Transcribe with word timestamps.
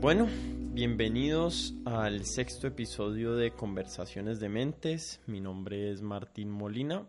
Bueno, 0.00 0.28
bienvenidos 0.72 1.74
al 1.84 2.24
sexto 2.24 2.66
episodio 2.66 3.36
de 3.36 3.50
Conversaciones 3.50 4.40
de 4.40 4.48
Mentes. 4.48 5.20
Mi 5.26 5.42
nombre 5.42 5.90
es 5.90 6.00
Martín 6.00 6.50
Molina. 6.50 7.06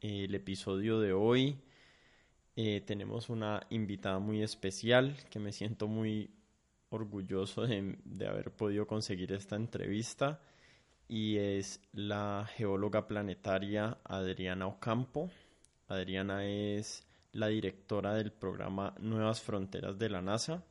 El 0.00 0.32
episodio 0.36 1.00
de 1.00 1.12
hoy 1.12 1.58
eh, 2.54 2.82
tenemos 2.86 3.30
una 3.30 3.66
invitada 3.68 4.20
muy 4.20 4.44
especial 4.44 5.16
que 5.28 5.40
me 5.40 5.50
siento 5.50 5.88
muy 5.88 6.30
orgulloso 6.88 7.66
de, 7.66 7.98
de 8.04 8.28
haber 8.28 8.52
podido 8.52 8.86
conseguir 8.86 9.32
esta 9.32 9.56
entrevista 9.56 10.40
y 11.08 11.38
es 11.38 11.80
la 11.92 12.48
geóloga 12.54 13.08
planetaria 13.08 13.98
Adriana 14.04 14.68
Ocampo. 14.68 15.30
Adriana 15.88 16.46
es 16.46 17.04
la 17.32 17.48
directora 17.48 18.14
del 18.14 18.30
programa 18.30 18.94
Nuevas 19.00 19.42
Fronteras 19.42 19.98
de 19.98 20.10
la 20.10 20.22
NASA 20.22 20.62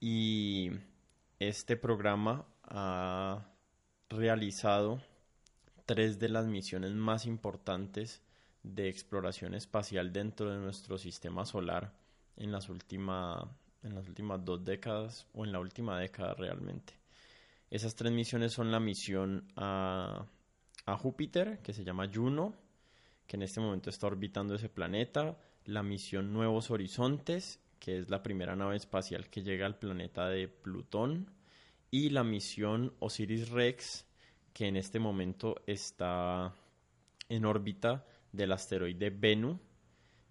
y 0.00 0.70
este 1.38 1.76
programa 1.76 2.46
ha 2.62 3.46
realizado 4.08 5.00
tres 5.84 6.18
de 6.18 6.30
las 6.30 6.46
misiones 6.46 6.92
más 6.92 7.26
importantes 7.26 8.22
de 8.62 8.88
exploración 8.88 9.54
espacial 9.54 10.12
dentro 10.12 10.50
de 10.50 10.58
nuestro 10.58 10.98
sistema 10.98 11.44
solar 11.44 11.92
en 12.36 12.50
las, 12.50 12.68
últimas 12.68 13.44
en 13.82 13.94
las 13.94 14.08
últimas 14.08 14.44
dos 14.44 14.64
décadas 14.64 15.26
o 15.34 15.44
en 15.44 15.52
la 15.52 15.60
última 15.60 15.98
década 15.98 16.34
realmente. 16.34 16.94
Esas 17.70 17.94
tres 17.94 18.12
misiones 18.12 18.52
son 18.52 18.72
la 18.72 18.80
misión 18.80 19.46
a, 19.56 20.26
a 20.86 20.96
Júpiter, 20.96 21.60
que 21.62 21.72
se 21.72 21.84
llama 21.84 22.10
Juno, 22.12 22.54
que 23.26 23.36
en 23.36 23.42
este 23.42 23.60
momento 23.60 23.90
está 23.90 24.08
orbitando 24.08 24.54
ese 24.54 24.68
planeta, 24.68 25.38
la 25.64 25.82
misión 25.82 26.32
Nuevos 26.32 26.70
Horizontes, 26.70 27.60
que 27.80 27.98
es 27.98 28.10
la 28.10 28.22
primera 28.22 28.54
nave 28.54 28.76
espacial 28.76 29.28
que 29.28 29.42
llega 29.42 29.66
al 29.66 29.78
planeta 29.78 30.28
de 30.28 30.46
Plutón, 30.46 31.30
y 31.90 32.10
la 32.10 32.22
misión 32.22 32.94
Osiris 33.00 33.48
Rex, 33.48 34.06
que 34.52 34.68
en 34.68 34.76
este 34.76 35.00
momento 35.00 35.56
está 35.66 36.54
en 37.28 37.44
órbita 37.44 38.06
del 38.30 38.52
asteroide 38.52 39.10
Bennu. 39.10 39.58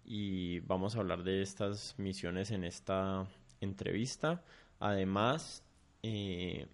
Y 0.04 0.60
vamos 0.60 0.96
a 0.96 1.00
hablar 1.00 1.22
de 1.22 1.42
estas 1.42 1.94
misiones 1.98 2.50
en 2.50 2.64
esta 2.64 3.26
entrevista. 3.60 4.42
Además, 4.78 5.62
eh, 6.02 6.66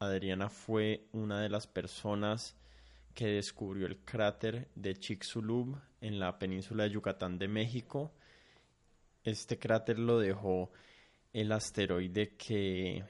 Adriana 0.00 0.48
fue 0.48 1.06
una 1.12 1.40
de 1.40 1.48
las 1.48 1.66
personas 1.66 2.56
que 3.14 3.26
descubrió 3.26 3.86
el 3.86 3.98
cráter 3.98 4.68
de 4.74 4.96
Chicxulub 4.96 5.78
en 6.00 6.18
la 6.18 6.38
península 6.38 6.82
de 6.84 6.90
Yucatán 6.90 7.38
de 7.38 7.46
México 7.46 8.12
este 9.24 9.58
cráter 9.58 9.98
lo 9.98 10.18
dejó 10.18 10.70
el 11.32 11.50
asteroide 11.52 12.36
que 12.36 13.04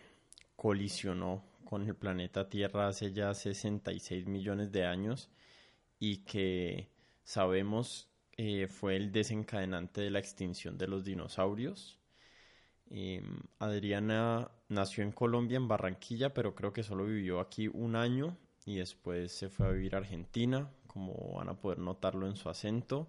colisionó 0.56 1.44
con 1.64 1.82
el 1.82 1.96
planeta 1.96 2.48
Tierra 2.48 2.88
hace 2.88 3.12
ya 3.12 3.34
66 3.34 4.26
millones 4.26 4.70
de 4.70 4.86
años 4.86 5.30
y 5.98 6.18
que 6.18 6.88
sabemos 7.24 8.08
eh, 8.36 8.68
fue 8.68 8.96
el 8.96 9.12
desencadenante 9.12 10.00
de 10.00 10.10
la 10.10 10.20
extinción 10.20 10.78
de 10.78 10.86
los 10.86 11.04
dinosaurios. 11.04 11.98
Em, 12.90 13.40
Adriana 13.58 14.50
nació 14.68 15.04
en 15.04 15.12
Colombia, 15.12 15.56
en 15.56 15.68
Barranquilla, 15.68 16.32
pero 16.32 16.54
creo 16.54 16.72
que 16.72 16.82
solo 16.82 17.06
vivió 17.06 17.40
aquí 17.40 17.68
un 17.68 17.96
año 17.96 18.36
y 18.64 18.76
después 18.76 19.32
se 19.32 19.48
fue 19.48 19.66
a 19.66 19.70
vivir 19.70 19.94
a 19.94 19.98
Argentina, 19.98 20.70
como 20.86 21.34
van 21.34 21.48
a 21.48 21.60
poder 21.60 21.78
notarlo 21.78 22.26
en 22.26 22.36
su 22.36 22.48
acento 22.48 23.08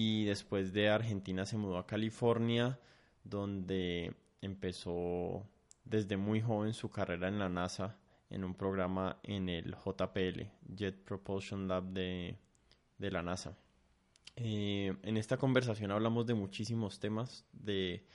y 0.00 0.26
después 0.26 0.72
de 0.72 0.90
Argentina 0.90 1.44
se 1.44 1.56
mudó 1.56 1.76
a 1.76 1.86
California, 1.88 2.78
donde 3.24 4.14
empezó 4.40 5.44
desde 5.84 6.16
muy 6.16 6.40
joven 6.40 6.72
su 6.72 6.88
carrera 6.88 7.26
en 7.26 7.40
la 7.40 7.48
NASA 7.48 7.96
en 8.30 8.44
un 8.44 8.54
programa 8.54 9.18
en 9.24 9.48
el 9.48 9.74
JPL, 9.74 10.42
Jet 10.72 11.02
Propulsion 11.02 11.66
Lab 11.66 11.82
de, 11.82 12.38
la 12.98 13.24
NASA. 13.24 13.58
Eh, 14.36 14.96
en 15.02 15.16
esta 15.16 15.36
conversación 15.36 15.90
hablamos 15.90 16.28
de 16.28 16.34
muchísimos 16.34 17.00
temas, 17.00 17.44
de, 17.52 18.06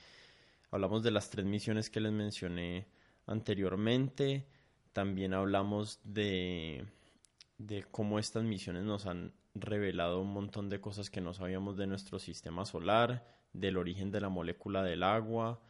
hablamos 0.72 1.04
de 1.04 1.12
las 1.12 1.30
tres 1.30 1.46
misiones 1.46 1.90
que 1.90 2.00
les 2.00 2.14
mencioné 2.14 2.88
anteriormente, 3.26 4.48
también 4.94 5.34
hablamos 5.34 6.00
de, 6.06 6.86
de 7.58 7.84
cómo 7.92 8.20
estas 8.20 8.46
misiones 8.46 8.84
nos 8.84 9.06
han 9.06 9.34
revelado 9.56 10.19
un 10.19 10.34
montón 10.34 10.69
de 10.69 10.81
cosas 10.81 11.09
que 11.09 11.22
no 11.22 11.34
sabíamos 11.34 11.78
de 11.78 11.88
nuestro 11.88 12.19
sistema 12.19 12.66
solar, 12.66 13.25
del 13.53 13.78
origen 13.78 14.12
de 14.12 14.22
la 14.22 14.30
molécula 14.30 14.84
del 14.84 15.03
agua. 15.03 15.62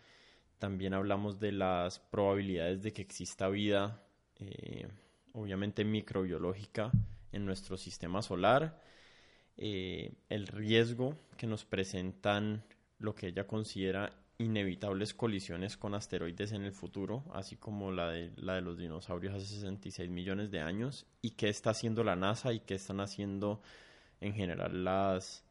También 0.57 0.94
hablamos 0.94 1.39
de 1.39 1.51
las 1.51 1.99
probabilidades 1.99 2.81
de 2.81 2.93
que 2.93 3.01
exista 3.01 3.49
vida, 3.49 4.01
eh, 4.39 4.88
obviamente 5.33 5.83
microbiológica, 5.83 6.91
en 7.31 7.45
nuestro 7.45 7.77
sistema 7.77 8.22
solar. 8.22 8.81
Eh, 9.57 10.13
el 10.29 10.47
riesgo 10.47 11.17
que 11.38 11.47
nos 11.47 11.66
presentan 11.66 12.63
lo 12.99 13.13
que 13.13 13.27
ella 13.27 13.45
considera 13.45 14.13
inevitables 14.38 15.13
colisiones 15.13 15.77
con 15.77 15.95
asteroides 15.95 16.51
en 16.51 16.63
el 16.63 16.73
futuro, 16.73 17.23
así 17.33 17.55
como 17.55 17.91
la 17.91 18.09
de, 18.09 18.31
la 18.35 18.55
de 18.55 18.61
los 18.61 18.77
dinosaurios 18.77 19.35
hace 19.35 19.45
66 19.45 20.09
millones 20.09 20.51
de 20.51 20.61
años, 20.61 21.05
y 21.21 21.31
qué 21.31 21.49
está 21.49 21.71
haciendo 21.71 22.03
la 22.03 22.16
NASA 22.16 22.53
y 22.53 22.59
qué 22.59 22.75
están 22.75 22.99
haciendo 22.99 23.61
en 24.22 24.33
general 24.33 24.83
las, 24.83 25.43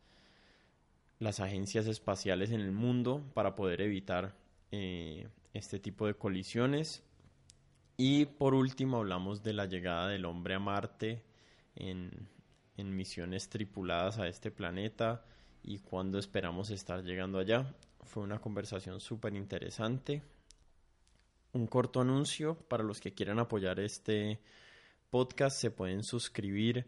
las 1.18 1.40
agencias 1.40 1.86
espaciales 1.86 2.50
en 2.50 2.60
el 2.60 2.72
mundo 2.72 3.22
para 3.34 3.54
poder 3.54 3.80
evitar 3.82 4.34
eh, 4.70 5.28
este 5.52 5.78
tipo 5.78 6.06
de 6.06 6.14
colisiones. 6.14 7.02
Y 7.96 8.24
por 8.24 8.54
último 8.54 8.98
hablamos 8.98 9.42
de 9.42 9.52
la 9.52 9.66
llegada 9.66 10.08
del 10.08 10.24
hombre 10.24 10.54
a 10.54 10.58
Marte 10.58 11.22
en, 11.76 12.28
en 12.76 12.96
misiones 12.96 13.48
tripuladas 13.48 14.18
a 14.18 14.26
este 14.26 14.50
planeta 14.50 15.24
y 15.62 15.78
cuándo 15.78 16.18
esperamos 16.18 16.70
estar 16.70 17.04
llegando 17.04 17.38
allá. 17.38 17.74
Fue 18.02 18.22
una 18.22 18.40
conversación 18.40 19.00
súper 19.00 19.34
interesante. 19.34 20.22
Un 21.52 21.66
corto 21.66 22.00
anuncio 22.00 22.56
para 22.56 22.82
los 22.82 23.00
que 23.00 23.12
quieran 23.12 23.38
apoyar 23.38 23.80
este 23.80 24.40
podcast. 25.10 25.58
Se 25.58 25.70
pueden 25.70 26.02
suscribir 26.02 26.86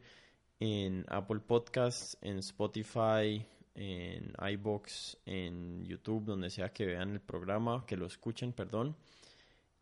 en 0.60 1.04
Apple 1.08 1.40
Podcasts, 1.40 2.16
en 2.20 2.38
Spotify, 2.38 3.46
en 3.74 4.32
iBox, 4.52 5.18
en 5.26 5.84
YouTube, 5.84 6.24
donde 6.24 6.50
sea 6.50 6.72
que 6.72 6.86
vean 6.86 7.12
el 7.12 7.20
programa, 7.20 7.84
que 7.86 7.96
lo 7.96 8.06
escuchen, 8.06 8.52
perdón. 8.52 8.96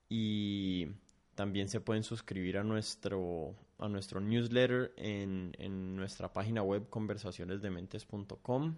Y 0.09 0.89
también 1.35 1.69
se 1.69 1.81
pueden 1.81 2.03
suscribir 2.03 2.59
a 2.59 2.65
nuestro, 2.65 3.55
a 3.79 3.89
nuestro 3.89 4.21
newsletter 4.21 4.93
en, 4.97 5.55
en 5.59 5.97
nuestra 5.97 6.33
página 6.33 6.63
web 6.63 6.89
conversacionesdementes.com. 6.89 8.77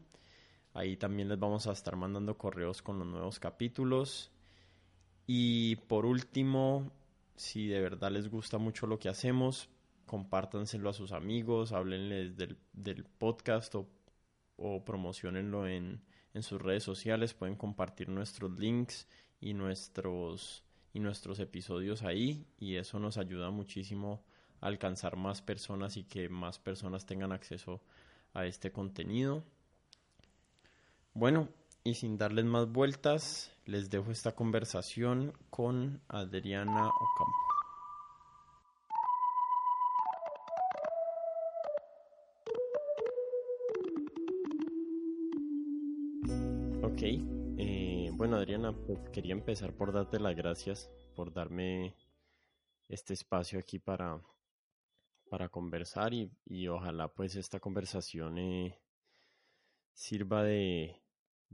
Ahí 0.75 0.97
también 0.97 1.29
les 1.29 1.39
vamos 1.39 1.67
a 1.67 1.73
estar 1.73 1.97
mandando 1.97 2.37
correos 2.37 2.83
con 2.83 2.99
los 2.99 3.07
nuevos 3.07 3.39
capítulos. 3.39 4.31
Y 5.27 5.77
por 5.77 6.05
último, 6.05 6.91
si 7.37 7.69
de 7.69 7.81
verdad 7.81 8.11
les 8.11 8.29
gusta 8.29 8.59
mucho 8.59 8.87
lo 8.87 8.99
que 8.99 9.09
hacemos, 9.09 9.69
compártanselo 10.05 10.91
a 10.91 10.93
sus 10.93 11.13
amigos, 11.13 11.73
háblenles 11.73 12.37
del, 12.37 12.59
del 12.73 13.05
podcast 13.05 13.75
o, 13.77 13.89
o 14.57 14.85
promocionenlo 14.85 15.67
en, 15.67 16.03
en 16.35 16.43
sus 16.43 16.61
redes 16.61 16.83
sociales. 16.83 17.35
Pueden 17.35 17.57
compartir 17.57 18.09
nuestros 18.09 18.59
links 18.59 19.07
y 19.41 19.55
nuestros, 19.55 20.65
y 20.93 21.01
nuestros 21.01 21.39
episodios 21.39 22.03
ahí 22.03 22.47
y 22.59 22.77
eso 22.77 22.99
nos 22.99 23.17
ayuda 23.17 23.51
muchísimo 23.51 24.25
a 24.61 24.67
alcanzar 24.67 25.17
más 25.17 25.41
personas 25.41 25.97
y 25.97 26.05
que 26.05 26.29
más 26.29 26.59
personas 26.59 27.07
tengan 27.07 27.33
acceso 27.33 27.81
a 28.33 28.47
este 28.47 28.73
contenido. 28.73 29.45
Bueno, 31.17 31.49
y 31.85 31.95
sin 31.95 32.19
darles 32.19 32.45
más 32.45 32.73
vueltas, 32.73 33.53
les 33.67 33.89
dejo 33.89 34.11
esta 34.11 34.35
conversación 34.35 35.33
con 35.49 36.03
Adriana 36.09 36.89
Ocampo. 36.89 37.39
Ok, 46.83 47.03
eh, 47.59 48.11
bueno 48.15 48.35
Adriana, 48.37 48.73
pues 48.73 48.99
quería 49.11 49.35
empezar 49.35 49.73
por 49.73 49.93
darte 49.93 50.19
las 50.19 50.35
gracias 50.35 50.91
por 51.15 51.33
darme 51.33 51.95
este 52.89 53.15
espacio 53.15 53.61
aquí 53.61 53.79
para, 53.79 54.21
para 55.31 55.49
conversar 55.49 56.13
y, 56.13 56.33
y 56.45 56.67
ojalá 56.67 57.07
pues 57.07 57.37
esta 57.37 57.61
conversación 57.61 58.37
eh, 58.39 58.81
sirva 59.93 60.43
de, 60.43 61.04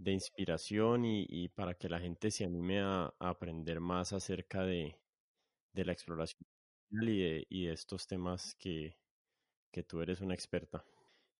de 0.01 0.13
inspiración 0.13 1.05
y, 1.05 1.49
para 1.49 1.75
que 1.75 1.89
la 1.89 2.01
gente 2.01 2.31
se 2.31 2.45
anime 2.45 2.81
a, 2.81 3.13
aprender 3.19 3.81
más 3.81 4.13
acerca 4.13 4.65
de, 4.65 4.97
la 5.75 5.93
exploración 5.93 6.41
y 6.91 7.19
de, 7.19 7.47
y 7.49 7.67
de 7.67 7.73
estos 7.73 8.07
temas 8.07 8.55
que, 8.55 8.97
que 9.71 9.83
tú 9.83 10.01
eres 10.01 10.21
una 10.21 10.35
experta. 10.35 10.85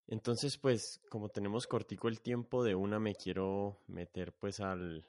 Entonces, 0.07 0.59
pues, 0.59 1.01
como 1.09 1.29
tenemos 1.29 1.67
cortico 1.67 2.09
el 2.09 2.21
tiempo, 2.21 2.63
de 2.65 2.75
una 2.75 2.99
me 2.99 3.15
quiero 3.15 3.79
meter 3.87 4.33
pues 4.33 4.61
al, 4.61 5.07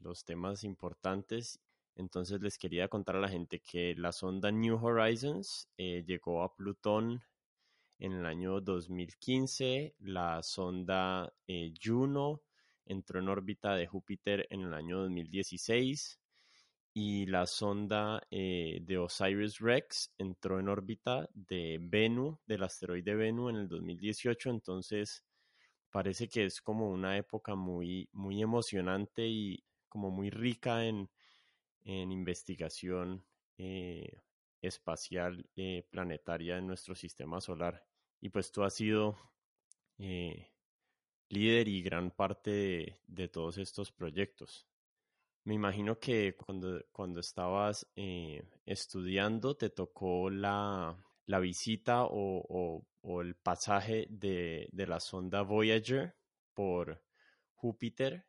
los 0.00 0.24
temas 0.24 0.64
importantes. 0.64 1.60
Entonces 1.96 2.40
les 2.42 2.58
quería 2.58 2.88
contar 2.88 3.16
a 3.16 3.20
la 3.20 3.28
gente 3.28 3.60
que 3.60 3.94
la 3.96 4.12
sonda 4.12 4.52
New 4.52 4.76
Horizons 4.84 5.68
eh, 5.78 6.04
llegó 6.06 6.42
a 6.42 6.54
Plutón 6.54 7.22
en 7.98 8.12
el 8.12 8.26
año 8.26 8.60
2015, 8.60 9.94
la 10.00 10.42
sonda 10.42 11.32
eh, 11.46 11.72
Juno 11.82 12.42
entró 12.84 13.20
en 13.20 13.28
órbita 13.28 13.74
de 13.74 13.86
Júpiter 13.86 14.46
en 14.50 14.62
el 14.62 14.74
año 14.74 14.98
2016 15.02 16.20
y 16.94 17.26
la 17.26 17.46
sonda 17.46 18.22
eh, 18.30 18.78
de 18.82 18.98
Osiris 18.98 19.58
Rex 19.58 20.14
entró 20.16 20.58
en 20.58 20.68
órbita 20.68 21.28
de 21.34 21.78
Bennu, 21.80 22.38
del 22.46 22.62
asteroide 22.62 23.14
Bennu 23.14 23.50
en 23.50 23.56
el 23.56 23.68
2018, 23.68 24.50
entonces 24.50 25.22
parece 25.90 26.28
que 26.28 26.46
es 26.46 26.60
como 26.60 26.90
una 26.90 27.16
época 27.16 27.54
muy, 27.54 28.08
muy 28.12 28.42
emocionante 28.42 29.26
y 29.26 29.62
como 29.88 30.10
muy 30.10 30.30
rica 30.30 30.86
en, 30.86 31.08
investigación 31.84 33.24
eh, 33.58 34.18
espacial 34.60 35.48
eh, 35.56 35.86
planetaria 35.90 36.58
en 36.58 36.66
nuestro 36.66 36.94
sistema 36.94 37.40
solar. 37.40 37.84
Y 38.20 38.30
pues 38.30 38.50
tú 38.52 38.62
has 38.64 38.74
sido 38.74 39.16
líder 41.28 41.68
y 41.68 41.82
gran 41.82 42.10
parte 42.10 43.00
de 43.06 43.28
todos 43.28 43.58
estos 43.58 43.92
proyectos. 43.92 44.66
Me 45.44 45.54
imagino 45.54 45.98
que 45.98 46.34
cuando, 46.34 46.84
cuando 46.90 47.20
estabas 47.20 47.86
eh, 47.94 48.42
estudiando 48.64 49.56
te 49.56 49.70
tocó 49.70 50.28
la, 50.28 50.96
la 51.26 51.38
visita 51.38 52.04
o, 52.04 52.82
o, 53.00 53.22
el 53.22 53.36
pasaje 53.36 54.08
de, 54.10 54.68
de, 54.72 54.86
la 54.88 54.98
sonda 54.98 55.42
Voyager 55.42 56.16
por 56.52 57.00
Júpiter. 57.54 58.26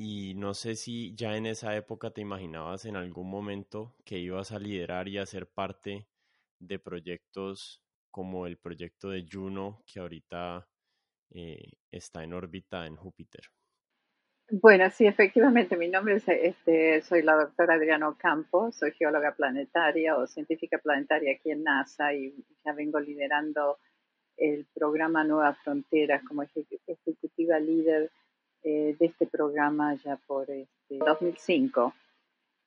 Y 0.00 0.34
no 0.36 0.54
sé 0.54 0.76
si 0.76 1.12
ya 1.16 1.36
en 1.36 1.44
esa 1.44 1.74
época 1.74 2.12
te 2.12 2.20
imaginabas 2.20 2.84
en 2.84 2.94
algún 2.94 3.28
momento 3.28 3.96
que 4.04 4.18
ibas 4.18 4.52
a 4.52 4.60
liderar 4.60 5.08
y 5.08 5.18
a 5.18 5.26
ser 5.26 5.48
parte 5.48 6.06
de 6.60 6.78
proyectos 6.78 7.82
como 8.12 8.46
el 8.46 8.58
proyecto 8.58 9.10
de 9.10 9.26
Juno 9.30 9.82
que 9.86 9.98
ahorita 9.98 10.68
eh, 11.30 11.72
está 11.90 12.22
en 12.22 12.32
órbita 12.32 12.86
en 12.86 12.94
Júpiter. 12.94 13.42
Bueno, 14.50 14.88
sí, 14.88 15.04
efectivamente, 15.04 15.76
mi 15.76 15.88
nombre 15.88 16.14
es, 16.14 16.28
este, 16.28 17.02
soy 17.02 17.22
la 17.22 17.34
doctora 17.34 17.74
Adriana 17.74 18.08
Ocampo, 18.08 18.70
soy 18.72 18.92
geóloga 18.92 19.34
planetaria 19.34 20.16
o 20.16 20.26
científica 20.28 20.78
planetaria 20.78 21.34
aquí 21.34 21.50
en 21.50 21.64
NASA 21.64 22.14
y 22.14 22.34
ya 22.64 22.72
vengo 22.72 22.98
liderando 22.98 23.78
el 24.36 24.64
programa 24.72 25.24
Nueva 25.24 25.54
Fronteras 25.54 26.22
como 26.24 26.44
ejecutiva 26.44 27.58
líder 27.58 28.10
eh, 28.62 28.96
de 28.98 29.06
este 29.06 29.26
programa 29.26 29.94
ya 29.94 30.16
por 30.26 30.50
este, 30.50 30.98
2005. 30.98 31.94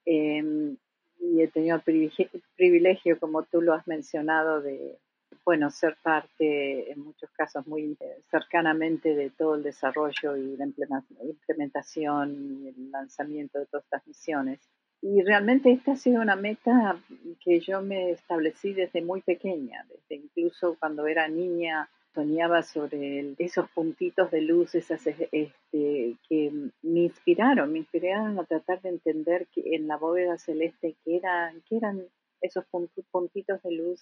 Em, 0.05 0.77
y 1.19 1.41
he 1.41 1.47
tenido 1.47 1.75
el 1.75 2.11
privilegio, 2.55 3.19
como 3.19 3.43
tú 3.43 3.61
lo 3.61 3.73
has 3.73 3.87
mencionado, 3.87 4.61
de 4.61 4.97
bueno, 5.45 5.69
ser 5.71 5.97
parte 6.03 6.91
en 6.91 6.99
muchos 6.99 7.29
casos 7.31 7.65
muy 7.65 7.97
cercanamente 8.29 9.15
de 9.15 9.29
todo 9.31 9.55
el 9.55 9.63
desarrollo 9.63 10.35
y 10.35 10.55
la 10.57 10.65
implementación 10.65 12.61
y 12.63 12.67
el 12.67 12.91
lanzamiento 12.91 13.59
de 13.59 13.65
todas 13.65 13.85
estas 13.85 14.05
misiones. 14.07 14.59
Y 15.01 15.23
realmente 15.23 15.71
esta 15.71 15.93
ha 15.93 15.95
sido 15.95 16.21
una 16.21 16.35
meta 16.35 17.01
que 17.43 17.59
yo 17.59 17.81
me 17.81 18.11
establecí 18.11 18.73
desde 18.73 19.01
muy 19.01 19.21
pequeña, 19.21 19.83
desde 19.89 20.23
incluso 20.23 20.77
cuando 20.79 21.07
era 21.07 21.27
niña 21.27 21.89
soñaba 22.13 22.63
sobre 22.63 23.35
esos 23.37 23.69
puntitos 23.71 24.31
de 24.31 24.41
luz, 24.41 24.75
esas 24.75 25.05
este, 25.07 26.17
que 26.27 26.51
me 26.81 26.99
inspiraron, 26.99 27.71
me 27.71 27.79
inspiraron 27.79 28.39
a 28.39 28.45
tratar 28.45 28.81
de 28.81 28.89
entender 28.89 29.47
que 29.47 29.75
en 29.75 29.87
la 29.87 29.97
bóveda 29.97 30.37
celeste 30.37 30.95
que 31.03 31.17
eran, 31.17 31.61
que 31.61 31.77
eran 31.77 32.03
esos 32.41 32.65
puntitos 33.11 33.61
de 33.63 33.71
luz 33.71 34.01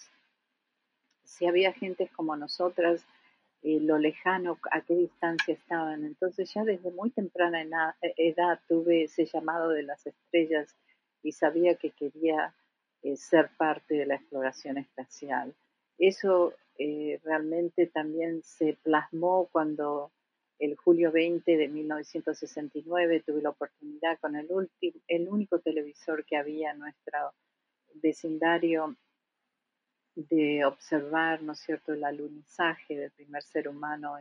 si 1.29 1.45
había 1.45 1.71
gentes 1.71 2.11
como 2.11 2.35
nosotras, 2.35 3.05
eh, 3.61 3.79
lo 3.79 3.97
lejano, 3.97 4.57
a 4.71 4.81
qué 4.81 4.95
distancia 4.95 5.53
estaban. 5.53 6.03
Entonces 6.03 6.51
ya 6.53 6.63
desde 6.63 6.91
muy 6.91 7.11
temprana 7.11 7.95
edad 8.17 8.59
tuve 8.67 9.03
ese 9.03 9.25
llamado 9.25 9.69
de 9.69 9.83
las 9.83 10.05
estrellas 10.07 10.75
y 11.21 11.31
sabía 11.31 11.75
que 11.75 11.91
quería 11.91 12.55
eh, 13.03 13.15
ser 13.15 13.51
parte 13.57 13.95
de 13.95 14.05
la 14.05 14.15
exploración 14.15 14.77
espacial. 14.77 15.53
Eso 15.97 16.53
eh, 16.79 17.19
realmente 17.25 17.87
también 17.87 18.41
se 18.41 18.77
plasmó 18.81 19.49
cuando 19.51 20.13
el 20.59 20.77
julio 20.77 21.11
20 21.11 21.57
de 21.57 21.67
1969 21.67 23.21
tuve 23.25 23.41
la 23.41 23.49
oportunidad 23.49 24.17
con 24.21 24.37
el, 24.37 24.47
el 25.09 25.27
único 25.27 25.59
televisor 25.59 26.23
que 26.23 26.37
había 26.37 26.71
en 26.71 26.79
nuestro 26.79 27.33
vecindario 27.95 28.95
de 30.15 30.63
observar, 30.63 31.41
¿no 31.43 31.51
es 31.51 31.59
cierto?, 31.59 31.91
el 31.91 32.03
alunizaje 32.05 32.95
del 32.95 33.11
primer 33.11 33.43
ser 33.43 33.67
humano 33.67 34.15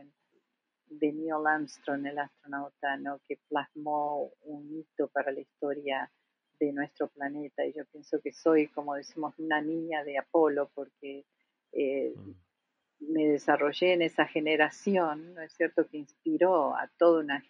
de 0.87 1.13
Neil 1.13 1.47
Armstrong, 1.47 2.05
el 2.07 2.19
astronauta, 2.19 2.97
¿no?, 2.97 3.21
que 3.25 3.39
plasmó 3.47 4.33
un 4.41 4.79
hito 4.79 5.07
para 5.07 5.31
la 5.31 5.39
historia 5.39 6.11
de 6.59 6.73
nuestro 6.73 7.07
planeta. 7.07 7.65
Y 7.65 7.71
yo 7.71 7.85
pienso 7.85 8.19
que 8.21 8.33
soy, 8.33 8.67
como 8.67 8.95
decimos, 8.95 9.33
una 9.37 9.61
niña 9.61 10.03
de 10.03 10.17
Apolo, 10.17 10.69
porque 10.75 11.25
eh, 11.71 12.13
mm. 12.15 12.48
Me 12.99 13.27
desarrollé 13.27 13.93
en 13.93 14.01
esa 14.01 14.25
generación, 14.27 15.33
¿no 15.33 15.41
es 15.41 15.53
cierto?, 15.53 15.87
que 15.87 15.97
inspiró 15.97 16.75
a 16.75 16.87
toda 16.97 17.21
una 17.21 17.41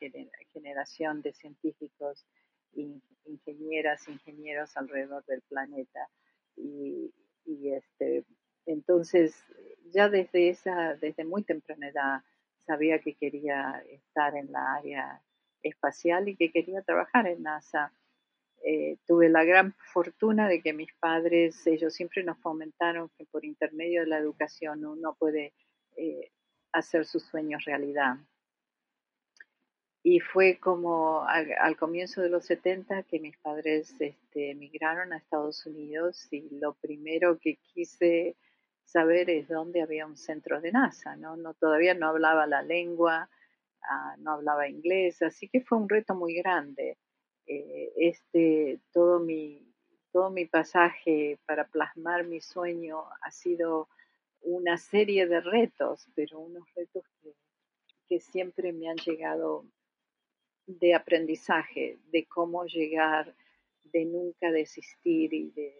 generación 0.53 1.21
de 1.21 1.33
científicos, 1.33 2.25
ingenieras, 3.25 4.07
ingenieros 4.07 4.75
alrededor 4.77 5.25
del 5.25 5.41
planeta. 5.41 6.07
Y, 6.55 7.13
este 7.45 8.25
entonces 8.67 9.33
ya 9.91 10.07
desde 10.09 10.49
esa 10.49 10.95
desde 10.95 11.23
muy 11.25 11.43
temprana 11.43 11.87
edad 11.89 12.21
sabía 12.67 12.99
que 12.99 13.15
quería 13.15 13.83
estar 13.89 14.35
en 14.35 14.51
la 14.51 14.75
área 14.75 15.21
espacial 15.63 16.29
y 16.29 16.35
que 16.35 16.51
quería 16.51 16.83
trabajar 16.83 17.25
en 17.27 17.41
NASA 17.41 17.91
eh, 18.65 18.97
tuve 19.07 19.29
la 19.29 19.43
gran 19.43 19.73
fortuna 19.93 20.47
de 20.47 20.61
que 20.61 20.73
mis 20.73 20.93
padres 20.99 21.65
ellos 21.67 21.93
siempre 21.93 22.23
nos 22.23 22.37
fomentaron 22.39 23.09
que 23.17 23.25
por 23.25 23.45
intermedio 23.45 24.01
de 24.01 24.07
la 24.07 24.17
educación 24.17 24.85
uno 24.85 25.15
puede 25.17 25.53
eh, 25.97 26.31
hacer 26.71 27.05
sus 27.05 27.23
sueños 27.23 27.65
realidad 27.65 28.17
y 30.03 30.19
fue 30.19 30.57
como 30.59 31.23
al, 31.27 31.77
comienzo 31.77 32.21
de 32.21 32.29
los 32.29 32.45
70 32.45 33.03
que 33.03 33.19
mis 33.19 33.37
padres 33.37 33.93
este, 33.99 34.51
emigraron 34.51 35.13
a 35.13 35.17
Estados 35.17 35.65
Unidos 35.65 36.27
y 36.31 36.49
lo 36.57 36.73
primero 36.75 37.37
que 37.39 37.57
quise 37.57 38.37
saber 38.85 39.29
es 39.29 39.47
dónde 39.47 39.81
había 39.81 40.05
un 40.05 40.17
centro 40.17 40.61
de 40.61 40.71
NASA, 40.71 41.15
¿no? 41.15 41.35
todavía 41.53 41.93
no 41.93 42.07
hablaba 42.07 42.47
la 42.47 42.61
lengua, 42.61 43.29
ah, 43.83 44.15
no 44.19 44.31
hablaba 44.31 44.67
inglés, 44.67 45.21
así 45.21 45.47
que 45.47 45.61
fue 45.61 45.77
un 45.77 45.89
reto 45.89 46.15
muy 46.15 46.33
grande. 46.35 46.97
Eh, 47.51 47.91
este, 47.95 48.79
todo 48.93 49.19
mi, 49.19 49.73
todo 50.11 50.29
mi 50.29 50.45
pasaje 50.45 51.39
para 51.47 51.67
plasmar 51.67 52.23
mi 52.23 52.41
sueño 52.41 53.05
ha 53.23 53.31
sido 53.31 53.89
una 54.41 54.77
serie 54.77 55.25
de 55.25 55.41
retos, 55.41 56.07
pero 56.13 56.39
unos 56.39 56.63
retos 56.75 57.03
que, 58.07 58.19
siempre 58.19 58.73
me 58.73 58.89
han 58.89 58.97
llegado 58.97 59.65
de 60.65 60.93
aprendizaje, 60.93 61.99
de 62.11 62.25
cómo 62.25 62.65
llegar, 62.65 63.35
de 63.83 64.05
nunca 64.05 64.51
desistir 64.51 65.31
y 65.33 65.51
de, 65.51 65.75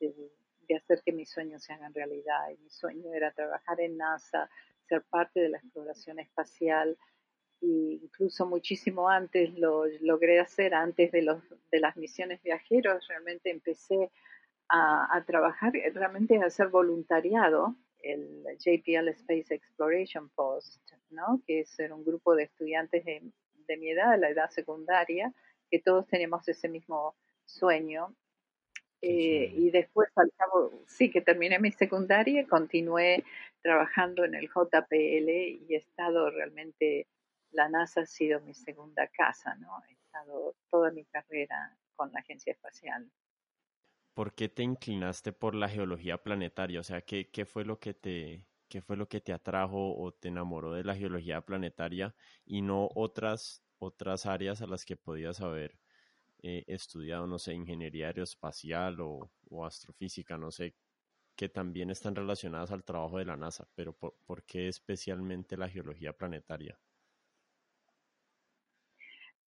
de, 0.00 0.76
hacer 0.76 1.00
que 1.04 1.12
mis 1.12 1.30
sueños 1.30 1.62
se 1.62 1.72
hagan 1.72 1.94
realidad. 1.94 2.50
Y 2.50 2.56
mi 2.58 2.70
sueño 2.70 3.12
era 3.12 3.32
trabajar 3.32 3.80
en 3.80 3.96
NASA, 3.96 4.50
ser 4.88 5.02
parte 5.02 5.40
de 5.40 5.48
la 5.48 5.58
exploración 5.58 6.18
espacial 6.18 6.96
e 7.64 8.00
incluso 8.02 8.46
muchísimo 8.46 9.08
antes 9.08 9.56
lo 9.58 9.84
logré 10.00 10.38
hacer, 10.40 10.74
antes 10.74 11.10
de, 11.12 11.22
los, 11.22 11.42
de 11.70 11.80
las 11.80 11.96
misiones 11.96 12.42
viajeros, 12.42 13.06
realmente 13.08 13.50
empecé 13.50 14.10
a, 14.68 15.16
a 15.16 15.24
trabajar, 15.24 15.72
realmente 15.94 16.38
a 16.38 16.46
hacer 16.46 16.68
voluntariado 16.68 17.74
el 18.02 18.44
JPL 18.58 19.08
Space 19.08 19.54
Exploration 19.54 20.28
Post, 20.30 20.82
¿no? 21.10 21.42
que 21.46 21.60
es 21.60 21.78
un 21.90 22.04
grupo 22.04 22.34
de 22.34 22.44
estudiantes 22.44 23.04
de 23.04 23.22
de 23.66 23.76
mi 23.76 23.90
edad, 23.90 24.18
la 24.18 24.30
edad 24.30 24.50
secundaria, 24.50 25.32
que 25.70 25.78
todos 25.80 26.06
tenemos 26.08 26.46
ese 26.48 26.68
mismo 26.68 27.16
sueño. 27.44 28.14
Eh, 29.02 29.52
y 29.54 29.70
después, 29.70 30.08
al 30.16 30.32
cabo, 30.36 30.72
sí 30.86 31.10
que 31.10 31.20
terminé 31.20 31.58
mi 31.58 31.72
secundaria, 31.72 32.46
continué 32.46 33.24
trabajando 33.60 34.24
en 34.24 34.34
el 34.34 34.48
JPL 34.48 35.28
y 35.28 35.66
he 35.68 35.76
estado 35.76 36.30
realmente, 36.30 37.06
la 37.54 37.68
NASA 37.68 38.02
ha 38.02 38.06
sido 38.06 38.40
mi 38.40 38.54
segunda 38.54 39.08
casa, 39.08 39.54
¿no? 39.56 39.82
He 39.88 39.92
estado 39.92 40.54
toda 40.70 40.90
mi 40.90 41.04
carrera 41.06 41.76
con 41.96 42.12
la 42.12 42.20
Agencia 42.20 42.52
Espacial. 42.52 43.10
¿Por 44.12 44.34
qué 44.34 44.48
te 44.48 44.62
inclinaste 44.62 45.32
por 45.32 45.54
la 45.54 45.68
geología 45.68 46.22
planetaria? 46.22 46.80
O 46.80 46.84
sea, 46.84 47.00
¿qué, 47.02 47.46
fue 47.46 47.64
lo 47.64 47.80
que 47.80 47.94
te, 47.94 48.44
¿Qué 48.68 48.80
fue 48.80 48.96
lo 48.96 49.08
que 49.08 49.20
te 49.20 49.32
atrajo 49.32 49.96
o 49.96 50.12
te 50.12 50.28
enamoró 50.28 50.72
de 50.72 50.84
la 50.84 50.94
geología 50.94 51.40
planetaria 51.40 52.14
y 52.44 52.62
no 52.62 52.88
otras 52.94 53.64
otras 53.78 54.26
áreas 54.26 54.62
a 54.62 54.66
las 54.66 54.84
que 54.84 54.96
podías 54.96 55.40
haber 55.40 55.78
eh, 56.42 56.64
estudiado, 56.66 57.26
no 57.26 57.38
sé, 57.38 57.54
ingeniería 57.54 58.08
aeroespacial 58.08 59.00
o, 59.00 59.30
astrofísica, 59.64 60.36
no 60.36 60.50
sé, 60.50 60.74
que 61.36 61.48
también 61.48 61.90
están 61.90 62.14
relacionadas 62.14 62.70
al 62.70 62.84
trabajo 62.84 63.18
de 63.18 63.24
la 63.24 63.36
NASA, 63.36 63.66
pero 63.74 63.92
¿por, 63.92 64.44
qué 64.44 64.68
especialmente 64.68 65.56
la 65.56 65.68
geología 65.68 66.12
planetaria? 66.12 66.78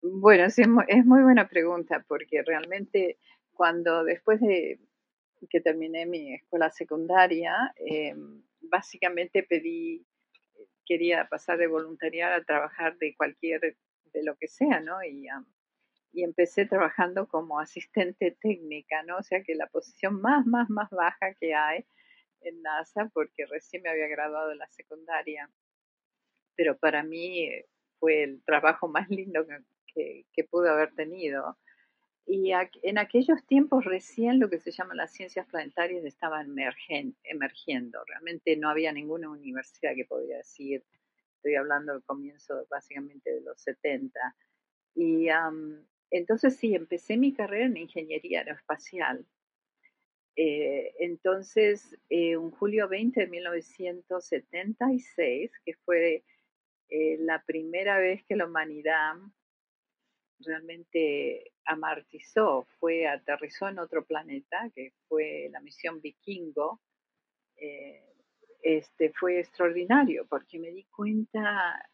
Bueno, 0.03 0.51
sí, 0.51 0.63
es 0.89 1.05
muy 1.07 1.23
buena 1.23 1.49
pregunta, 1.49 2.05
porque 2.09 2.43
realmente 2.43 3.19
cuando 3.53 4.03
después 4.05 4.41
de 4.41 4.81
que 5.51 5.61
terminé 5.61 6.07
mi 6.07 6.35
escuela 6.35 6.71
secundaria, 6.71 7.55
em, 7.77 8.43
básicamente 8.61 9.43
pedí, 9.45 10.05
quería 10.87 11.29
pasar 11.29 11.59
de 11.59 11.69
voluntariar 11.69 12.33
a 12.33 12.45
trabajar 12.45 12.97
de 12.99 13.15
cualquier, 13.17 13.61
de 14.15 14.25
lo 14.25 14.37
que 14.37 14.49
sea, 14.49 14.81
¿no? 14.81 15.03
Y, 15.05 15.27
y 16.13 16.25
empecé 16.25 16.67
trabajando 16.67 17.29
como 17.29 17.61
asistente 17.61 18.37
técnica, 18.41 19.03
¿no? 19.05 19.19
O 19.19 19.23
sea 19.23 19.43
que 19.45 19.55
la 19.57 19.69
posición 19.69 20.21
más, 20.21 20.47
más, 20.47 20.71
más 20.71 20.91
baja 20.91 21.35
que 21.41 21.55
hay 21.55 21.87
en 22.43 22.63
NASA, 22.63 23.11
porque 23.15 23.47
recién 23.47 23.83
me 23.83 23.91
había 23.91 24.09
graduado 24.09 24.51
de 24.51 24.57
la 24.57 24.69
secundaria. 24.69 25.51
Pero 26.57 26.77
para 26.79 27.03
mí 27.03 27.49
fue 27.99 28.23
el 28.25 28.43
trabajo 28.45 28.89
más 28.89 29.09
lindo 29.11 29.47
que, 29.47 29.59
que 29.95 30.45
pude 30.45 30.71
haber 30.71 30.95
tenido 30.95 31.59
y 32.27 32.53
en 32.83 32.99
aquellos 32.99 33.45
tiempos 33.47 33.85
recién 33.85 34.39
lo 34.39 34.49
que 34.49 34.61
se 34.61 34.71
llama 34.71 34.95
las 34.95 35.13
ciencias 35.13 35.45
planetarias 35.47 36.05
estaban 36.05 36.55
emergiendo. 37.25 37.99
Realmente 38.07 38.57
no 38.57 38.71
había 38.71 38.93
ninguna 38.93 39.29
universidad 39.29 39.95
que 39.95 40.05
podía 40.05 40.37
decir, 40.39 40.85
estoy 41.37 41.57
hablando 41.57 41.93
del 41.93 42.05
comienzo 42.05 42.65
básicamente 42.71 43.35
de 43.35 43.41
los 43.41 43.61
70. 43.61 44.37
Y 44.95 45.27
entonces 46.11 46.57
sí, 46.57 46.75
empecé 46.75 47.17
mi 47.17 47.35
carrera 47.35 47.67
en 47.67 47.77
ingeniería 47.77 48.41
aeroespacial. 48.41 49.27
Eh, 50.37 50.95
entonces, 51.01 51.99
eh, 52.09 52.37
un 52.37 52.53
julio 52.53 52.89
20 52.89 53.21
de 53.21 53.27
1976, 53.27 55.51
que 55.65 55.75
fue 55.85 56.25
eh, 56.89 57.17
la 57.19 57.43
primera 57.45 57.99
vez 57.99 58.25
que 58.25 58.37
la 58.37 58.47
humanidad 58.47 59.17
realmente 60.43 61.53
amartizó, 61.65 62.67
fue, 62.79 63.07
aterrizó 63.07 63.69
en 63.69 63.79
otro 63.79 64.05
planeta, 64.05 64.71
que 64.75 64.93
fue 65.09 65.49
la 65.51 65.61
misión 65.61 66.01
Vikingo, 66.01 66.81
eh, 67.57 68.13
este, 68.63 69.13
fue 69.13 69.41
extraordinario 69.41 70.27
porque 70.29 70.59
me 70.59 70.71
di 70.71 70.85
cuenta, 70.85 71.89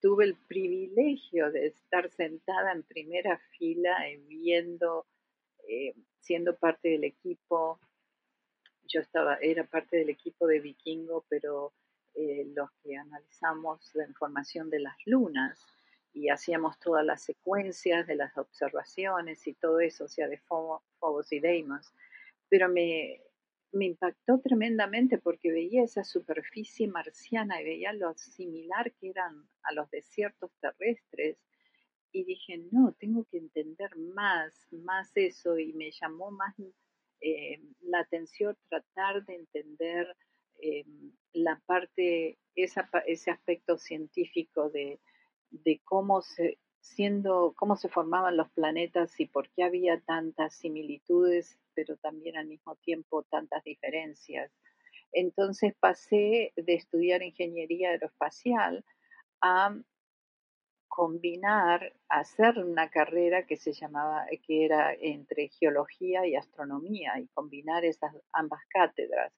tuve 0.00 0.24
el 0.24 0.36
privilegio 0.48 1.50
de 1.50 1.66
estar 1.66 2.10
sentada 2.10 2.72
en 2.72 2.82
primera 2.82 3.38
fila 3.58 3.96
viendo, 4.26 5.06
eh, 5.68 5.94
siendo 6.20 6.56
parte 6.56 6.88
del 6.90 7.04
equipo, 7.04 7.78
yo 8.84 9.00
estaba, 9.00 9.36
era 9.36 9.64
parte 9.64 9.96
del 9.98 10.10
equipo 10.10 10.46
de 10.46 10.60
Vikingo, 10.60 11.24
pero 11.28 11.72
eh, 12.14 12.44
los 12.54 12.70
que 12.82 12.96
analizamos 12.96 13.90
la 13.94 14.06
información 14.06 14.68
de 14.70 14.80
las 14.80 14.96
lunas, 15.06 15.58
y 16.12 16.28
hacíamos 16.28 16.78
todas 16.78 17.04
las 17.04 17.22
secuencias 17.22 18.06
de 18.06 18.16
las 18.16 18.36
observaciones 18.36 19.46
y 19.46 19.54
todo 19.54 19.80
eso, 19.80 20.04
o 20.04 20.08
sea, 20.08 20.28
de 20.28 20.38
Phobos 20.38 21.32
y 21.32 21.40
Deimos. 21.40 21.92
Pero 22.48 22.68
me, 22.68 23.22
me 23.72 23.86
impactó 23.86 24.40
tremendamente 24.40 25.18
porque 25.18 25.50
veía 25.50 25.82
esa 25.82 26.04
superficie 26.04 26.86
marciana 26.88 27.60
y 27.60 27.64
veía 27.64 27.92
lo 27.92 28.14
similar 28.14 28.92
que 29.00 29.10
eran 29.10 29.48
a 29.62 29.72
los 29.72 29.90
desiertos 29.90 30.50
terrestres 30.60 31.38
y 32.12 32.24
dije, 32.24 32.58
no, 32.70 32.94
tengo 32.98 33.24
que 33.24 33.38
entender 33.38 33.96
más, 33.96 34.66
más 34.70 35.10
eso 35.14 35.58
y 35.58 35.72
me 35.72 35.90
llamó 35.90 36.30
más 36.30 36.54
eh, 37.20 37.58
la 37.80 38.00
atención 38.00 38.56
tratar 38.68 39.24
de 39.24 39.36
entender 39.36 40.14
eh, 40.60 40.84
la 41.32 41.58
parte, 41.64 42.38
ese 42.54 43.30
aspecto 43.30 43.78
científico 43.78 44.68
de, 44.68 45.00
de 45.52 45.80
cómo 45.84 46.22
se, 46.22 46.58
siendo, 46.80 47.54
cómo 47.56 47.76
se 47.76 47.88
formaban 47.88 48.36
los 48.36 48.50
planetas 48.50 49.18
y 49.20 49.26
por 49.26 49.48
qué 49.50 49.62
había 49.62 50.00
tantas 50.00 50.54
similitudes, 50.54 51.58
pero 51.74 51.96
también 51.96 52.36
al 52.36 52.46
mismo 52.46 52.76
tiempo 52.76 53.22
tantas 53.24 53.62
diferencias. 53.64 54.50
Entonces 55.12 55.74
pasé 55.78 56.52
de 56.56 56.74
estudiar 56.74 57.22
ingeniería 57.22 57.90
aeroespacial 57.90 58.84
a 59.42 59.76
combinar, 60.88 61.94
hacer 62.08 62.58
una 62.58 62.90
carrera 62.90 63.46
que 63.46 63.56
se 63.56 63.72
llamaba, 63.72 64.26
que 64.46 64.64
era 64.66 64.92
entre 64.94 65.48
geología 65.48 66.26
y 66.26 66.36
astronomía, 66.36 67.18
y 67.18 67.28
combinar 67.28 67.84
esas 67.84 68.14
ambas 68.32 68.60
cátedras, 68.68 69.32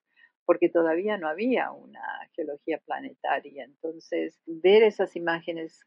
porque 0.45 0.69
todavía 0.69 1.17
no 1.17 1.29
había 1.29 1.71
una 1.71 2.03
geología 2.33 2.79
planetaria. 2.85 3.63
Entonces, 3.63 4.41
ver 4.45 4.83
esas 4.83 5.15
imágenes 5.15 5.85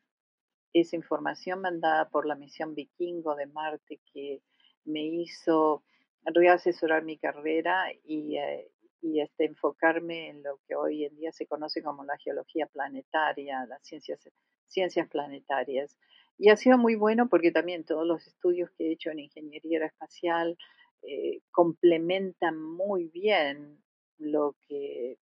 esa 0.80 0.96
información 0.96 1.60
mandada 1.60 2.08
por 2.08 2.26
la 2.26 2.34
misión 2.34 2.74
Vikingo 2.74 3.34
de 3.36 3.46
Marte 3.46 4.00
que 4.12 4.42
me 4.84 5.02
hizo 5.04 5.82
reasesorar 6.24 7.04
mi 7.04 7.18
carrera 7.18 7.86
y, 8.04 8.36
eh, 8.36 8.70
y 9.00 9.20
este, 9.20 9.46
enfocarme 9.46 10.28
en 10.28 10.42
lo 10.42 10.60
que 10.66 10.74
hoy 10.74 11.04
en 11.04 11.16
día 11.16 11.32
se 11.32 11.46
conoce 11.46 11.82
como 11.82 12.04
la 12.04 12.16
geología 12.18 12.66
planetaria, 12.66 13.66
las 13.66 13.82
ciencias, 13.82 14.28
ciencias 14.66 15.08
planetarias. 15.08 15.96
Y 16.38 16.50
ha 16.50 16.56
sido 16.56 16.78
muy 16.78 16.94
bueno 16.94 17.28
porque 17.28 17.50
también 17.50 17.84
todos 17.84 18.06
los 18.06 18.26
estudios 18.26 18.70
que 18.76 18.88
he 18.88 18.92
hecho 18.92 19.10
en 19.10 19.20
ingeniería 19.20 19.84
espacial 19.84 20.56
eh, 21.02 21.40
complementan 21.50 22.60
muy 22.60 23.08
bien 23.08 23.82
lo 24.18 24.56
que 24.66 25.18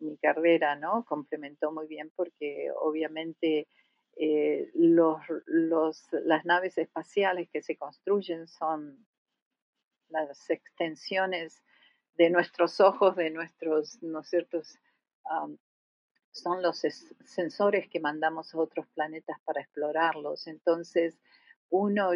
mi 0.00 0.16
carrera, 0.18 0.76
¿no? 0.76 1.04
Complementó 1.04 1.72
muy 1.72 1.86
bien 1.86 2.12
porque 2.14 2.68
obviamente 2.80 3.68
eh, 4.20 4.70
los, 4.74 5.20
las 6.10 6.44
naves 6.44 6.76
espaciales 6.76 7.48
que 7.50 7.62
se 7.62 7.76
construyen 7.76 8.48
son 8.48 9.06
las 10.08 10.50
extensiones 10.50 11.62
de 12.16 12.30
nuestros 12.30 12.80
ojos, 12.80 13.14
de 13.14 13.30
nuestros, 13.30 14.02
¿no 14.02 14.24
ciertos? 14.24 14.78
son 16.32 16.62
los 16.62 16.82
sensores 17.24 17.88
que 17.88 18.00
mandamos 18.00 18.54
a 18.54 18.58
otros 18.58 18.86
planetas 18.94 19.38
para 19.44 19.60
explorarlos. 19.60 20.46
Entonces, 20.46 21.18
uno 21.70 22.10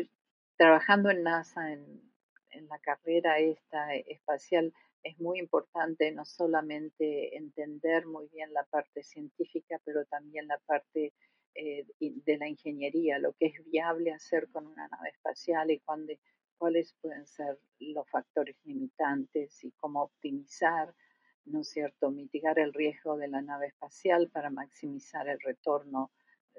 trabajando 0.57 1.11
en 1.11 1.23
NASA, 1.23 1.73
en, 1.73 2.03
en 2.51 2.67
la 2.69 2.79
carrera 2.79 3.39
esta 3.39 3.95
espacial, 3.95 4.73
es 5.03 5.19
muy 5.21 5.39
importante 5.39 6.11
no 6.13 6.25
solamente 6.25 7.37
entender 7.37 8.07
muy 8.07 8.29
bien 8.29 8.53
la 8.53 8.65
parte 8.65 9.03
científica, 9.03 9.81
pero 9.85 10.05
también 10.07 10.47
la 10.47 10.59
parte 10.59 11.13
eh, 11.55 11.85
de 11.99 12.37
la 12.39 12.49
ingeniería, 12.49 13.19
lo 13.19 13.33
que 13.35 13.47
es 13.47 13.65
viable 13.71 14.13
hacer 14.13 14.49
con 14.51 14.67
una 14.67 14.89
nave 14.89 15.11
espacial 15.11 15.71
y 15.71 15.81
cuáles 16.57 16.95
pueden 17.01 17.27
ser 17.27 17.59
los 17.79 18.09
factores 18.09 18.57
limitantes 18.65 19.63
y 19.65 19.71
cómo 19.73 20.03
optimizar, 20.03 20.95
¿no 21.45 21.61
es 21.61 21.69
cierto?, 21.69 22.11
mitigar 22.11 22.59
el 22.59 22.73
riesgo 22.73 23.17
de 23.17 23.29
la 23.29 23.43
nave 23.43 23.67
espacial 23.67 24.31
para 24.31 24.51
maximizar 24.51 25.29
el 25.29 25.41
retorno 25.41 26.11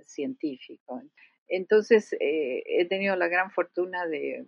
científico. 0.05 1.01
Entonces, 1.47 2.13
eh, 2.13 2.63
he 2.65 2.85
tenido 2.85 3.15
la 3.15 3.27
gran 3.27 3.51
fortuna 3.51 4.07
de, 4.07 4.45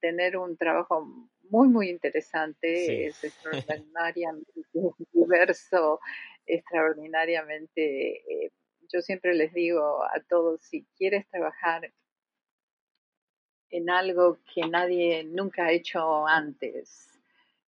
tener 0.00 0.36
un 0.36 0.56
trabajo 0.56 1.06
muy, 1.48 1.68
muy 1.68 1.88
interesante, 1.88 3.06
es 3.06 3.22
extraordinariamente 3.84 4.52
diverso, 5.12 6.00
extraordinariamente 6.44 8.16
eh, 8.16 8.50
yo 8.92 9.00
siempre 9.02 9.34
les 9.34 9.52
digo 9.52 10.04
a 10.04 10.20
todos, 10.28 10.60
si 10.62 10.84
quieres 10.96 11.28
trabajar 11.28 11.92
en 13.70 13.90
algo 13.90 14.38
que 14.54 14.62
nadie 14.68 15.24
nunca 15.24 15.66
ha 15.66 15.72
hecho 15.72 16.26
antes, 16.26 17.06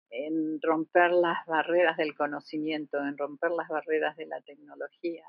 en 0.10 0.62
romper 0.62 1.12
las 1.12 1.46
barreras 1.46 1.98
del 1.98 2.16
conocimiento, 2.16 2.98
en 3.00 3.18
romper 3.18 3.52
las 3.52 3.68
barreras 3.68 4.16
de 4.16 4.28
la 4.28 4.42
tecnología, 4.42 5.26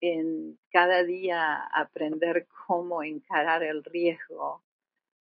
en 0.00 0.58
cada 0.70 1.02
día 1.02 1.64
aprender 1.74 2.46
cómo 2.66 3.02
encarar 3.02 3.62
el 3.62 3.82
riesgo, 3.84 4.62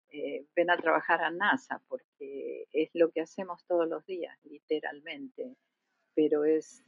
eh, 0.10 0.46
ven 0.56 0.70
a 0.70 0.77
trabajar 0.77 1.22
a 1.22 1.32
NASA, 1.32 1.82
porque 1.88 2.67
es 2.72 2.89
lo 2.94 3.12
que 3.12 3.22
hacemos 3.22 3.65
todos 3.65 3.88
los 3.88 4.06
días, 4.06 4.38
literalmente, 4.44 5.56
pero 6.13 6.46
es, 6.46 6.84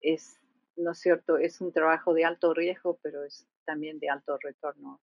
es 0.00 0.40
¿no 0.80 0.92
es 0.92 0.98
cierto? 0.98 1.36
Es 1.38 1.60
un 1.60 1.72
trabajo 1.72 2.14
de 2.14 2.24
alto 2.24 2.54
riesgo, 2.54 2.98
pero 3.02 3.24
es 3.24 3.46
también 3.64 3.98
de 3.98 4.08
alto 4.08 4.36
retorno 4.38 5.00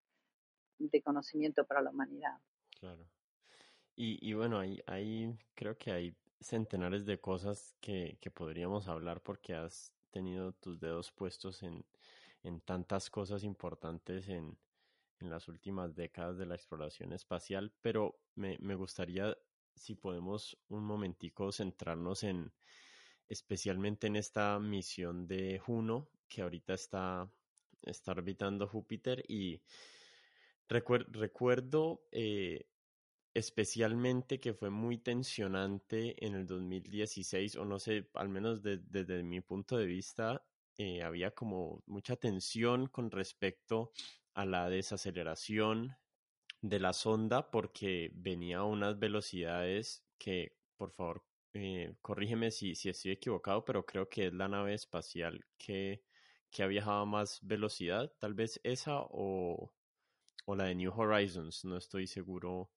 de 0.78 1.02
conocimiento 1.02 1.64
para 1.64 1.82
la 1.82 1.90
humanidad. 1.90 2.38
Claro. 2.78 3.06
Y, 3.94 4.32
bueno, 4.32 4.58
ahí, 4.58 5.38
creo 5.54 5.76
que 5.76 5.92
hay 5.92 6.16
centenares 6.40 7.06
de 7.06 7.20
cosas 7.20 7.76
que, 7.80 8.18
podríamos 8.34 8.88
hablar 8.88 9.20
porque 9.20 9.54
has 9.54 9.92
tenido 10.10 10.52
tus 10.54 10.80
dedos 10.80 11.12
puestos 11.12 11.62
en, 11.62 11.84
en 12.42 12.60
tantas 12.62 13.10
cosas 13.10 13.44
importantes 13.44 14.28
en, 14.28 14.56
en 15.20 15.30
las 15.30 15.46
últimas 15.46 15.94
décadas 15.94 16.36
de 16.38 16.46
la 16.46 16.54
exploración 16.56 17.12
espacial, 17.12 17.72
pero 17.80 18.18
me, 18.34 18.58
me 18.58 18.74
gustaría, 18.74 19.36
si 19.76 19.94
podemos 19.94 20.58
un 20.68 20.84
momentico 20.84 21.52
centrarnos 21.52 22.24
en 22.24 22.50
especialmente 23.28 24.06
en 24.06 24.16
esta 24.16 24.58
misión 24.58 25.26
de 25.26 25.58
Juno, 25.58 26.08
que 26.28 26.42
ahorita 26.42 26.74
está, 26.74 27.30
está 27.82 28.12
orbitando 28.12 28.66
Júpiter 28.66 29.24
y 29.28 29.60
recuerdo 30.68 32.02
eh, 32.10 32.66
especialmente 33.34 34.40
que 34.40 34.54
fue 34.54 34.70
muy 34.70 34.98
tensionante 34.98 36.24
en 36.24 36.34
el 36.34 36.46
2016, 36.46 37.56
o 37.56 37.64
no 37.64 37.78
sé, 37.78 38.08
al 38.14 38.28
menos 38.28 38.62
desde 38.62 39.22
mi 39.22 39.40
punto 39.40 39.76
de 39.76 39.86
vista, 39.86 40.44
eh, 40.76 41.02
había 41.02 41.32
como 41.32 41.82
mucha 41.86 42.16
tensión 42.16 42.86
con 42.86 43.10
respecto 43.10 43.92
a 44.34 44.44
la 44.44 44.68
desaceleración 44.68 45.96
de 46.60 46.80
la 46.80 46.92
sonda 46.92 47.50
porque 47.50 48.10
venía 48.14 48.58
a 48.58 48.64
unas 48.64 48.98
velocidades 48.98 50.04
que, 50.18 50.56
por 50.76 50.92
favor, 50.92 51.22
eh, 51.54 51.94
corrígeme 52.00 52.50
si, 52.50 52.74
si 52.74 52.88
estoy 52.88 53.12
equivocado, 53.12 53.64
pero 53.64 53.84
creo 53.84 54.08
que 54.08 54.26
es 54.28 54.32
la 54.34 54.48
nave 54.48 54.74
espacial 54.74 55.44
que, 55.58 56.02
que 56.50 56.62
ha 56.62 56.66
viajado 56.66 57.02
a 57.02 57.06
más 57.06 57.40
velocidad, 57.42 58.12
tal 58.18 58.34
vez 58.34 58.60
esa 58.64 59.00
o, 59.00 59.72
o 60.46 60.56
la 60.56 60.64
de 60.64 60.74
New 60.74 60.92
Horizons, 60.94 61.64
no 61.64 61.76
estoy 61.76 62.06
seguro 62.06 62.70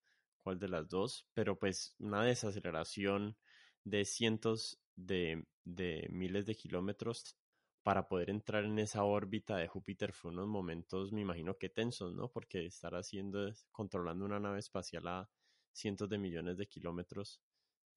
cuál 0.44 0.60
de 0.60 0.68
las 0.70 0.90
dos, 0.90 1.28
pero 1.34 1.58
pues 1.58 1.96
una 2.00 2.24
desaceleración 2.24 3.38
de 3.84 4.06
cientos 4.06 4.80
de, 4.96 5.46
de 5.64 6.08
miles 6.12 6.46
de 6.46 6.56
kilómetros 6.56 7.38
para 7.84 8.08
poder 8.08 8.30
entrar 8.30 8.66
en 8.66 8.80
esa 8.80 9.04
órbita 9.04 9.58
de 9.58 9.68
Júpiter 9.68 10.12
fue 10.14 10.32
unos 10.32 10.48
momentos, 10.48 11.12
me 11.12 11.22
imagino 11.22 11.58
que 11.58 11.70
tensos, 11.70 12.14
¿no? 12.16 12.30
Porque 12.30 12.66
estar 12.66 12.96
haciendo, 12.96 13.52
controlando 13.72 14.26
una 14.26 14.40
nave 14.40 14.60
espacial 14.60 15.08
a 15.08 15.30
cientos 15.72 16.10
de 16.10 16.18
millones 16.18 16.58
de 16.58 16.68
kilómetros 16.68 17.42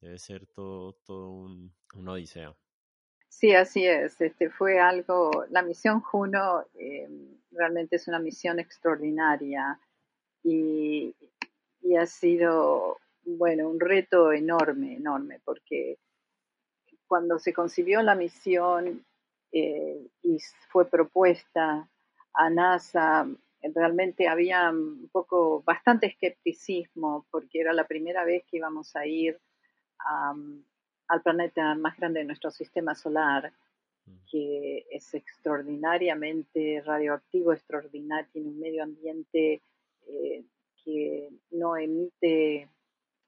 debe 0.00 0.18
ser 0.18 0.46
todo, 0.46 0.94
un, 1.08 1.74
una 1.94 2.12
odisea. 2.12 2.54
Sí, 3.28 3.54
así 3.54 3.86
es. 3.86 4.20
Este 4.20 4.50
fue 4.50 4.78
algo. 4.78 5.44
La 5.50 5.62
misión 5.62 6.00
Juno 6.00 6.64
eh, 6.74 7.08
realmente 7.50 7.96
es 7.96 8.08
una 8.08 8.18
misión 8.18 8.58
extraordinaria 8.58 9.78
y, 10.42 11.14
y, 11.82 11.96
ha 11.96 12.06
sido, 12.06 12.98
bueno, 13.24 13.68
un 13.68 13.80
reto 13.80 14.32
enorme, 14.32 14.96
enorme, 14.96 15.40
porque 15.44 15.98
cuando 17.06 17.38
se 17.38 17.52
concibió 17.52 18.02
la 18.02 18.14
misión 18.14 19.04
eh, 19.52 20.06
y 20.22 20.38
fue 20.70 20.88
propuesta 20.88 21.88
a 22.34 22.50
NASA, 22.50 23.26
realmente 23.74 24.28
había 24.28 24.70
un 24.70 25.08
poco, 25.10 25.62
bastante 25.62 26.06
escepticismo, 26.06 27.26
porque 27.30 27.60
era 27.60 27.72
la 27.72 27.86
primera 27.86 28.24
vez 28.24 28.44
que 28.48 28.58
íbamos 28.58 28.94
a 28.94 29.06
ir 29.06 29.38
al 29.98 31.22
planeta 31.22 31.74
más 31.74 31.96
grande 31.96 32.20
de 32.20 32.26
nuestro 32.26 32.50
sistema 32.50 32.94
solar, 32.94 33.52
mm. 34.06 34.12
que 34.30 34.86
es 34.90 35.14
extraordinariamente 35.14 36.82
radioactivo, 36.84 37.52
extraordinario, 37.52 38.28
tiene 38.32 38.48
un 38.48 38.60
medio 38.60 38.82
ambiente 38.82 39.62
eh, 40.06 40.44
que 40.84 41.28
no 41.50 41.76
emite, 41.76 42.68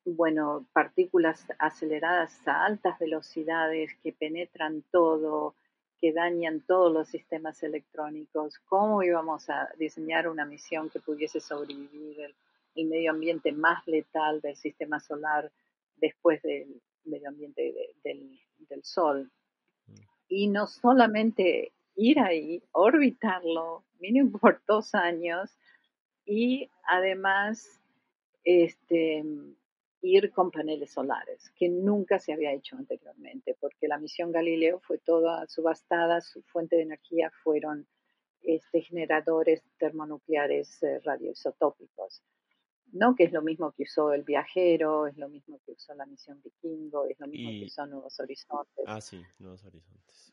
bueno, 0.05 0.67
partículas 0.73 1.47
aceleradas 1.59 2.47
a 2.47 2.65
altas 2.65 2.99
velocidades 2.99 3.95
que 4.03 4.13
penetran 4.13 4.83
todo, 4.91 5.55
que 6.01 6.13
dañan 6.13 6.61
todos 6.63 6.93
los 6.93 7.09
sistemas 7.09 7.63
electrónicos. 7.63 8.59
¿Cómo 8.61 9.03
íbamos 9.03 9.51
a 9.51 9.69
diseñar 9.79 10.29
una 10.29 10.47
misión 10.47 10.89
que 10.89 11.01
pudiese 11.01 11.41
sobrevivir 11.41 12.21
el, 12.21 12.35
el 12.77 12.87
medio 12.87 13.11
ambiente 13.11 13.53
más 13.53 13.87
letal 13.87 14.41
del 14.41 14.57
sistema 14.57 15.01
solar? 15.01 15.51
Después 16.01 16.43
del 16.43 16.81
medio 17.05 17.29
ambiente 17.29 17.75
del, 18.05 18.39
Sol. 18.83 19.31
Mm. 19.87 19.95
Y 20.29 20.49
no 20.49 20.67
solamente 20.67 21.73
ir 21.97 22.21
ahí, 22.21 22.63
orbitarlo, 22.73 23.85
mínimo 23.99 24.39
por 24.39 24.63
dos 24.67 24.95
años, 24.95 25.51
y 26.25 26.71
además 26.85 27.81
este, 28.45 29.25
ir 30.03 30.31
con 30.31 30.51
paneles 30.51 30.93
solares, 30.93 31.51
que 31.57 31.69
nunca 31.69 32.19
se 32.19 32.33
había 32.33 32.53
hecho 32.53 32.77
anteriormente, 32.77 33.57
porque 33.61 33.89
la 33.89 33.99
misión 33.99 34.33
Galileo 34.33 34.81
fue 34.81 34.99
toda 34.99 35.47
subastada, 35.47 36.21
su 36.21 36.43
fuente 36.43 36.77
de 36.77 36.83
energía 36.83 37.31
fueron 37.43 37.87
este, 38.43 38.81
generadores 38.81 39.63
termonucleares 39.79 40.83
eh, 40.83 41.01
radioisotópicos. 41.01 42.23
¿No? 42.93 43.15
Que 43.15 43.25
es 43.25 43.33
lo 43.33 43.43
mismo 43.43 43.73
que 43.73 43.85
usó 43.85 44.13
el 44.13 44.23
viajero, 44.23 45.07
es 45.07 45.17
lo 45.17 45.29
mismo 45.29 45.61
que 45.65 45.73
usó 45.73 45.95
la 45.95 46.07
misión 46.07 46.41
vikingo, 46.43 47.07
es 47.07 47.19
lo 47.21 47.27
mismo 47.27 47.51
que 47.51 47.65
usó 47.67 47.87
Nuevos 47.87 48.19
Horizontes. 48.21 48.85
Ah, 48.87 49.01
sí, 49.01 49.23
Nuevos 49.39 49.65
Horizontes. 49.65 50.33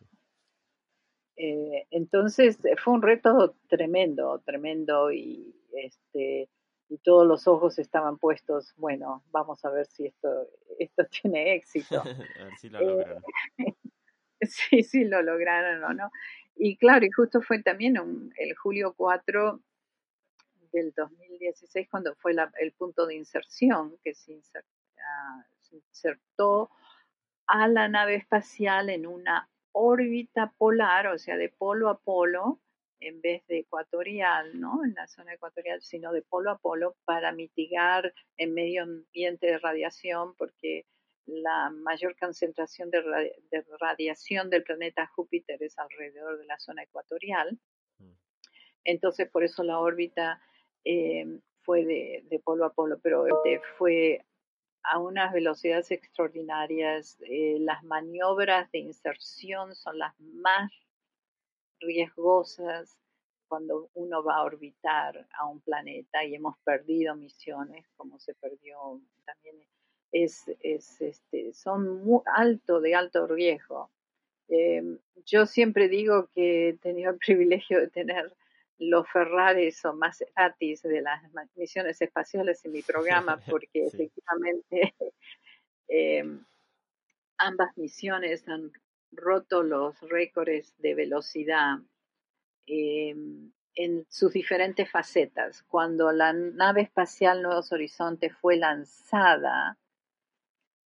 Eh, 1.35 1.85
entonces 1.91 2.57
eh, 2.65 2.75
fue 2.83 2.95
un 2.95 3.01
reto 3.01 3.55
tremendo, 3.67 4.41
tremendo 4.43 5.11
y 5.11 5.55
este 5.71 6.49
y 6.89 6.97
todos 6.99 7.27
los 7.27 7.47
ojos 7.47 7.79
estaban 7.79 8.17
puestos, 8.17 8.73
bueno, 8.77 9.23
vamos 9.31 9.63
a 9.65 9.69
ver 9.69 9.85
si 9.87 10.05
esto, 10.05 10.47
esto 10.79 11.03
tiene 11.21 11.55
éxito. 11.55 12.01
a 12.39 12.43
ver 12.43 12.57
si 12.59 12.69
lo 12.69 12.81
lograron. 12.81 13.23
sí, 14.41 14.83
sí, 14.83 15.03
lo 15.03 15.21
lograron 15.21 15.83
o 15.83 15.93
no. 15.93 16.11
Y 16.55 16.77
claro, 16.77 17.05
y 17.05 17.11
justo 17.11 17.41
fue 17.41 17.61
también 17.61 17.95
el 18.37 18.55
julio 18.55 18.93
4 18.97 19.61
del 20.77 20.93
2016 20.95 21.87
cuando 21.89 22.15
fue 22.15 22.33
el 22.59 22.71
punto 22.73 23.05
de 23.05 23.15
inserción 23.15 23.97
que 24.03 24.11
ah, 24.11 25.45
se, 25.61 25.75
insertó 25.75 26.69
a 27.47 27.67
la 27.67 27.87
nave 27.87 28.15
espacial 28.15 28.89
en 28.89 29.07
una 29.07 29.49
órbita 29.71 30.53
polar, 30.57 31.07
o 31.07 31.17
sea, 31.17 31.37
de 31.37 31.49
polo 31.49 31.89
a 31.89 31.99
polo, 31.99 32.59
en 32.99 33.21
vez 33.21 33.45
de 33.47 33.59
ecuatorial, 33.59 34.59
¿no? 34.59 34.83
En 34.83 34.93
la 34.95 35.07
zona 35.07 35.33
ecuatorial, 35.33 35.81
sino 35.81 36.11
de 36.11 36.23
polo 36.23 36.51
a 36.51 36.57
polo 36.57 36.95
para 37.05 37.31
mitigar 37.31 38.13
el 38.37 38.51
medio 38.51 38.83
ambiente 38.83 39.47
de 39.47 39.59
radiación, 39.59 40.35
porque 40.35 40.85
la 41.25 41.69
mayor 41.69 42.15
concentración 42.17 42.89
de, 42.89 43.03
radiación 43.79 44.49
del 44.49 44.63
planeta 44.63 45.07
Júpiter 45.07 45.61
es 45.61 45.77
alrededor 45.77 46.39
de 46.39 46.45
la 46.45 46.57
zona 46.57 46.83
ecuatorial. 46.83 47.59
Mm. 47.99 48.13
Entonces, 48.85 49.29
por 49.29 49.43
eso 49.43 49.63
la 49.63 49.79
órbita 49.79 50.41
eh, 50.89 51.41
fue 51.63 51.83
de, 51.83 52.41
polo 52.45 52.65
a 52.65 52.71
polo, 52.71 52.97
pero 52.99 53.27
este, 53.27 53.61
fue 53.77 54.23
a 54.83 54.99
unas 54.99 55.33
velocidades 55.33 55.91
extraordinarias. 55.91 57.17
Eh, 57.29 57.57
las 57.59 57.83
maniobras 57.83 58.71
de 58.71 58.79
inserción 58.79 59.75
son 59.75 59.99
las 59.99 60.17
más 60.19 60.71
riesgosas 61.81 62.97
cuando 63.49 63.89
uno 63.95 64.23
va 64.23 64.37
a 64.37 64.43
orbitar 64.43 65.27
a 65.33 65.45
un 65.45 65.59
planeta 65.59 66.23
y 66.23 66.35
hemos 66.35 66.57
perdido 66.59 67.15
misiones, 67.15 67.85
como 67.97 68.17
se 68.17 68.33
perdió 68.35 69.01
también, 69.25 69.57
es, 70.13 70.49
es 70.61 71.01
este, 71.01 71.53
son 71.53 72.05
muy 72.05 72.21
alto, 72.33 72.79
de 72.79 72.95
alto 72.95 73.27
riesgo. 73.27 73.91
Eh, 74.47 74.99
yo 75.25 75.45
siempre 75.45 75.89
digo 75.89 76.29
que 76.33 76.69
he 76.69 76.73
tenido 76.77 77.11
el 77.11 77.17
privilegio 77.25 77.81
de 77.81 77.89
tener 77.89 78.33
los 78.79 79.09
Ferrari 79.09 79.71
son 79.71 79.97
más 79.99 80.23
gratis 80.35 80.83
de 80.83 81.01
las 81.01 81.21
misiones 81.55 82.01
espaciales 82.01 82.63
en 82.65 82.71
mi 82.73 82.81
programa 82.81 83.37
porque 83.49 83.85
efectivamente 83.85 84.93
em, 85.87 86.43
ambas 87.37 87.77
misiones 87.77 88.47
han 88.47 88.71
roto 89.11 89.63
los 89.63 89.99
récords 90.01 90.73
de 90.77 90.95
velocidad 90.95 91.79
em, 92.65 93.51
en 93.75 94.05
sus 94.09 94.33
diferentes 94.33 94.89
facetas. 94.89 95.63
Cuando 95.63 96.11
la 96.11 96.33
nave 96.33 96.81
espacial 96.81 97.41
Nuevos 97.41 97.71
Horizontes 97.71 98.35
fue 98.37 98.57
lanzada, 98.57 99.77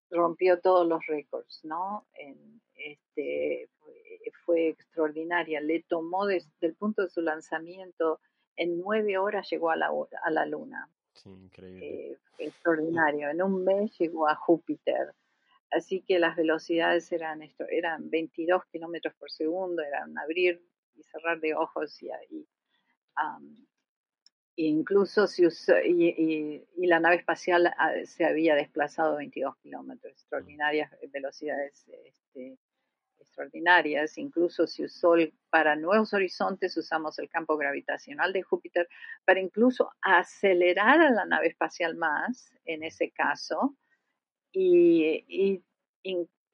rompió 0.09 0.59
todos 0.59 0.87
los 0.87 1.05
récords, 1.07 1.61
¿no? 1.63 2.05
En, 2.13 2.61
este, 2.75 3.69
fue 4.51 4.67
extraordinaria. 4.67 5.61
Le 5.61 5.81
tomó 5.83 6.25
desde 6.25 6.49
el 6.59 6.75
punto 6.75 7.03
de 7.03 7.09
su 7.09 7.21
lanzamiento, 7.21 8.19
en 8.57 8.79
nueve 8.79 9.17
horas 9.17 9.49
llegó 9.49 9.71
a 9.71 9.77
la, 9.77 9.89
a 10.23 10.29
la 10.29 10.45
Luna. 10.45 10.89
Sí, 11.13 11.29
increíble. 11.29 12.11
Eh, 12.11 12.17
extraordinario. 12.37 13.29
En 13.29 13.41
un 13.41 13.63
mes 13.63 13.97
llegó 13.97 14.27
a 14.27 14.35
Júpiter. 14.35 15.13
Así 15.71 16.01
que 16.01 16.19
las 16.19 16.35
velocidades 16.35 17.09
eran, 17.13 17.41
esto, 17.43 17.63
eran 17.69 18.09
22 18.09 18.65
kilómetros 18.65 19.13
por 19.13 19.31
segundo, 19.31 19.81
eran 19.81 20.17
abrir 20.17 20.61
y 20.95 21.03
cerrar 21.03 21.39
de 21.39 21.55
ojos 21.55 22.03
y, 22.03 22.09
y 24.57 24.67
incluso 24.67 25.27
si 25.27 25.43
y, 25.85 26.65
y, 26.75 26.87
la 26.87 26.99
nave 26.99 27.15
espacial 27.15 27.73
ah, 27.77 27.93
se 28.03 28.25
había 28.25 28.55
desplazado 28.55 29.15
22 29.15 29.55
kilómetros, 29.59 30.11
extraordinarias 30.11 30.91
velocidades 31.09 31.87
este, 31.87 32.57
extraordinarias. 33.31 34.17
Incluso 34.17 34.67
si 34.67 34.83
usó 34.83 35.15
para 35.49 35.75
nuevos 35.75 36.13
horizontes 36.13 36.75
usamos 36.77 37.17
el 37.19 37.29
campo 37.29 37.57
gravitacional 37.57 38.33
de 38.33 38.43
Júpiter 38.43 38.87
para 39.25 39.39
incluso 39.39 39.89
acelerar 40.01 40.99
a 40.99 41.11
la 41.11 41.25
nave 41.25 41.47
espacial 41.47 41.95
más 41.95 42.53
en 42.65 42.83
ese 42.83 43.11
caso 43.11 43.75
y, 44.51 45.63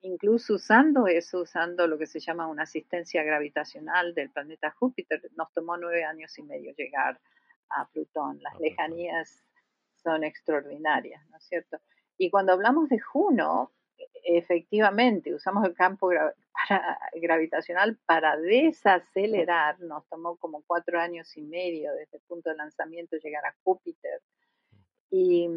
incluso 0.02 0.54
usando 0.54 1.08
eso, 1.08 1.42
usando 1.42 1.88
lo 1.88 1.98
que 1.98 2.06
se 2.06 2.20
llama 2.20 2.48
una 2.48 2.64
asistencia 2.64 3.24
gravitacional 3.24 4.14
del 4.14 4.30
planeta 4.30 4.70
Júpiter, 4.72 5.20
nos 5.36 5.52
tomó 5.54 5.78
nueve 5.78 6.04
años 6.04 6.38
y 6.38 6.44
medio 6.44 6.74
llegar 6.76 7.20
a 7.70 7.88
Plutón. 7.88 8.40
Las 8.42 8.60
lejanías 8.60 9.44
son 9.96 10.24
extraordinarias, 10.24 11.28
¿no 11.32 11.38
es 11.38 11.44
cierto? 11.44 11.80
Y 12.20 12.30
cuando 12.30 12.54
hablamos 12.54 12.88
de 12.90 13.00
Juno, 13.00 13.72
efectivamente, 14.24 15.34
usamos 15.34 15.66
el 15.66 15.74
campo 15.74 16.10
gravitacional 17.14 17.98
para 18.06 18.38
desacelerar, 18.38 19.80
nos 19.80 20.08
tomó 20.08 20.36
como 20.38 20.64
cuatro 20.66 21.00
años 21.00 21.36
y 21.38 21.42
medio 21.44 21.94
desde 21.94 22.18
el 22.18 22.24
punto 22.28 22.50
de 22.50 22.58
lanzamiento 22.58 23.18
llegar 23.18 23.46
a 23.46 23.56
Júpiter. 23.64 24.22
Y, 25.10 25.50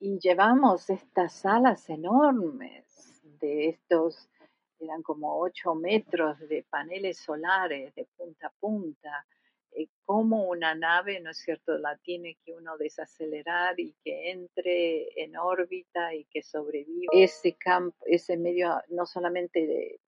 llevamos 0.00 0.88
estas 0.88 1.44
alas 1.44 1.90
enormes 1.90 3.22
de 3.40 3.68
estos, 3.68 4.30
eran 4.78 5.02
como 5.02 5.38
ocho 5.40 5.74
metros 5.74 6.38
de 6.48 6.64
paneles 6.70 7.18
solares 7.18 7.94
de 7.94 8.06
punta 8.16 8.46
a 8.46 8.52
punta, 8.58 9.26
eh, 9.72 9.88
como 10.04 10.48
una 10.48 10.74
nave, 10.74 11.20
¿no 11.20 11.30
es 11.30 11.38
cierto?, 11.38 11.78
la 11.78 11.96
tiene 11.98 12.36
que 12.44 12.52
uno 12.52 12.76
desacelerar 12.76 13.78
y 13.78 13.94
que 14.04 14.30
entre 14.30 15.22
en 15.22 15.36
órbita 15.36 16.14
y 16.14 16.24
que 16.24 16.42
sobreviva. 16.42 17.12
Ese 17.12 17.56
campo, 17.56 17.96
ese 18.06 18.36
medio, 18.36 18.80
no 18.88 19.06
solamente 19.06 20.00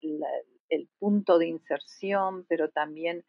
el 0.00 0.88
punto 0.98 1.38
de 1.38 1.46
inserción, 1.46 2.44
pero 2.48 2.70
también 2.70 3.24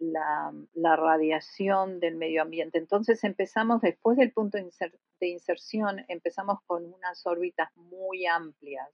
la, 0.00 0.96
radiación 0.96 2.00
del 2.00 2.16
medio 2.16 2.42
ambiente. 2.42 2.78
Entonces 2.78 3.22
empezamos, 3.24 3.80
después 3.82 4.16
del 4.16 4.32
punto 4.32 4.58
de 4.58 5.28
inserción, 5.28 6.04
empezamos 6.08 6.60
con 6.66 6.84
unas 6.92 7.26
órbitas 7.26 7.74
muy 7.76 8.26
amplias. 8.26 8.88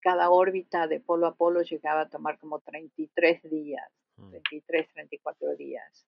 Cada 0.00 0.30
órbita 0.30 0.86
de 0.86 1.00
polo 1.00 1.26
a 1.26 1.34
polo 1.34 1.62
llegaba 1.62 2.02
a 2.02 2.08
tomar 2.08 2.38
como 2.38 2.60
33 2.60 3.42
días. 3.44 3.88
23, 4.18 4.88
mm. 4.88 4.92
34 4.92 5.56
días. 5.56 6.06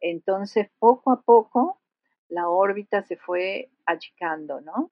Entonces, 0.00 0.68
poco 0.78 1.12
a 1.12 1.22
poco, 1.22 1.80
la 2.28 2.48
órbita 2.48 3.02
se 3.02 3.16
fue 3.16 3.70
achicando, 3.86 4.60
¿no? 4.60 4.90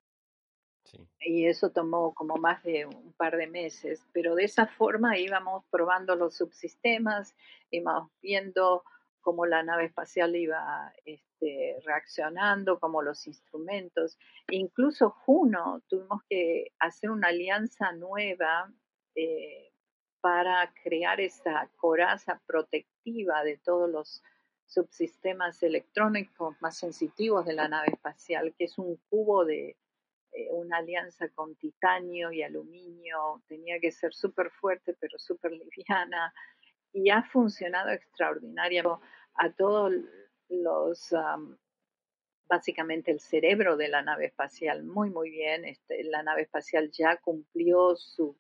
Y 1.21 1.47
eso 1.47 1.71
tomó 1.71 2.13
como 2.13 2.37
más 2.37 2.63
de 2.65 2.87
un 2.87 3.13
par 3.15 3.37
de 3.37 3.47
meses, 3.47 4.07
pero 4.13 4.35
de 4.35 4.45
esa 4.45 4.67
forma 4.67 5.17
íbamos 5.19 5.65
probando 5.71 6.17
los 6.17 6.37
subsistemas, 6.37 7.35
íbamos 7.71 8.11
viendo 8.21 8.83
cómo 9.21 9.47
la 9.47 9.63
nave 9.63 9.87
espacial 9.87 10.35
iba 10.37 10.93
este, 11.05 11.79
reaccionando, 11.85 12.79
como 12.79 13.01
los 13.03 13.27
instrumentos. 13.27 14.19
incluso 14.51 15.11
Juno, 15.11 15.83
tuvimos 15.89 16.23
que 16.29 16.73
hacer 16.79 17.11
una 17.11 17.29
alianza 17.29 17.93
nueva 17.93 18.71
eh, 19.15 19.72
para 20.23 20.73
crear 20.85 21.21
esa 21.21 21.69
coraza 21.77 22.41
protectiva 22.47 23.43
de 23.43 23.59
todos 23.59 23.91
los 23.91 24.23
subsistemas 24.67 25.63
electrónicos 25.63 26.57
más 26.63 26.79
sensitivos 26.79 27.45
de 27.45 27.55
la 27.55 27.69
nave 27.69 27.89
espacial, 27.89 28.55
que 28.57 28.65
es 28.65 28.79
un 28.79 28.97
cubo 29.11 29.45
de 29.45 29.77
eh, 30.33 30.49
una 30.53 30.79
alianza 30.79 31.29
con 31.29 31.57
titanio 31.57 32.33
y 32.33 32.43
aluminio, 32.43 33.43
tenía 33.49 33.81
que 33.81 33.91
ser 33.91 34.15
súper 34.15 34.51
fuerte 34.51 34.97
pero 34.99 35.19
súper 35.19 35.53
liviana. 35.53 36.33
Y 36.95 37.11
ha 37.11 37.23
funcionado 37.25 37.91
extraordinariamente 37.91 39.05
a 39.35 39.51
todos 39.51 39.93
los, 40.49 41.15
básicamente 42.47 43.11
el 43.11 43.21
cerebro 43.21 43.77
de 43.77 43.89
la 43.89 44.03
nave 44.03 44.27
espacial, 44.27 44.85
muy, 44.85 45.11
muy 45.11 45.31
bien. 45.31 45.65
Este, 45.65 46.05
la 46.05 46.23
nave 46.23 46.43
espacial 46.43 46.91
ya 46.93 47.17
cumplió 47.17 47.97
su 47.97 48.37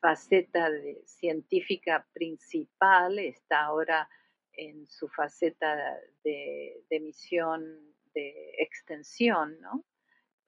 faceta 0.00 0.70
de 0.70 1.02
científica 1.04 2.06
principal, 2.12 3.18
está 3.18 3.64
ahora 3.64 4.08
en 4.52 4.88
su 4.88 5.08
faceta 5.08 5.98
de, 6.24 6.84
misión 7.00 7.94
de 8.14 8.54
extensión, 8.58 9.58
¿no? 9.60 9.84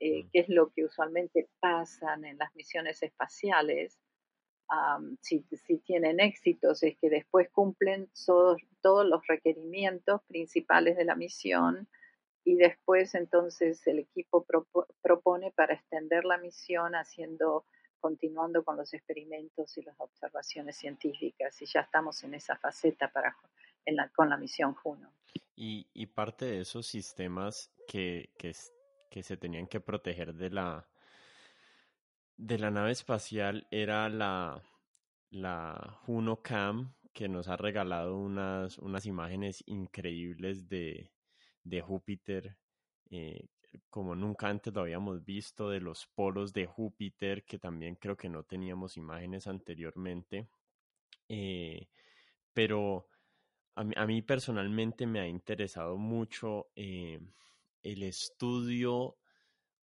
Eh, 0.01 0.25
mm. 0.25 0.31
que 0.31 0.39
es 0.41 0.49
lo 0.49 0.71
que 0.71 0.85
usualmente 0.85 1.49
pasan 1.61 2.25
en 2.25 2.39
las 2.39 2.55
misiones 2.55 3.03
espaciales. 3.03 3.99
si, 5.21 5.45
tienen 5.85 6.19
éxitos, 6.21 6.83
es 6.83 6.97
que 6.97 7.11
después 7.11 7.51
cumplen 7.51 8.11
todos 8.83 9.07
los 9.07 9.27
requerimientos 9.27 10.23
principales 10.25 10.97
de 10.97 11.05
la 11.05 11.15
misión 11.15 11.89
y 12.45 12.57
después 12.57 13.15
entonces 13.15 13.87
el 13.87 14.01
equipo 14.01 14.45
propone 15.03 15.53
para 15.53 15.75
extender 15.75 16.25
la 16.25 16.39
misión 16.39 16.95
haciendo 16.95 17.65
continuando 18.03 18.65
con 18.65 18.77
los 18.77 18.93
experimentos 18.93 19.79
y 19.79 19.83
las 19.83 19.99
observaciones 19.99 20.77
científicas 20.77 21.63
y 21.63 21.67
ya 21.67 21.81
estamos 21.81 22.23
en 22.25 22.35
esa 22.35 22.57
faceta 22.57 23.11
para, 23.13 23.37
con 24.15 24.29
la 24.29 24.37
misión 24.37 24.75
Juno. 24.75 25.15
Y, 25.55 26.07
parte 26.07 26.47
de 26.47 26.61
esos 26.61 26.89
sistemas 26.89 27.71
que, 27.87 28.31
que, 28.37 28.53
que, 29.09 29.23
se 29.23 29.37
tenían 29.37 29.69
que 29.69 29.81
proteger 29.81 30.35
de 30.35 30.51
la, 30.51 30.89
de 32.37 32.59
la 32.59 32.73
nave 32.73 32.91
espacial 32.91 33.69
era 33.71 34.09
la, 34.09 34.61
la 35.31 36.01
Juno 36.03 36.43
Cam, 36.43 36.95
que 37.13 37.29
nos 37.29 37.47
ha 37.47 37.57
regalado 37.57 38.19
unas, 38.19 38.79
unas 38.79 39.07
imágenes 39.07 39.63
increíbles 39.67 40.69
de, 40.69 41.13
de 41.63 41.81
Júpiter, 41.81 42.57
eh, 43.11 43.47
como 43.91 44.15
nunca 44.15 44.49
antes 44.49 44.73
lo 44.75 44.83
habíamos 44.83 45.25
visto, 45.25 45.69
de 45.71 45.81
los 45.81 46.07
polos 46.07 46.53
de 46.53 46.67
Júpiter, 46.67 47.45
que 47.45 47.59
también 47.59 47.97
creo 47.97 48.17
que 48.17 48.29
no 48.29 48.45
teníamos 48.45 48.97
imágenes 48.97 49.47
anteriormente. 49.47 50.49
Eh, 51.29 51.89
pero 52.53 53.09
a 53.75 54.07
mí, 54.07 54.23
personalmente 54.23 55.07
me 55.07 55.21
ha 55.21 55.27
interesado 55.27 55.97
mucho 55.97 56.71
eh, 56.77 57.19
el 57.83 58.03
estudio 58.03 59.17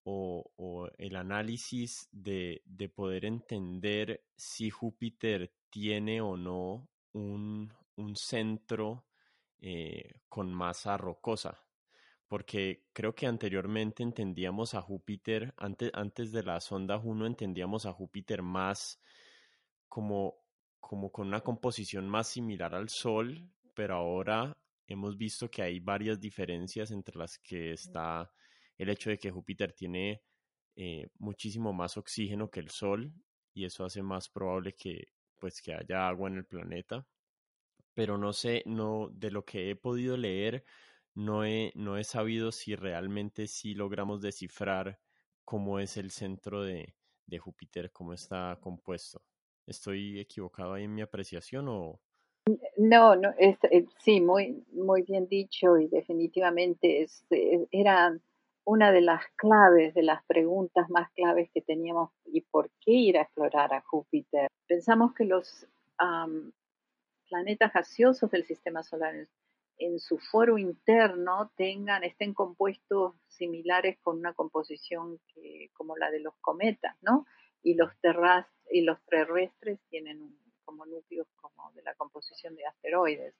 o, 0.06 0.90
el 0.98 1.16
análisis 1.16 2.08
de, 2.12 2.62
poder 2.96 3.26
entender 3.26 4.24
si 4.36 4.70
Júpiter 4.70 5.54
tiene 5.70 6.22
o 6.22 6.38
no 6.38 6.88
un, 7.14 7.72
centro 8.16 9.06
eh, 9.60 10.14
con 10.30 10.54
masa 10.54 10.98
rocosa 10.98 11.64
porque 12.34 12.82
creo 12.94 13.14
que 13.14 13.28
anteriormente 13.28 14.02
entendíamos 14.02 14.74
a 14.74 14.82
Júpiter, 14.82 15.54
antes, 15.56 15.92
antes 15.94 16.32
de 16.32 16.42
la 16.42 16.60
sonda 16.62 16.98
Juno 16.98 17.28
entendíamos 17.28 17.86
a 17.86 17.94
Júpiter 17.94 18.42
más 18.42 19.00
como, 19.88 20.40
como 20.80 21.12
con 21.12 21.28
una 21.28 21.42
composición 21.42 22.10
más 22.10 22.28
similar 22.28 22.74
al 22.74 22.90
Sol, 22.90 23.48
pero 23.76 23.98
ahora 23.98 24.52
hemos 24.88 25.16
visto 25.16 25.48
que 25.52 25.62
hay 25.62 25.80
varias 25.80 26.20
diferencias 26.20 26.90
entre 26.90 27.20
las 27.20 27.38
que 27.38 27.74
está 27.74 28.32
el 28.80 28.90
hecho 28.90 29.12
de 29.12 29.20
que 29.20 29.30
Júpiter 29.30 29.72
tiene 29.72 30.24
eh, 30.76 31.10
muchísimo 31.20 31.72
más 31.72 31.98
oxígeno 31.98 32.50
que 32.50 32.62
el 32.62 32.72
Sol 32.72 33.14
y 33.54 33.66
eso 33.66 33.86
hace 33.86 34.02
más 34.02 34.28
probable 34.28 34.74
que 34.74 35.10
pues 35.38 35.62
que 35.62 35.76
haya 35.76 36.08
agua 36.08 36.32
en 36.32 36.38
el 36.38 36.46
planeta. 36.46 37.06
Pero 37.94 38.18
no 38.18 38.34
sé, 38.34 38.64
no 38.66 39.12
de 39.14 39.30
lo 39.30 39.46
que 39.46 39.70
he 39.70 39.76
podido 39.76 40.18
leer, 40.18 40.66
no 41.16 41.46
he, 41.46 41.72
no 41.76 41.98
he 41.98 42.04
sabido 42.04 42.52
si 42.52 42.76
realmente 42.76 43.48
sí 43.48 43.74
logramos 43.74 44.22
descifrar 44.22 45.00
cómo 45.46 45.80
es 45.80 45.98
el 45.98 46.12
centro 46.12 46.64
de, 46.64 46.96
de 47.28 47.40
Júpiter, 47.40 47.92
cómo 47.92 48.14
está 48.14 48.58
compuesto. 48.62 49.22
¿Estoy 49.66 50.20
equivocado 50.20 50.74
ahí 50.74 50.84
en 50.84 50.96
mi 50.96 51.02
apreciación 51.02 51.68
o...? 51.70 52.00
No, 52.78 53.16
no, 53.16 53.34
es, 53.38 53.58
eh, 53.72 53.86
sí, 54.00 54.20
muy, 54.20 54.66
muy 54.74 55.04
bien 55.04 55.28
dicho 55.28 55.78
y 55.78 55.88
definitivamente 55.88 57.02
es, 57.02 57.26
eh, 57.30 57.66
era 57.72 58.18
una 58.66 58.92
de 58.92 59.02
las 59.02 59.24
claves, 59.36 59.94
de 59.94 60.04
las 60.04 60.24
preguntas 60.26 60.90
más 60.90 61.10
claves 61.12 61.50
que 61.54 61.62
teníamos 61.62 62.12
y 62.26 62.42
por 62.42 62.70
qué 62.82 62.92
ir 62.92 63.18
a 63.18 63.22
explorar 63.22 63.74
a 63.74 63.82
Júpiter. 63.82 64.48
Pensamos 64.68 65.14
que 65.14 65.26
los 65.26 65.68
planetas 67.30 67.72
gaseosos 67.74 68.30
del 68.32 68.44
sistema 68.44 68.84
solar 68.84 69.28
en 69.78 70.00
su 70.00 70.18
foro 70.20 70.58
interno 70.58 71.52
tengan, 71.56 72.04
estén 72.04 72.34
compuestos 72.34 73.16
similares 73.28 73.98
con 74.02 74.18
una 74.18 74.34
composición 74.34 75.20
que, 75.34 75.70
como 75.74 75.98
la 75.98 76.12
de 76.12 76.20
los 76.20 76.36
cometas, 76.42 76.96
¿no? 77.02 77.26
Y 77.62 77.76
los, 77.76 77.92
y 78.72 78.82
los 78.82 79.02
terrestres 79.06 79.80
tienen 79.90 80.38
como 80.64 80.86
núcleos 80.86 81.28
como 81.36 81.72
de 81.74 81.82
la 81.84 81.96
composición 81.96 82.56
de 82.56 82.66
asteroides. 82.66 83.36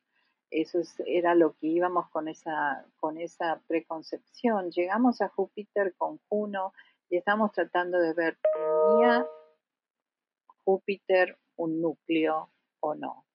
Eso 0.50 0.80
era 1.06 1.34
lo 1.34 1.54
que 1.54 1.68
íbamos 1.68 2.10
con 2.10 2.28
esa, 2.28 2.86
con 2.98 3.18
esa 3.18 3.62
preconcepción. 3.68 4.70
Llegamos 4.72 5.22
a 5.22 5.30
Júpiter 5.30 5.96
con 5.96 6.20
Juno 6.30 6.74
y 7.10 7.18
estamos 7.18 7.52
tratando 7.52 8.00
de 8.00 8.14
ver, 8.14 8.38
tenía 8.54 9.26
Júpiter 10.64 11.38
un 11.56 11.82
núcleo 11.82 12.50
o 12.80 12.96
no. 12.96 13.26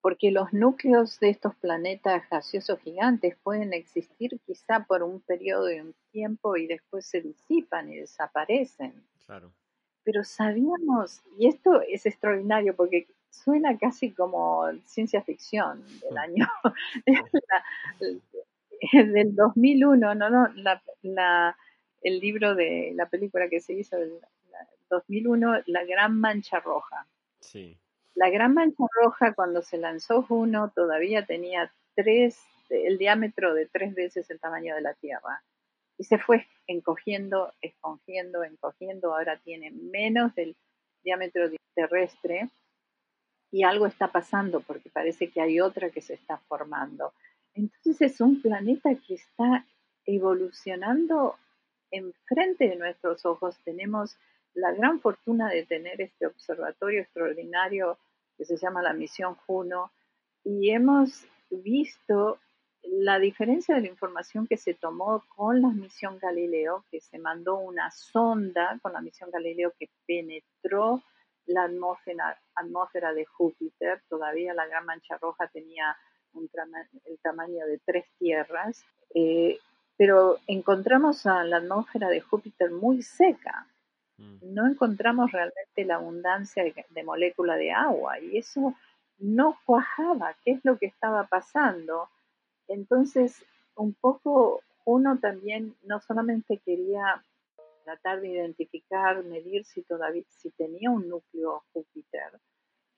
Porque 0.00 0.30
los 0.30 0.52
núcleos 0.52 1.18
de 1.18 1.30
estos 1.30 1.54
planetas 1.56 2.22
gaseosos 2.30 2.78
gigantes 2.80 3.36
pueden 3.42 3.72
existir 3.72 4.38
quizá 4.46 4.84
por 4.84 5.02
un 5.02 5.20
periodo 5.20 5.64
de 5.64 5.82
un 5.82 5.94
tiempo 6.12 6.56
y 6.56 6.66
después 6.66 7.06
se 7.06 7.20
disipan 7.20 7.90
y 7.90 7.96
desaparecen. 7.96 9.04
Claro. 9.26 9.52
Pero 10.04 10.24
sabíamos, 10.24 11.20
y 11.36 11.48
esto 11.48 11.82
es 11.82 12.06
extraordinario 12.06 12.74
porque 12.76 13.08
suena 13.30 13.76
casi 13.76 14.12
como 14.12 14.64
ciencia 14.84 15.22
ficción 15.22 15.84
del 16.00 16.16
año 16.16 16.48
del 18.92 19.34
2001, 19.34 20.14
no, 20.14 20.30
no, 20.30 20.48
la, 21.02 21.56
el 22.02 22.20
libro 22.20 22.54
de 22.54 22.92
la 22.94 23.08
película 23.08 23.48
que 23.48 23.60
se 23.60 23.74
hizo 23.74 23.96
del 23.96 24.12
2001, 24.90 25.62
La 25.66 25.84
Gran 25.84 26.18
Mancha 26.18 26.60
Roja. 26.60 27.06
Sí. 27.40 27.78
La 28.18 28.30
Gran 28.30 28.52
Mancha 28.52 28.82
Roja, 29.00 29.32
cuando 29.32 29.62
se 29.62 29.78
lanzó 29.78 30.22
Juno, 30.22 30.72
todavía 30.74 31.24
tenía 31.24 31.72
tres, 31.94 32.36
el 32.68 32.98
diámetro 32.98 33.54
de 33.54 33.66
tres 33.66 33.94
veces 33.94 34.28
el 34.28 34.40
tamaño 34.40 34.74
de 34.74 34.80
la 34.80 34.94
Tierra. 34.94 35.44
Y 35.98 36.02
se 36.02 36.18
fue 36.18 36.48
encogiendo, 36.66 37.52
escogiendo, 37.60 38.42
encogiendo. 38.42 39.14
Ahora 39.14 39.38
tiene 39.44 39.70
menos 39.70 40.34
del 40.34 40.56
diámetro 41.04 41.48
terrestre. 41.76 42.48
Y 43.52 43.62
algo 43.62 43.86
está 43.86 44.08
pasando 44.08 44.62
porque 44.62 44.90
parece 44.90 45.30
que 45.30 45.40
hay 45.40 45.60
otra 45.60 45.90
que 45.90 46.02
se 46.02 46.14
está 46.14 46.38
formando. 46.48 47.12
Entonces 47.54 48.00
es 48.00 48.20
un 48.20 48.42
planeta 48.42 48.96
que 48.96 49.14
está 49.14 49.64
evolucionando 50.06 51.36
enfrente 51.92 52.68
de 52.68 52.74
nuestros 52.74 53.24
ojos. 53.24 53.56
Tenemos 53.62 54.18
la 54.54 54.72
gran 54.72 54.98
fortuna 55.00 55.48
de 55.50 55.64
tener 55.66 56.00
este 56.00 56.26
observatorio 56.26 57.02
extraordinario 57.02 57.96
que 58.38 58.44
se 58.44 58.56
llama 58.56 58.80
la 58.80 58.94
misión 58.94 59.34
Juno 59.34 59.90
y 60.44 60.70
hemos 60.70 61.26
visto 61.50 62.38
la 62.82 63.18
diferencia 63.18 63.74
de 63.74 63.82
la 63.82 63.88
información 63.88 64.46
que 64.46 64.56
se 64.56 64.74
tomó 64.74 65.24
con 65.36 65.60
la 65.60 65.68
misión 65.68 66.18
Galileo, 66.18 66.84
que 66.90 67.00
se 67.00 67.18
mandó 67.18 67.58
una 67.58 67.90
sonda 67.90 68.78
con 68.80 68.92
la 68.92 69.00
misión 69.00 69.30
Galileo 69.30 69.74
que 69.78 69.90
penetró 70.06 71.02
la 71.46 71.64
atmósfera, 71.64 73.12
de 73.14 73.24
Júpiter, 73.24 74.02
todavía 74.08 74.54
la 74.54 74.66
gran 74.66 74.84
mancha 74.84 75.16
roja 75.18 75.48
tenía 75.48 75.96
el 76.34 77.18
tamaño 77.20 77.66
de 77.66 77.78
tres 77.84 78.04
tierras, 78.18 78.84
eh, 79.14 79.58
pero 79.96 80.38
encontramos 80.46 81.26
a 81.26 81.42
la 81.44 81.56
atmósfera 81.56 82.08
de 82.08 82.20
Júpiter 82.20 82.70
muy 82.70 83.02
seca. 83.02 83.66
Mm. 84.18 84.54
No 84.54 84.66
encontramos 84.66 85.32
realmente 85.32 85.84
la 85.84 85.96
abundancia 85.96 86.62
de, 86.64 86.86
de 86.90 87.02
molécula 87.02 87.56
de 87.56 87.72
agua 87.72 88.20
y 88.20 88.36
eso 88.36 88.74
no 89.18 89.58
cuajaba. 89.64 90.36
¿Qué 90.44 90.52
es 90.52 90.64
lo 90.64 90.78
que 90.78 90.86
estaba 90.86 91.26
pasando? 91.26 92.08
Entonces, 92.68 93.44
un 93.74 93.94
poco 93.94 94.62
uno 94.84 95.18
también 95.18 95.74
no 95.82 96.00
solamente 96.00 96.58
quería 96.58 97.22
tratar 97.84 98.20
de 98.20 98.28
identificar, 98.28 99.24
medir 99.24 99.64
si 99.64 99.82
todavía 99.82 100.22
si 100.28 100.50
tenía 100.50 100.90
un 100.90 101.08
núcleo 101.08 101.62
Júpiter, 101.72 102.38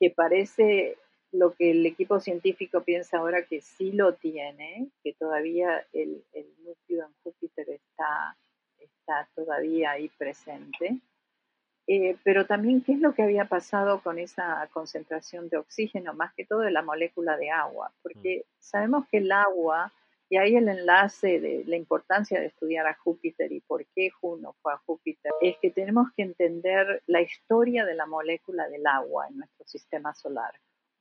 que 0.00 0.10
parece 0.10 0.96
lo 1.32 1.52
que 1.52 1.70
el 1.70 1.86
equipo 1.86 2.18
científico 2.18 2.82
piensa 2.82 3.18
ahora 3.18 3.44
que 3.46 3.60
sí 3.60 3.92
lo 3.92 4.14
tiene, 4.14 4.88
que 5.04 5.12
todavía 5.12 5.86
el, 5.92 6.24
núcleo 6.64 7.06
en 7.06 7.14
Júpiter 7.22 7.70
está, 7.70 8.36
está 8.78 9.28
todavía 9.36 9.92
ahí 9.92 10.08
presente. 10.18 10.98
Eh, 11.92 12.16
pero 12.22 12.46
también 12.46 12.82
qué 12.82 12.92
es 12.92 13.00
lo 13.00 13.14
que 13.14 13.24
había 13.24 13.46
pasado 13.46 14.00
con 14.00 14.20
esa 14.20 14.68
concentración 14.72 15.48
de 15.48 15.56
oxígeno, 15.56 16.14
más 16.14 16.32
que 16.34 16.46
todo 16.46 16.60
de 16.60 16.70
la 16.70 16.82
molécula 16.82 17.36
de 17.36 17.50
agua, 17.50 17.90
porque 18.00 18.44
mm. 18.44 18.50
sabemos 18.60 19.08
que 19.08 19.16
el 19.16 19.32
agua, 19.32 19.92
y 20.28 20.36
ahí 20.36 20.54
el 20.54 20.68
enlace 20.68 21.40
de 21.40 21.64
la 21.66 21.74
importancia 21.74 22.38
de 22.38 22.46
estudiar 22.46 22.86
a 22.86 22.94
Júpiter 22.94 23.50
y 23.50 23.58
por 23.58 23.84
qué 23.86 24.08
Juno 24.10 24.54
fue 24.62 24.72
a 24.72 24.76
Júpiter, 24.86 25.32
es 25.40 25.56
que 25.58 25.72
tenemos 25.72 26.06
que 26.16 26.22
entender 26.22 27.02
la 27.08 27.22
historia 27.22 27.84
de 27.84 27.96
la 27.96 28.06
molécula 28.06 28.68
del 28.68 28.86
agua 28.86 29.26
en 29.26 29.38
nuestro 29.38 29.66
sistema 29.66 30.14
solar. 30.14 30.52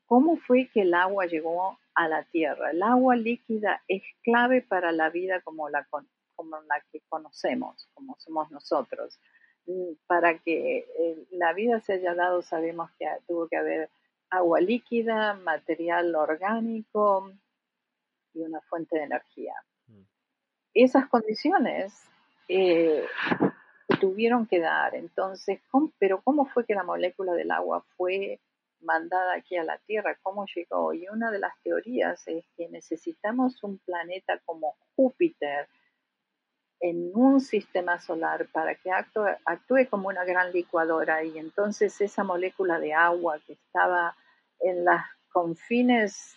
¿Cómo 0.07 0.37
fue 0.37 0.71
que 0.73 0.81
el 0.81 0.95
agua 0.95 1.27
llegó 1.27 1.77
a 1.93 2.07
la 2.07 2.23
Tierra? 2.23 2.71
El 2.71 2.81
agua 2.81 3.15
líquida 3.15 3.83
es 3.87 4.01
clave 4.23 4.63
para 4.63 4.91
la 4.91 5.11
vida 5.11 5.39
como 5.41 5.69
la, 5.69 5.87
como 6.35 6.57
la 6.61 6.83
que 6.91 7.01
conocemos, 7.07 7.87
como 7.93 8.15
somos 8.17 8.49
nosotros. 8.49 9.19
Mm, 9.69 9.93
para 10.07 10.39
que 10.39 10.79
eh, 10.79 11.27
la 11.29 11.53
vida 11.53 11.79
se 11.79 11.93
haya 11.93 12.15
dado, 12.15 12.41
sabemos 12.41 12.89
que 12.97 13.05
tuvo 13.27 13.47
que 13.47 13.55
haber 13.55 13.91
agua 14.31 14.59
líquida, 14.61 15.35
material 15.35 16.15
orgánico 16.15 17.31
y 18.33 18.41
una 18.41 18.61
fuente 18.61 18.97
de 18.97 19.03
energía. 19.03 19.53
Mm. 19.85 20.01
Esas 20.73 21.07
condiciones 21.07 21.93
eh, 22.47 23.05
tuvieron 24.01 24.47
que 24.47 24.59
dar. 24.59 24.95
Entonces, 24.95 25.59
pero 25.99 26.21
¿cómo 26.23 26.45
fue 26.47 26.65
que 26.65 26.73
la 26.73 26.83
molécula 26.83 27.33
del 27.33 27.51
agua 27.51 27.85
fue 27.95 28.39
mandada 28.81 29.35
aquí 29.35 29.55
a 29.55 29.63
la 29.63 29.77
Tierra, 29.77 30.17
cómo 30.23 30.45
llegó. 30.55 30.93
Y 30.93 31.07
una 31.09 31.29
de 31.29 31.39
las 31.39 31.53
teorías 31.61 32.27
es 32.27 32.43
que 32.57 32.69
necesitamos 32.69 33.63
un 33.63 33.77
planeta 33.79 34.39
como 34.45 34.77
Júpiter 34.95 35.67
en 36.81 37.11
un 37.13 37.41
sistema 37.41 37.99
solar 37.99 38.47
para 38.51 38.75
que 38.75 38.91
actúe, 38.91 39.27
actúe 39.45 39.87
como 39.89 40.07
una 40.07 40.23
gran 40.23 40.51
licuadora 40.51 41.23
y 41.23 41.37
entonces 41.37 41.99
esa 41.99 42.23
molécula 42.23 42.79
de 42.79 42.93
agua 42.93 43.39
que 43.45 43.53
estaba 43.53 44.15
en 44.59 44.85
las 44.85 45.05
confines 45.31 46.35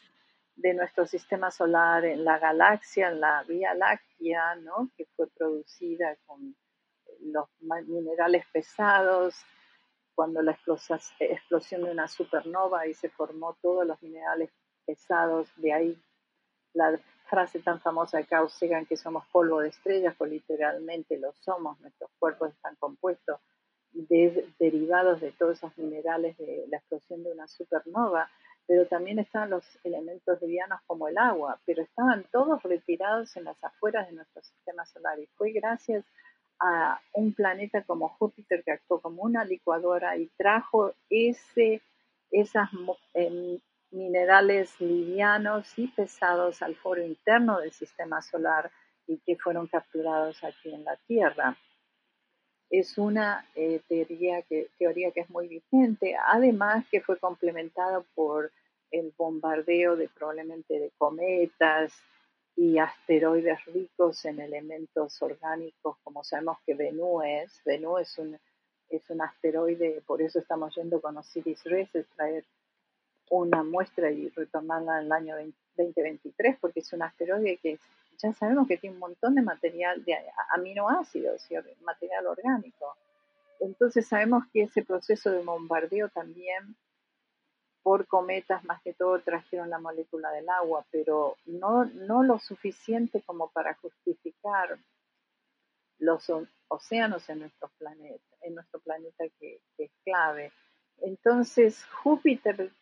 de 0.56 0.74
nuestro 0.74 1.06
sistema 1.06 1.50
solar, 1.50 2.04
en 2.04 2.24
la 2.24 2.38
galaxia, 2.38 3.08
en 3.08 3.20
la 3.20 3.42
Vía 3.44 3.74
Láctea, 3.74 4.56
¿no? 4.56 4.90
que 4.96 5.06
fue 5.16 5.26
producida 5.28 6.16
con 6.26 6.54
los 7.20 7.46
minerales 7.86 8.44
pesados, 8.52 9.36
cuando 10.14 10.42
la 10.42 10.52
explosión 10.52 11.84
de 11.84 11.90
una 11.90 12.06
supernova 12.06 12.86
y 12.86 12.94
se 12.94 13.08
formó 13.08 13.56
todos 13.62 13.86
los 13.86 14.00
minerales 14.02 14.50
pesados, 14.84 15.48
de 15.56 15.72
ahí 15.72 16.02
la 16.74 16.98
frase 17.28 17.60
tan 17.60 17.80
famosa 17.80 18.18
de 18.18 18.26
Carl 18.26 18.50
Sagan 18.50 18.86
que 18.86 18.96
somos 18.96 19.24
polvo 19.32 19.60
de 19.60 19.68
estrellas, 19.68 20.14
pues 20.18 20.30
literalmente 20.30 21.18
lo 21.18 21.32
somos, 21.32 21.80
nuestros 21.80 22.10
cuerpos 22.18 22.52
están 22.52 22.76
compuestos 22.76 23.40
de, 23.92 24.48
derivados 24.58 25.20
de 25.20 25.32
todos 25.32 25.58
esos 25.58 25.76
minerales 25.78 26.36
de 26.38 26.66
la 26.68 26.78
explosión 26.78 27.22
de 27.22 27.32
una 27.32 27.46
supernova, 27.46 28.30
pero 28.66 28.86
también 28.86 29.18
están 29.18 29.50
los 29.50 29.64
elementos 29.84 30.40
livianos 30.40 30.80
como 30.86 31.08
el 31.08 31.18
agua, 31.18 31.60
pero 31.64 31.82
estaban 31.82 32.24
todos 32.30 32.62
retirados 32.62 33.36
en 33.36 33.44
las 33.44 33.62
afueras 33.64 34.08
de 34.08 34.14
nuestro 34.14 34.42
sistema 34.42 34.86
solar. 34.86 35.18
Y 35.18 35.26
fue 35.36 35.52
gracias 35.52 36.04
a 36.60 37.00
un 37.14 37.32
planeta 37.32 37.82
como 37.82 38.08
Júpiter 38.08 38.62
que 38.62 38.72
actuó 38.72 39.00
como 39.00 39.22
una 39.22 39.44
licuadora 39.44 40.16
y 40.16 40.28
trajo 40.36 40.92
ese, 41.10 41.82
esas 42.30 42.70
em, 43.14 43.58
minerales 43.92 44.80
livianos 44.80 45.78
y 45.78 45.88
pesados 45.88 46.62
al 46.62 46.74
foro 46.76 47.02
interno 47.02 47.60
del 47.60 47.72
sistema 47.72 48.20
solar 48.22 48.70
y 49.06 49.18
que 49.18 49.36
fueron 49.36 49.66
capturados 49.66 50.42
aquí 50.44 50.72
en 50.72 50.84
la 50.84 50.96
Tierra. 51.06 51.56
Es 52.70 52.96
una 52.96 53.46
eh, 53.54 53.80
teoría, 53.86 54.42
que, 54.42 54.70
teoría 54.78 55.10
que 55.12 55.20
es 55.20 55.30
muy 55.30 55.46
vigente, 55.48 56.16
además 56.26 56.86
que 56.90 57.00
fue 57.00 57.18
complementada 57.18 58.02
por 58.14 58.50
el 58.90 59.12
bombardeo 59.16 59.96
de 59.96 60.08
probablemente 60.08 60.78
de 60.78 60.90
cometas, 60.96 61.92
y 62.56 62.78
asteroides 62.78 63.64
ricos 63.66 64.24
en 64.24 64.40
elementos 64.40 65.20
orgánicos, 65.22 65.96
como 66.02 66.22
sabemos 66.22 66.58
que 66.66 66.74
Venú 66.74 67.22
es. 67.22 67.60
Venú 67.64 67.98
es 67.98 68.18
un, 68.18 68.38
es 68.88 69.08
un 69.10 69.22
asteroide, 69.22 70.02
por 70.06 70.20
eso 70.20 70.38
estamos 70.38 70.74
yendo 70.74 71.00
con 71.00 71.16
Osiris 71.16 71.64
Rex, 71.64 71.94
es 71.94 72.08
traer 72.10 72.44
una 73.30 73.62
muestra 73.62 74.10
y 74.10 74.28
retomarla 74.30 75.00
en 75.00 75.06
el 75.06 75.12
año 75.12 75.36
2023, 75.76 76.58
porque 76.60 76.80
es 76.80 76.92
un 76.92 77.02
asteroide 77.02 77.58
que 77.58 77.78
ya 78.18 78.32
sabemos 78.32 78.68
que 78.68 78.76
tiene 78.76 78.94
un 78.94 79.00
montón 79.00 79.34
de 79.34 79.42
material 79.42 80.04
de 80.04 80.16
aminoácidos 80.50 81.50
y 81.50 81.54
material 81.82 82.26
orgánico. 82.26 82.96
Entonces 83.60 84.06
sabemos 84.06 84.44
que 84.52 84.62
ese 84.62 84.84
proceso 84.84 85.30
de 85.30 85.42
bombardeo 85.42 86.08
también 86.08 86.76
por 87.82 88.06
cometas 88.06 88.64
más 88.64 88.80
que 88.82 88.94
todo 88.94 89.20
trajeron 89.20 89.70
la 89.70 89.78
molécula 89.78 90.30
del 90.30 90.48
agua, 90.48 90.84
pero 90.90 91.36
no, 91.46 91.84
no 91.84 92.22
lo 92.22 92.38
suficiente 92.38 93.22
como 93.22 93.50
para 93.50 93.74
justificar 93.74 94.78
los 95.98 96.30
océanos 96.68 97.28
en 97.28 97.40
nuestro 97.40 97.70
planeta, 97.78 98.36
en 98.42 98.54
nuestro 98.54 98.80
planeta 98.80 99.24
que, 99.38 99.60
es 99.78 99.90
clave. 100.04 100.52
Entonces 100.98 101.84
Júpiter 102.02 102.72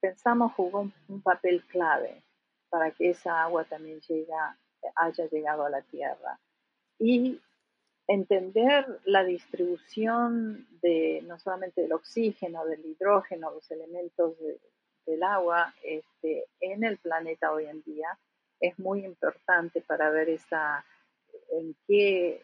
pensamos 0.00 0.52
jugó 0.54 0.90
un, 1.08 1.22
papel 1.22 1.64
clave 1.64 2.22
para 2.70 2.90
que 2.90 3.10
esa 3.10 3.42
agua 3.42 3.64
también 3.64 4.00
llega, 4.00 4.58
haya 4.96 5.26
llegado 5.28 5.64
a 5.64 5.70
la 5.70 5.82
Tierra. 5.82 6.38
Y 6.98 7.40
entender 8.06 9.00
la 9.04 9.24
distribución 9.24 10.66
de 10.82 11.22
no 11.26 11.38
solamente 11.38 11.82
del 11.82 11.92
oxígeno, 11.92 12.64
del 12.64 12.84
hidrógeno, 12.84 13.50
los 13.50 13.70
elementos 13.70 14.34
del 15.06 15.22
agua 15.22 15.74
este, 15.82 16.46
en 16.60 16.84
el 16.84 16.98
planeta 16.98 17.52
hoy 17.52 17.66
en 17.66 17.82
día 17.82 18.18
es 18.60 18.78
muy 18.78 19.04
importante 19.04 19.80
para 19.80 20.10
ver 20.10 20.28
esa 20.28 20.84
en 21.50 21.76
qué 21.86 22.42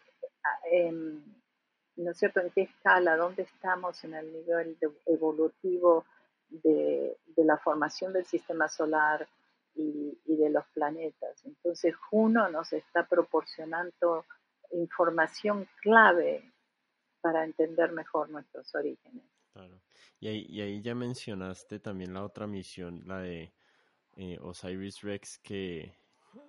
no 1.95 2.11
es 2.11 2.17
cierto 2.17 2.41
en 2.41 2.51
qué 2.51 2.63
escala, 2.63 3.15
dónde 3.15 3.43
estamos 3.43 4.03
en 4.03 4.13
el 4.13 4.31
nivel 4.31 4.77
evolutivo 5.05 6.05
de, 6.49 7.17
la 7.37 7.57
formación 7.57 8.13
del 8.13 8.25
sistema 8.25 8.67
solar 8.67 9.27
y, 9.75 10.17
de 10.25 10.49
los 10.49 10.65
planetas. 10.73 11.45
Entonces, 11.45 11.95
Juno 11.95 12.49
nos 12.49 12.73
está 12.73 13.07
proporcionando 13.07 14.25
información 14.71 15.67
clave 15.81 16.53
para 17.21 17.43
entender 17.43 17.91
mejor 17.91 18.29
nuestros 18.29 18.73
orígenes. 18.75 19.23
Claro. 19.53 19.81
Y 20.19 20.27
ahí, 20.27 20.45
y 20.49 20.61
ahí 20.61 20.81
ya 20.81 20.95
mencionaste 20.95 21.79
también 21.79 22.13
la 22.13 22.23
otra 22.23 22.47
misión, 22.47 23.01
la 23.05 23.19
de 23.19 23.53
eh, 24.15 24.37
Osiris 24.41 25.01
Rex, 25.01 25.39
que, 25.39 25.93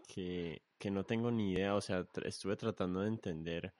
que, 0.08 0.62
que, 0.78 0.90
no 0.90 1.04
tengo 1.04 1.30
ni 1.30 1.52
idea, 1.52 1.74
o 1.74 1.80
sea, 1.80 2.06
estuve 2.24 2.56
tratando 2.56 3.00
de 3.00 3.08
entender 3.08 3.74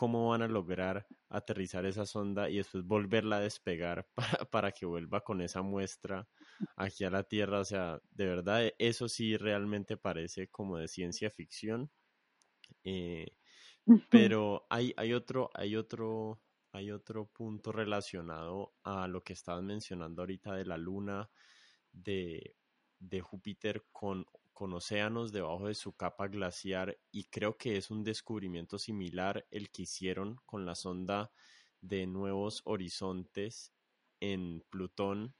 cómo 0.00 0.30
van 0.30 0.40
a 0.40 0.48
lograr 0.48 1.06
aterrizar 1.28 1.84
esa 1.84 2.06
sonda 2.06 2.48
y 2.48 2.56
después 2.56 2.84
volverla 2.84 3.36
a 3.36 3.40
despegar 3.40 4.08
para, 4.14 4.46
para 4.46 4.72
que 4.72 4.86
vuelva 4.86 5.20
con 5.20 5.42
esa 5.42 5.60
muestra 5.60 6.26
aquí 6.74 7.04
a 7.04 7.10
la 7.10 7.22
Tierra. 7.22 7.60
O 7.60 7.66
sea, 7.66 8.00
de 8.10 8.24
verdad, 8.24 8.72
eso 8.78 9.10
sí 9.10 9.36
realmente 9.36 9.98
parece 9.98 10.48
como 10.48 10.78
de 10.78 10.88
ciencia 10.88 11.30
ficción. 11.30 11.90
Eh, 12.82 13.26
pero 14.10 14.66
hay, 14.70 14.94
hay 14.96 15.12
otro, 15.12 15.50
hay 15.52 15.76
otro, 15.76 16.40
hay 16.72 16.92
otro 16.92 17.26
punto 17.26 17.70
relacionado 17.70 18.72
a 18.82 19.06
lo 19.06 19.22
que 19.22 19.34
estabas 19.34 19.62
mencionando 19.62 20.22
ahorita 20.22 20.54
de 20.54 20.64
la 20.64 20.78
luna 20.78 21.30
de, 21.92 22.56
de 22.98 23.20
Júpiter 23.20 23.84
con, 23.92 24.24
con 24.60 24.74
océanos 24.74 25.32
debajo 25.32 25.68
de 25.68 25.74
su 25.74 25.94
capa 25.94 26.28
glaciar 26.28 26.98
y 27.10 27.24
creo 27.24 27.56
que 27.56 27.78
es 27.78 27.90
un 27.90 28.04
descubrimiento 28.04 28.76
similar 28.76 29.46
el 29.50 29.70
que 29.70 29.84
hicieron 29.84 30.36
con 30.44 30.66
la 30.66 30.74
sonda 30.74 31.32
de 31.80 32.06
nuevos 32.06 32.60
horizontes 32.66 33.72
en 34.20 34.62
Plutón 34.68 35.34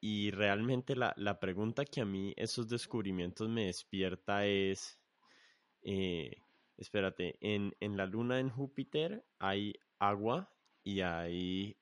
y 0.00 0.30
realmente 0.30 0.94
la, 0.94 1.12
la 1.16 1.40
pregunta 1.40 1.84
que 1.84 2.02
a 2.02 2.04
mí 2.04 2.34
esos 2.36 2.68
descubrimientos 2.68 3.48
me 3.48 3.66
despierta 3.66 4.46
es 4.46 5.00
eh, 5.82 6.36
espérate, 6.76 7.38
en, 7.40 7.74
en 7.80 7.96
la 7.96 8.06
luna 8.06 8.38
en 8.38 8.50
Júpiter 8.50 9.26
hay 9.40 9.74
agua 9.98 10.54
y 10.84 11.00
hay 11.00 11.76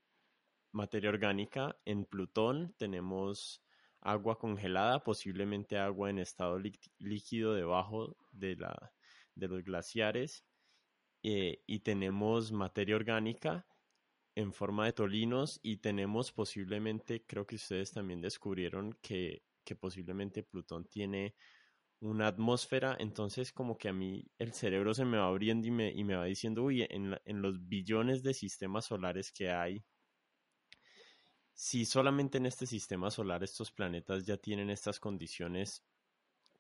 materia 0.73 1.11
orgánica. 1.11 1.77
En 1.85 2.07
Plutón 2.07 2.75
tenemos 2.79 3.64
agua 4.05 4.39
congelada, 4.39 5.03
posiblemente 5.03 5.79
agua 5.79 6.11
en 6.11 6.19
estado 6.19 6.61
líquido 6.99 7.55
debajo 7.55 8.17
de, 8.31 8.57
la, 8.57 8.93
de 9.35 9.49
los 9.49 9.65
glaciares. 9.65 10.45
Eh, 11.23 11.63
y 11.67 11.81
tenemos 11.81 12.53
materia 12.53 12.97
orgánica 12.97 13.67
en 14.35 14.53
forma 14.53 14.85
de 14.85 14.93
tolinos 14.93 15.59
y 15.63 15.79
tenemos 15.79 16.33
posiblemente, 16.33 17.25
creo 17.27 17.47
que 17.47 17.57
ustedes 17.57 17.93
también 17.93 18.21
descubrieron 18.21 18.99
que, 19.01 19.43
que 19.65 19.75
posiblemente 19.75 20.43
Plutón 20.43 20.85
tiene 20.85 21.35
una 22.01 22.27
atmósfera, 22.27 22.97
entonces 22.99 23.53
como 23.53 23.79
que 23.79 23.89
a 23.89 23.93
mí 23.95 24.31
el 24.39 24.53
cerebro 24.53 24.93
se 24.93 25.07
me 25.07 25.17
va 25.17 25.29
abriendo 25.29 25.67
y 25.67 25.71
me, 25.71 25.91
y 25.93 26.05
me 26.05 26.17
va 26.17 26.27
diciendo, 26.27 26.65
uy, 26.65 26.83
en, 26.91 27.19
en 27.25 27.43
los 27.43 27.67
billones 27.67 28.23
de 28.23 28.35
sistemas 28.35 28.87
solares 28.87 29.33
que 29.33 29.51
hay, 29.51 29.83
si 31.55 31.85
solamente 31.85 32.39
en 32.39 32.47
este 32.47 32.67
sistema 32.67 33.11
solar 33.11 33.43
estos 33.45 33.71
planetas 33.71 34.27
ya 34.27 34.37
tienen 34.37 34.71
estas 34.71 35.01
condiciones 35.01 35.85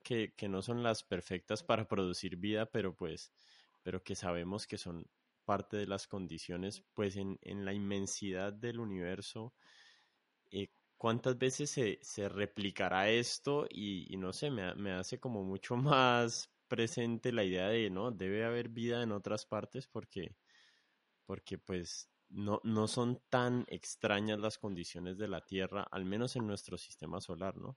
que, 0.02 0.34
que 0.34 0.48
no 0.48 0.62
son 0.62 0.82
las 0.82 1.02
perfectas 1.02 1.62
para 1.62 1.88
producir 1.88 2.36
vida, 2.36 2.66
pero 2.66 2.94
pues, 2.94 3.32
pero 3.82 4.02
que 4.02 4.14
sabemos 4.14 4.66
que 4.66 4.78
son 4.78 5.06
parte 5.44 5.76
de 5.76 5.86
las 5.86 6.06
condiciones, 6.06 6.84
pues 6.94 7.16
en, 7.16 7.38
en 7.42 7.64
la 7.64 7.72
inmensidad 7.72 8.52
del 8.52 8.80
universo, 8.80 9.52
eh, 10.50 10.68
cuántas 10.96 11.36
veces 11.38 11.70
se, 11.70 11.98
se 12.00 12.28
replicará 12.28 13.10
esto 13.10 13.66
y, 13.70 14.16
no 14.16 14.32
sé, 14.32 14.50
me, 14.50 14.74
me, 14.76 14.92
hace 14.92 15.18
como 15.18 15.42
mucho 15.42 15.76
más 15.76 16.50
presente 16.68 17.32
la 17.32 17.44
idea 17.44 17.68
de, 17.68 17.90
¿no? 17.90 18.10
Debe 18.10 18.44
haber 18.44 18.68
vida 18.68 19.02
en 19.02 19.12
otras 19.12 19.44
partes 19.44 19.86
porque, 19.86 20.36
porque 21.26 21.58
pues 21.58 22.08
no, 22.34 22.60
no 22.64 22.88
son 22.88 23.20
tan 23.30 23.64
extrañas 23.68 24.38
las 24.38 24.58
condiciones 24.58 25.18
de 25.18 25.28
la 25.28 25.40
Tierra, 25.40 25.86
al 25.90 26.04
menos 26.04 26.36
en 26.36 26.46
nuestro 26.46 26.76
sistema 26.76 27.20
solar, 27.20 27.56
¿no? 27.56 27.76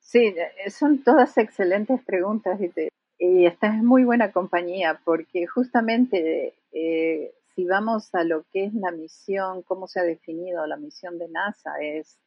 Sí, 0.00 0.34
eh, 0.36 0.70
son 0.70 1.02
todas 1.02 1.36
excelentes 1.38 2.02
preguntas 2.04 2.60
y, 2.60 2.72
y 3.18 3.46
esta 3.46 3.68
es 3.68 3.82
muy 3.82 4.04
buena 4.04 4.32
compañía 4.32 5.00
porque 5.04 5.46
justamente 5.46 6.54
eh, 6.72 7.34
si 7.54 7.64
vamos 7.64 8.14
a 8.14 8.24
lo 8.24 8.44
que 8.52 8.64
es 8.64 8.74
la 8.74 8.90
misión, 8.90 9.62
cómo 9.62 9.86
se 9.86 10.00
ha 10.00 10.04
definido 10.04 10.66
la 10.66 10.76
misión 10.76 11.18
de 11.18 11.28
NASA, 11.28 11.72
es 11.80 12.18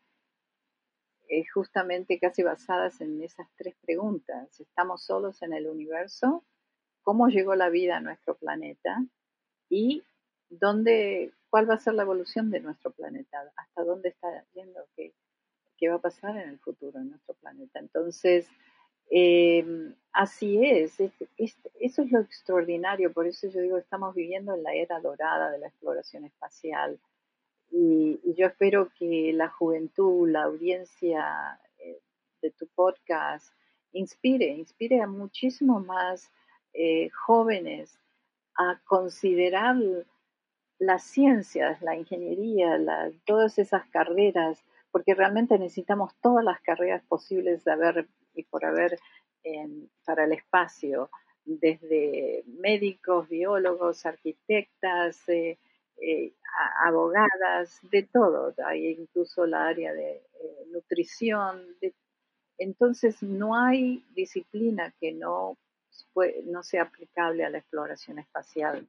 es 1.32 1.50
justamente 1.54 2.20
casi 2.20 2.44
basadas 2.44 3.00
en 3.00 3.24
esas 3.24 3.48
tres 3.56 3.74
preguntas. 3.82 4.60
¿Estamos 4.60 5.06
solos 5.06 5.42
en 5.42 5.54
el 5.54 5.66
universo? 5.66 6.44
¿Cómo 7.04 7.30
llegó 7.30 7.56
la 7.56 7.70
vida 7.70 7.98
a 7.98 8.02
nuestro 8.02 8.36
planeta? 8.36 9.02
¿Y 9.70 10.04
dónde, 10.50 11.32
cuál 11.52 11.70
va 11.70 11.76
a 11.76 11.80
ser 11.80 11.94
la 11.94 12.04
evolución 12.04 12.50
de 12.50 12.62
nuestro 12.62 12.90
planeta? 12.92 13.38
¿Hasta 13.56 13.84
dónde 13.84 14.10
está 14.10 14.28
yendo? 14.54 14.80
¿Qué, 14.96 15.14
qué 15.78 15.90
va 15.90 15.96
a 15.96 16.02
pasar 16.02 16.38
en 16.38 16.50
el 16.50 16.58
futuro 16.58 16.98
en 17.00 17.10
nuestro 17.10 17.36
planeta? 17.36 17.80
Entonces, 17.80 18.48
eh, 19.12 19.94
así 20.14 20.66
es, 20.66 21.00
eso 21.02 22.02
es 22.02 22.12
lo 22.12 22.22
extraordinario, 22.22 23.12
por 23.12 23.28
eso 23.28 23.50
yo 23.50 23.60
digo, 23.60 23.78
estamos 23.78 24.16
viviendo 24.16 24.56
en 24.56 24.64
la 24.64 24.74
era 24.74 25.02
dorada 25.02 25.52
de 25.52 25.60
la 25.60 25.68
exploración 25.68 26.24
espacial 26.24 26.98
y, 27.70 28.20
yo 28.38 28.48
espero 28.48 28.90
que 28.98 29.34
la 29.34 29.50
juventud, 29.50 30.30
la 30.30 30.44
audiencia 30.44 31.60
eh, 31.80 32.00
de 32.42 32.52
tu 32.52 32.68
podcast, 32.68 33.54
inspire, 33.92 34.48
inspire 34.48 35.02
a 35.02 35.08
muchísimos 35.08 35.86
más 35.86 36.32
eh, 36.74 37.10
jóvenes 37.10 38.00
a 38.58 38.80
considerar 38.86 39.76
las 40.82 41.04
ciencias, 41.04 41.80
la 41.84 41.96
ingeniería, 41.96 42.76
todas 43.26 43.60
esas 43.60 43.86
carreras, 43.90 44.64
porque 44.92 45.14
realmente 45.14 45.60
necesitamos 45.60 46.16
todas 46.22 46.44
las 46.44 46.60
carreras 46.62 47.04
posibles 47.04 47.64
de 47.64 47.72
haber 47.72 48.08
y 48.34 48.44
por 48.44 48.66
haber 48.66 48.98
para 50.06 50.26
el 50.26 50.34
espacio, 50.34 51.10
desde 51.46 52.44
médicos, 52.48 53.30
biólogos, 53.30 54.06
arquitectas, 54.08 55.30
eh, 55.30 55.60
eh, 55.98 56.34
abogadas, 56.84 57.80
de 57.92 58.04
todo, 58.04 58.54
hay 58.66 58.88
incluso 58.88 59.46
la 59.46 59.68
área 59.68 59.94
de 59.94 60.14
eh, 60.14 60.66
nutrición, 60.72 61.64
entonces 62.58 63.22
no 63.22 63.56
hay 63.56 64.04
disciplina 64.16 64.94
que 65.00 65.12
no, 65.14 65.58
no 66.46 66.64
sea 66.64 66.84
aplicable 66.84 67.46
a 67.46 67.50
la 67.50 67.60
exploración 67.60 68.18
espacial. 68.20 68.88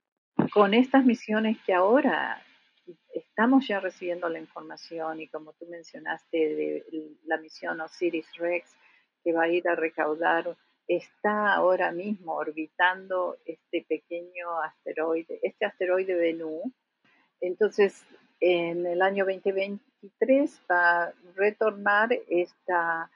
Con 0.53 0.75
estas 0.75 1.05
misiones 1.05 1.59
que 1.65 1.75
ahora 1.75 2.43
estamos 3.15 3.67
ya 3.67 3.81
recibiendo 3.81 4.29
la 4.29 4.39
información 4.39 5.21
y 5.21 5.29
como 5.29 5.53
tú 5.55 5.67
mencionaste 5.67 6.37
de 6.37 6.85
la 7.25 7.39
misión 7.39 7.81
Osiris 7.81 8.27
Rex 8.37 8.77
que 9.23 9.33
va 9.33 9.45
a 9.45 9.49
ir 9.49 9.69
a 9.69 9.75
recaudar 9.75 10.57
está 10.89 11.55
ahora 11.55 11.93
mismo 11.93 12.35
orbitando 12.35 13.39
este 13.45 13.87
pequeño 13.89 14.61
asteroide, 14.61 15.39
este 15.43 15.65
asteroide 15.65 16.15
Bennu, 16.15 16.73
entonces, 17.43 18.07
en 18.39 18.87
el 18.87 19.03
año 19.03 19.25
2023 19.25 20.63
va 20.71 21.03
a 21.03 21.13
retornar 21.35 22.11
esta, 22.29 23.11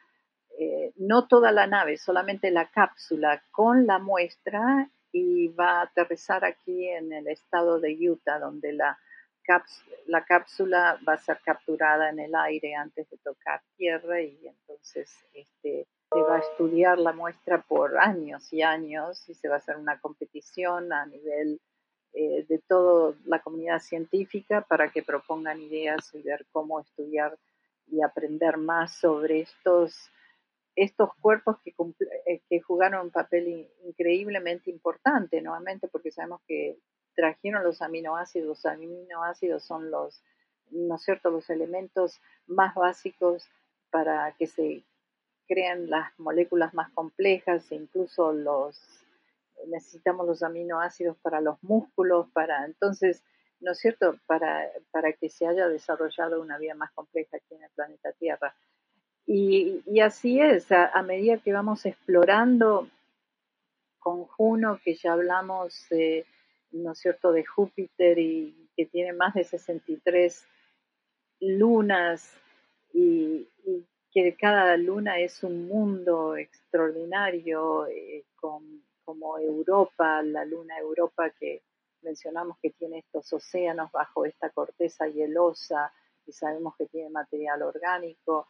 eh, 0.58 0.92
no 0.96 1.28
toda 1.28 1.52
la 1.52 1.68
nave, 1.68 1.96
solamente 1.96 2.50
la 2.50 2.68
cápsula 2.68 3.42
con 3.52 3.86
la 3.86 4.00
muestra 4.00 4.90
y 5.18 5.48
va 5.48 5.80
a 5.80 5.82
aterrizar 5.82 6.44
aquí 6.44 6.88
en 6.88 7.12
el 7.12 7.28
estado 7.28 7.80
de 7.80 7.96
Utah, 8.10 8.38
donde 8.38 8.72
la, 8.72 8.98
la 10.06 10.24
cápsula 10.24 10.98
va 11.08 11.14
a 11.14 11.18
ser 11.18 11.40
capturada 11.44 12.10
en 12.10 12.18
el 12.18 12.34
aire 12.34 12.74
antes 12.74 13.08
de 13.08 13.16
tocar 13.18 13.62
tierra 13.76 14.20
y 14.20 14.46
entonces 14.46 15.24
este, 15.32 15.86
se 16.12 16.20
va 16.20 16.36
a 16.36 16.40
estudiar 16.40 16.98
la 16.98 17.12
muestra 17.12 17.62
por 17.62 17.96
años 17.98 18.52
y 18.52 18.62
años 18.62 19.28
y 19.28 19.34
se 19.34 19.48
va 19.48 19.54
a 19.54 19.58
hacer 19.58 19.76
una 19.76 19.98
competición 20.00 20.92
a 20.92 21.06
nivel 21.06 21.60
eh, 22.12 22.44
de 22.48 22.58
toda 22.68 23.14
la 23.24 23.40
comunidad 23.40 23.80
científica 23.80 24.62
para 24.62 24.90
que 24.90 25.02
propongan 25.02 25.60
ideas 25.60 26.14
y 26.14 26.22
ver 26.22 26.46
cómo 26.52 26.80
estudiar 26.80 27.38
y 27.88 28.02
aprender 28.02 28.56
más 28.56 28.96
sobre 28.96 29.40
estos, 29.40 30.10
estos 30.76 31.10
cuerpos 31.20 31.56
que, 31.64 31.74
eh, 32.26 32.42
que 32.48 32.60
jugaron 32.60 33.06
un 33.06 33.10
papel 33.10 33.68
increíblemente 33.84 34.70
importante, 34.70 35.40
nuevamente 35.40 35.88
porque 35.88 36.10
sabemos 36.10 36.42
que 36.46 36.78
trajeron 37.14 37.64
los 37.64 37.80
aminoácidos. 37.80 38.46
Los 38.46 38.66
aminoácidos 38.66 39.64
son 39.64 39.90
los, 39.90 40.22
¿no 40.70 40.96
es 40.96 41.02
cierto?, 41.02 41.30
los 41.30 41.48
elementos 41.48 42.20
más 42.46 42.74
básicos 42.74 43.48
para 43.90 44.32
que 44.38 44.46
se 44.46 44.84
crean 45.48 45.88
las 45.88 46.16
moléculas 46.18 46.74
más 46.74 46.90
complejas, 46.92 47.72
e 47.72 47.76
incluso 47.76 48.32
los 48.32 48.78
necesitamos 49.68 50.26
los 50.26 50.42
aminoácidos 50.42 51.16
para 51.18 51.40
los 51.40 51.56
músculos, 51.62 52.28
para 52.32 52.66
entonces, 52.66 53.24
¿no 53.60 53.72
es 53.72 53.78
cierto?, 53.78 54.20
para, 54.26 54.68
para 54.90 55.14
que 55.14 55.30
se 55.30 55.46
haya 55.46 55.68
desarrollado 55.68 56.42
una 56.42 56.58
vida 56.58 56.74
más 56.74 56.92
compleja 56.92 57.38
aquí 57.38 57.54
en 57.54 57.62
el 57.62 57.70
planeta 57.70 58.12
Tierra. 58.12 58.54
Y, 59.26 59.82
y 59.86 60.00
así 60.00 60.40
es, 60.40 60.70
a, 60.70 61.02
medida 61.02 61.38
que 61.38 61.52
vamos 61.52 61.84
explorando 61.84 62.88
con 63.98 64.24
Juno, 64.24 64.78
que 64.84 64.94
ya 64.94 65.14
hablamos, 65.14 65.88
¿no 66.70 66.92
es 66.92 66.98
cierto?, 66.98 67.32
de 67.32 67.44
Júpiter 67.44 68.18
y 68.18 68.70
que 68.76 68.86
tiene 68.86 69.12
más 69.12 69.34
de 69.34 69.42
63 69.42 70.46
lunas 71.40 72.32
y, 72.92 73.48
que 74.12 74.34
cada 74.34 74.78
luna 74.78 75.18
es 75.18 75.42
un 75.42 75.68
mundo 75.68 76.36
extraordinario, 76.38 77.86
eh, 77.86 78.24
como 79.04 79.38
Europa, 79.38 80.22
la 80.22 80.42
luna 80.46 80.78
Europa 80.78 81.28
que 81.38 81.62
mencionamos 82.00 82.56
que 82.62 82.70
tiene 82.70 83.00
estos 83.00 83.30
océanos 83.32 83.92
bajo 83.92 84.24
esta 84.24 84.48
corteza 84.50 85.06
hielosa 85.06 85.92
y 86.24 86.32
sabemos 86.32 86.74
que 86.76 86.86
tiene 86.86 87.10
material 87.10 87.62
orgánico 87.62 88.46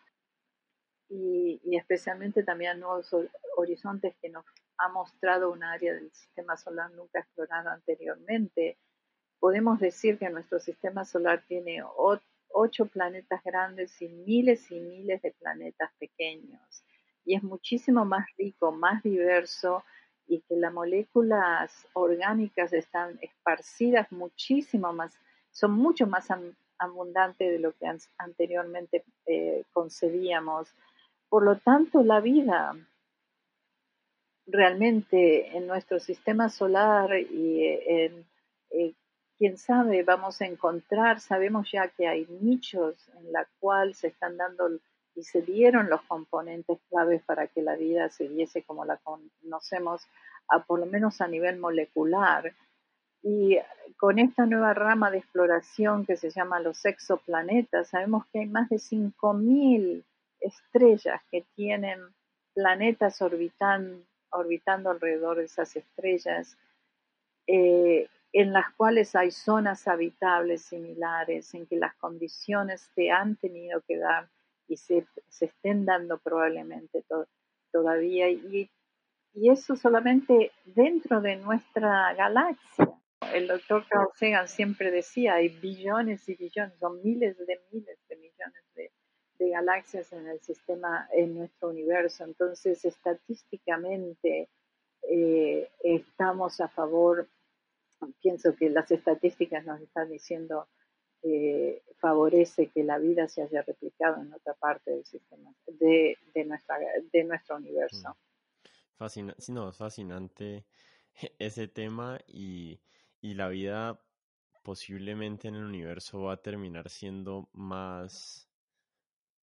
y, 1.09 1.61
especialmente 1.76 2.42
también 2.42 2.80
nuevos 2.80 3.14
horizontes 3.57 4.14
que 4.20 4.28
nos 4.28 4.44
ha 4.78 4.88
mostrado 4.88 5.50
un 5.50 5.62
área 5.64 5.94
del 5.94 6.11
sistema 6.12 6.57
solar 6.57 6.90
nunca 6.92 7.20
explorada 7.20 7.72
anteriormente. 7.72 8.78
Podemos 9.38 9.80
decir 9.80 10.18
que 10.18 10.28
nuestro 10.30 10.59
sistema 10.61 11.04
solar 11.04 11.44
tiene 11.46 11.82
ocho 12.48 12.86
planetas 12.86 13.42
grandes 13.44 14.00
y 14.02 14.09
miles 14.09 14.70
y 14.70 14.80
miles 14.80 15.22
de 15.22 15.32
planetas 15.32 15.90
pequeños. 15.98 16.84
Y 17.24 17.34
es 17.34 17.42
muchísimo 17.42 18.04
más 18.04 18.26
rico, 18.36 18.72
más 18.72 19.02
diverso 19.02 19.84
y 20.28 20.40
que 20.42 20.57
las 20.57 20.72
moléculas 20.72 21.86
orgánicas 21.92 22.72
están 22.72 23.18
esparcidas 23.20 24.11
muchísimo 24.11 24.92
más, 24.92 25.18
son 25.50 25.72
mucho 25.72 26.07
más 26.07 26.28
abundantes 26.78 27.52
de 27.52 27.59
lo 27.59 27.72
que 27.72 27.86
anteriormente 28.18 29.04
eh, 29.26 29.64
concebíamos. 29.72 30.68
Por 31.29 31.45
lo 31.45 31.59
tanto, 31.59 32.03
la 32.03 32.20
vida 32.20 32.74
realmente 34.47 35.57
en 35.57 35.66
nuestro 35.66 35.99
sistema 35.99 36.49
solar 36.49 37.18
y 37.18 37.66
en, 37.66 38.24
eh, 38.70 38.95
quién 39.37 39.59
sabe, 39.59 40.03
vamos 40.03 40.41
a 40.41 40.47
encontrar, 40.47 41.20
sabemos 41.20 41.70
ya 41.70 41.89
que 41.89 42.07
hay 42.07 42.27
nichos 42.41 42.97
en 43.18 43.33
la 43.33 43.47
cual 43.59 43.95
se 43.95 44.09
están 44.09 44.37
dando 44.37 44.70
y 45.14 45.22
se 45.22 45.43
dieron 45.43 45.89
los 45.89 46.03
componentes 46.03 46.79
claves 46.91 47.22
para 47.24 47.47
que 47.49 47.62
la 47.62 47.74
vida 47.74 48.09
se 48.11 48.29
diese 48.29 48.62
como 48.62 48.85
la 48.85 48.99
conocemos, 48.99 50.07
a, 50.49 50.62
por 50.64 50.79
lo 50.79 50.87
menos 50.87 51.20
a 51.20 51.27
nivel 51.27 51.59
molecular. 51.59 52.53
Y 53.22 53.59
con 53.97 54.18
esta 54.18 54.45
nueva 54.45 54.74
rama 54.74 55.11
de 55.11 55.18
exploración 55.18 56.05
que 56.05 56.16
se 56.16 56.31
llama 56.31 56.61
los 56.61 56.85
exoplanetas, 56.85 57.89
sabemos 57.89 58.27
que 58.27 58.41
hay 58.41 58.47
más 58.47 58.68
de 58.68 58.77
5.000 58.77 60.05
estrellas 60.41 61.20
que 61.30 61.45
tienen 61.55 62.01
planetas 62.55 63.20
orbitando, 63.20 64.03
orbitando 64.30 64.91
alrededor 64.91 65.39
de 65.39 65.45
esas 65.45 65.76
estrellas, 65.76 66.57
eh, 67.47 68.09
en 68.32 68.53
las 68.53 68.72
cuales 68.74 69.14
hay 69.14 69.30
zonas 69.30 69.87
habitables 69.87 70.62
similares, 70.62 71.55
en 71.55 71.66
que 71.66 71.76
las 71.76 71.95
condiciones 71.97 72.82
se 72.95 73.11
han 73.11 73.37
tenido 73.37 73.82
que 73.82 73.99
dar 73.99 74.28
y 74.68 74.76
se, 74.76 75.07
estén 75.41 75.84
dando 75.84 76.18
probablemente 76.18 77.05
todavía. 77.72 78.28
Y, 78.30 78.70
y 79.34 79.51
eso 79.51 79.76
solamente 79.76 80.53
dentro 80.64 81.20
de 81.20 81.37
nuestra 81.37 82.14
galaxia. 82.14 82.91
El 83.32 83.49
doctor 83.49 83.84
Carl 83.89 84.09
Sagan 84.14 84.49
siempre 84.49 84.91
decía, 84.91 85.34
hay 85.34 85.49
billones 85.49 86.28
y 86.28 86.34
billones, 86.37 86.78
son 86.78 87.03
miles 87.03 87.37
de 87.39 87.61
miles 87.70 87.99
de 88.09 88.16
millones 88.16 88.26
galaxias 89.51 90.12
en 90.12 90.26
el 90.28 90.40
sistema, 90.40 91.09
en 91.12 91.36
nuestro 91.36 91.68
universo. 91.68 92.24
Entonces, 92.24 92.84
estadísticamente 92.84 94.49
eh, 95.03 95.70
estamos 95.82 96.61
a 96.61 96.68
favor, 96.68 97.28
pienso 98.20 98.55
que 98.55 98.70
las 98.70 98.90
estadísticas 98.90 99.64
nos 99.64 99.80
están 99.80 100.11
diciendo 100.11 100.68
que 101.22 101.82
favorece 101.99 102.68
que 102.68 102.84
la 102.84 102.99
vida 102.99 103.28
se 103.28 103.42
haya 103.42 103.62
replicado 103.62 104.22
en 104.22 104.32
otra 104.32 104.55
parte 104.55 104.90
del 104.90 105.05
sistema, 105.05 105.53
de, 105.66 106.18
de, 106.34 106.44
nuestra, 106.44 106.78
de 107.12 107.24
nuestro 107.24 107.57
universo. 107.57 108.11
Mm. 108.11 108.97
Fascina 108.97 109.34
sí, 109.38 109.53
no, 109.53 109.68
es 109.68 109.76
fascinante 109.76 110.64
ese 111.38 111.68
tema 111.68 112.18
y, 112.26 112.80
y 113.20 113.34
la 113.34 113.49
vida 113.49 114.01
posiblemente 114.62 115.49
en 115.49 115.55
el 115.55 115.64
universo 115.64 116.22
va 116.22 116.34
a 116.34 116.42
terminar 116.42 116.88
siendo 116.90 117.49
más 117.53 118.45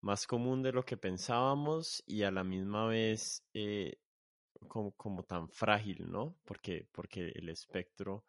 más 0.03 0.27
común 0.27 0.63
de 0.63 0.73
lo 0.73 0.85
que 0.85 0.97
pensábamos 0.97 2.03
y 2.07 2.25
a 2.25 2.31
la 2.31 2.45
misma 2.45 2.87
vez 2.87 3.45
eh, 3.55 3.97
como, 4.69 5.23
tan 5.23 5.49
frágil, 5.49 6.11
¿no? 6.11 6.37
Porque, 6.45 6.89
porque 6.93 7.33
el 7.35 7.49
espectro 7.49 8.25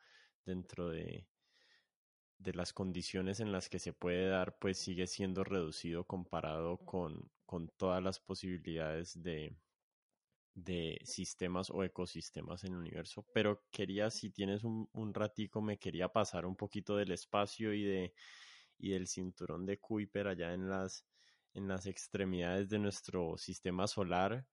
dentro 0.45 0.89
de, 0.89 1.27
de 2.37 2.53
las 2.53 2.73
condiciones 2.73 3.39
en 3.39 3.51
las 3.51 3.69
que 3.69 3.79
se 3.79 3.93
puede 3.93 4.27
dar, 4.27 4.57
pues 4.59 4.77
sigue 4.77 5.07
siendo 5.07 5.43
reducido 5.43 6.05
comparado 6.05 6.77
con, 6.77 7.29
con 7.45 7.69
todas 7.69 8.01
las 8.03 8.19
posibilidades 8.19 9.21
de, 9.21 9.57
de 10.53 10.99
sistemas 11.03 11.71
o 11.71 11.83
ecosistemas 11.83 12.63
en 12.63 12.73
el 12.73 12.79
universo. 12.79 13.25
Pero 13.33 13.63
quería, 13.71 14.11
si 14.11 14.29
tienes 14.29 14.63
un, 14.63 14.87
un 14.93 15.13
ratico, 15.13 15.61
me 15.61 15.79
quería 15.79 16.09
pasar 16.09 16.45
un 16.45 16.55
poquito 16.55 16.95
del 16.95 17.11
espacio 17.11 17.73
y 17.73 17.83
de 17.83 18.13
y 18.77 18.89
del 18.89 19.07
cinturón 19.07 19.65
de 19.65 19.79
Kuiper 19.79 20.27
allá 20.27 20.53
en 20.53 20.69
las 20.69 21.05
en 21.53 21.67
las 21.67 21.85
extremidades 21.85 22.69
de 22.69 22.79
nuestro 22.79 23.37
sistema 23.37 23.87
solar. 23.87 24.45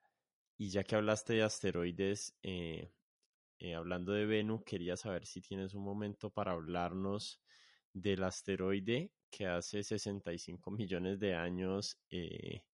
Y 0.57 0.71
ya 0.71 0.85
que 0.85 0.97
hablaste 0.97 1.35
de 1.35 1.43
asteroides, 1.43 2.37
eh, 2.43 2.93
eh, 3.59 3.75
hablando 3.75 4.13
de 4.13 4.27
Venus, 4.27 4.63
quería 4.65 4.97
saber 4.97 5.27
si 5.27 5.41
tienes 5.41 5.75
un 5.75 5.85
momento 5.85 6.31
para 6.31 6.53
hablarnos 6.53 7.41
del 7.93 8.23
asteroide 8.25 9.13
que 9.31 9.47
hace 9.47 9.83
65 9.83 10.71
millones 10.71 11.19
de 11.19 11.35
años 11.35 11.99
eh, 12.11 12.65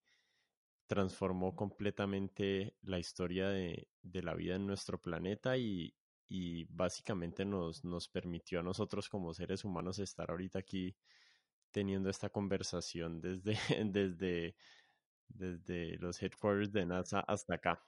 transformó 0.87 1.55
completamente 1.55 2.77
la 2.83 2.99
historia 2.99 3.49
de, 3.49 3.89
de, 4.03 4.22
la 4.22 4.35
vida 4.35 4.57
en 4.57 4.66
nuestro 4.66 5.01
planeta 5.01 5.57
y, 5.57 5.95
y 6.29 6.64
básicamente 6.64 7.45
nos, 7.45 7.85
nos 7.85 8.09
permitió 8.09 8.61
a 8.61 8.62
nosotros 8.62 9.09
como 9.09 9.35
seres 9.35 9.64
humanos 9.64 9.99
estar 9.99 10.31
ahorita 10.31 10.61
aquí 10.61 10.97
teniendo 11.71 12.11
esta 12.11 12.29
conversación 12.29 13.21
desde, 13.21 13.57
desde, 13.85 14.55
desde 15.29 15.97
los 15.99 16.23
headquarters 16.23 16.73
de 16.73 16.87
NASA 16.87 17.21
hasta 17.21 17.55
acá. 17.55 17.83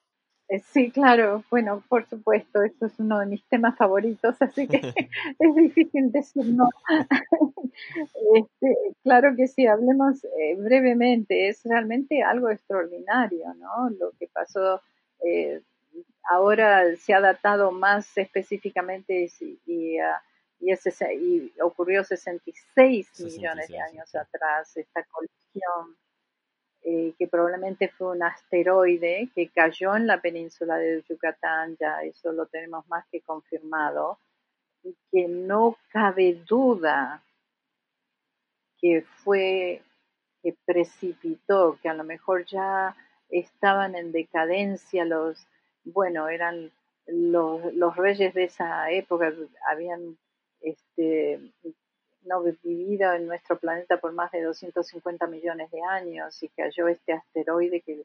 Eh, 0.50 0.60
sí, 0.60 0.90
claro, 0.90 1.44
bueno, 1.50 1.84
por 1.90 2.06
supuesto, 2.06 2.62
eso 2.62 2.86
es 2.86 2.98
uno 2.98 3.18
de 3.18 3.26
mis 3.26 3.44
temas 3.48 3.76
favoritos, 3.76 4.34
así 4.40 4.66
que 4.66 4.80
es 5.38 5.54
difícil 5.56 6.10
decir 6.10 6.46
no. 6.46 6.70
Este, 8.34 8.76
claro 9.02 9.36
que 9.36 9.46
sí, 9.46 9.66
hablemos 9.66 10.24
eh, 10.24 10.56
brevemente, 10.56 11.48
es 11.48 11.62
realmente 11.64 12.22
algo 12.22 12.48
extraordinario, 12.48 13.52
¿no? 13.54 13.90
Lo 13.90 14.12
que 14.18 14.26
pasó, 14.28 14.80
eh, 15.22 15.60
ahora 16.30 16.96
se 16.96 17.12
ha 17.12 17.20
datado 17.20 17.70
más 17.70 18.16
específicamente 18.16 19.28
y, 19.40 19.60
y 19.66 20.00
uh, 20.00 20.04
y, 20.60 20.72
ese, 20.72 21.14
y 21.14 21.52
ocurrió 21.60 22.04
66, 22.04 23.20
millones 23.20 23.68
de 23.68 23.80
años 23.80 24.14
atrás, 24.14 24.76
esta 24.76 25.04
colisión, 25.04 25.96
eh, 26.82 27.14
que 27.18 27.28
probablemente 27.28 27.88
fue 27.88 28.16
un 28.16 28.22
asteroide 28.22 29.30
que 29.34 29.48
cayó 29.48 29.96
en 29.96 30.06
la 30.06 30.20
península 30.20 30.76
de 30.78 31.02
Yucatán, 31.08 31.76
ya 31.78 32.02
eso 32.02 32.32
lo 32.32 32.46
tenemos 32.46 32.86
más 32.88 33.04
que 33.10 33.20
confirmado, 33.20 34.18
y 34.82 34.96
que 35.10 35.28
no 35.28 35.76
cabe 35.90 36.42
duda 36.46 37.22
que 38.80 39.04
fue, 39.24 39.82
que 40.42 40.56
precipitó, 40.64 41.78
que 41.82 41.88
a 41.88 41.94
lo 41.94 42.04
mejor 42.04 42.44
ya 42.46 42.96
estaban 43.28 43.94
en 43.96 44.12
decadencia 44.12 45.04
los, 45.04 45.46
bueno, 45.84 46.28
eran 46.28 46.70
los, 47.06 47.74
los 47.74 47.96
reyes 47.96 48.34
de 48.34 48.44
esa 48.44 48.90
época, 48.90 49.32
habían 49.68 50.16
este, 50.60 51.52
no 52.22 52.42
vivido 52.62 53.12
en 53.12 53.26
nuestro 53.26 53.58
planeta 53.58 54.00
por 54.00 54.12
más 54.12 54.30
de 54.32 54.42
250 54.42 55.26
millones 55.26 55.70
de 55.70 55.80
años 55.82 56.42
y 56.42 56.48
cayó 56.48 56.88
este 56.88 57.12
asteroide 57.12 57.80
que, 57.80 58.04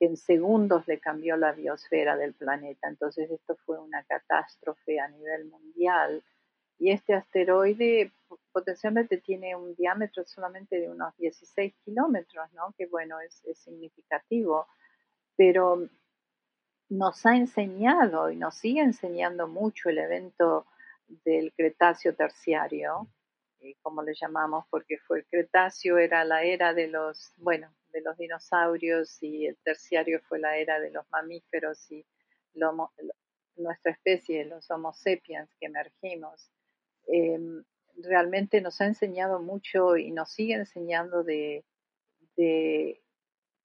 en 0.00 0.16
segundos 0.16 0.88
le 0.88 0.98
cambió 0.98 1.36
la 1.36 1.52
biosfera 1.52 2.16
del 2.16 2.32
planeta. 2.32 2.88
Entonces 2.88 3.30
esto 3.30 3.56
fue 3.66 3.78
una 3.78 4.02
catástrofe 4.04 4.98
a 4.98 5.08
nivel 5.08 5.44
mundial 5.44 6.24
y 6.78 6.90
este 6.90 7.12
asteroide 7.12 8.10
potencialmente 8.50 9.18
tiene 9.18 9.54
un 9.54 9.74
diámetro 9.74 10.24
solamente 10.24 10.80
de 10.80 10.88
unos 10.88 11.14
16 11.18 11.74
kilómetros, 11.84 12.50
¿no? 12.54 12.74
Que 12.78 12.86
bueno, 12.86 13.20
es, 13.20 13.44
es 13.44 13.58
significativo, 13.58 14.66
pero 15.36 15.86
nos 16.88 17.26
ha 17.26 17.36
enseñado 17.36 18.30
y 18.30 18.36
nos 18.36 18.54
sigue 18.54 18.80
enseñando 18.80 19.48
mucho 19.48 19.90
el 19.90 19.98
evento 19.98 20.66
del 21.24 21.52
Cretáceo 21.54 22.14
terciario, 22.14 23.08
eh, 23.60 23.74
como 23.82 24.02
le 24.02 24.14
llamamos, 24.14 24.64
porque 24.70 24.98
fue 24.98 25.18
el 25.18 25.26
Cretáceo 25.26 25.98
era 25.98 26.24
la 26.24 26.42
era 26.42 26.72
de 26.72 26.88
los, 26.88 27.32
bueno, 27.36 27.72
de 27.92 28.00
los 28.00 28.16
dinosaurios 28.16 29.22
y 29.22 29.46
el 29.46 29.56
terciario 29.58 30.20
fue 30.28 30.38
la 30.38 30.56
era 30.56 30.80
de 30.80 30.90
los 30.90 31.08
mamíferos 31.10 31.90
y 31.90 32.04
nuestra 33.56 33.92
especie, 33.92 34.44
los 34.44 34.70
Homo 34.70 34.92
sapiens 34.92 35.50
que 35.58 35.66
emergimos. 35.66 36.50
Em, 37.06 37.64
realmente 37.96 38.60
nos 38.60 38.80
ha 38.80 38.86
enseñado 38.86 39.40
mucho 39.40 39.96
y 39.96 40.10
nos 40.10 40.30
sigue 40.32 40.54
enseñando 40.54 41.22
de, 41.22 41.64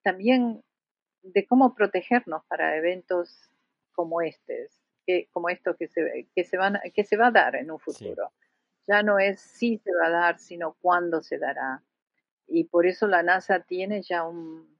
también 0.01 0.63
de 1.21 1.47
cómo 1.47 1.73
protegernos 1.73 2.43
para 2.45 2.75
eventos 2.75 3.49
como 3.93 4.21
este, 4.21 4.69
que, 5.06 5.28
como 5.32 5.49
esto 5.49 5.76
que 5.76 5.88
se, 5.88 6.28
que 6.36 6.43
se, 6.43 6.58
van, 6.58 6.80
que 6.93 7.03
se 7.03 7.18
va 7.18 7.28
a 7.28 7.32
dar 7.32 7.56
en 7.56 7.72
un 7.72 7.80
futuro. 7.80 8.32
Ya 8.88 9.01
no 9.03 9.20
es 9.20 9.41
si 9.41 9.78
se 9.80 9.91
va 9.93 10.08
a 10.08 10.12
dar, 10.12 10.39
sino 10.39 10.78
cuándo 10.82 11.22
se 11.22 11.38
dará. 11.38 11.84
Y 12.47 12.66
por 12.66 12.86
eso 12.86 13.08
la 13.08 13.24
NASA 13.24 13.62
tiene 13.62 14.01
ya 14.01 14.24
un, 14.28 14.78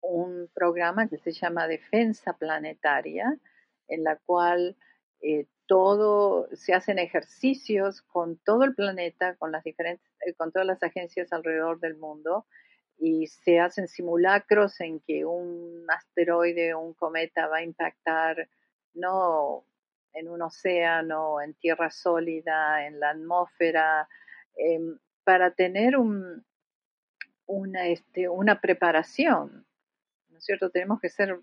un 0.00 0.48
programa 0.54 1.08
que 1.08 1.18
se 1.18 1.32
llama 1.32 1.68
Defensa 1.68 2.34
Planetaria, 2.34 3.38
en 3.88 4.04
la 4.04 4.16
cual 4.16 4.76
eh, 5.20 5.46
todo 5.66 6.48
se 6.52 6.74
hacen 6.74 6.98
ejercicios 6.98 8.02
con 8.02 8.36
todo 8.38 8.64
el 8.64 8.74
planeta, 8.74 9.36
con 9.36 9.52
las 9.52 9.64
diferentes, 9.64 10.06
eh, 10.26 10.34
con 10.34 10.52
todas 10.52 10.66
las 10.66 10.82
agencias 10.82 11.32
alrededor 11.32 11.80
del 11.80 11.96
mundo, 11.96 12.46
y 12.98 13.26
se 13.26 13.58
hacen 13.58 13.88
simulacros 13.88 14.80
en 14.80 15.00
que 15.00 15.24
un 15.24 15.84
asteroide 15.88 16.74
o 16.74 16.80
un 16.80 16.94
cometa 16.94 17.48
va 17.48 17.58
a 17.58 17.62
impactar 17.62 18.48
no 18.94 19.64
en 20.12 20.28
un 20.28 20.42
océano, 20.42 21.40
en 21.40 21.54
tierra 21.54 21.90
sólida, 21.90 22.86
en 22.86 23.00
la 23.00 23.10
atmósfera, 23.10 24.08
em, 24.56 24.98
para 25.24 25.50
tener 25.50 25.96
un, 25.96 26.44
una, 27.46 27.88
este, 27.88 28.28
una 28.28 28.60
preparación, 28.60 29.66
¿no 30.28 30.38
es 30.38 30.44
cierto? 30.44 30.70
Tenemos 30.70 31.00
que 31.00 31.08
ser, 31.08 31.40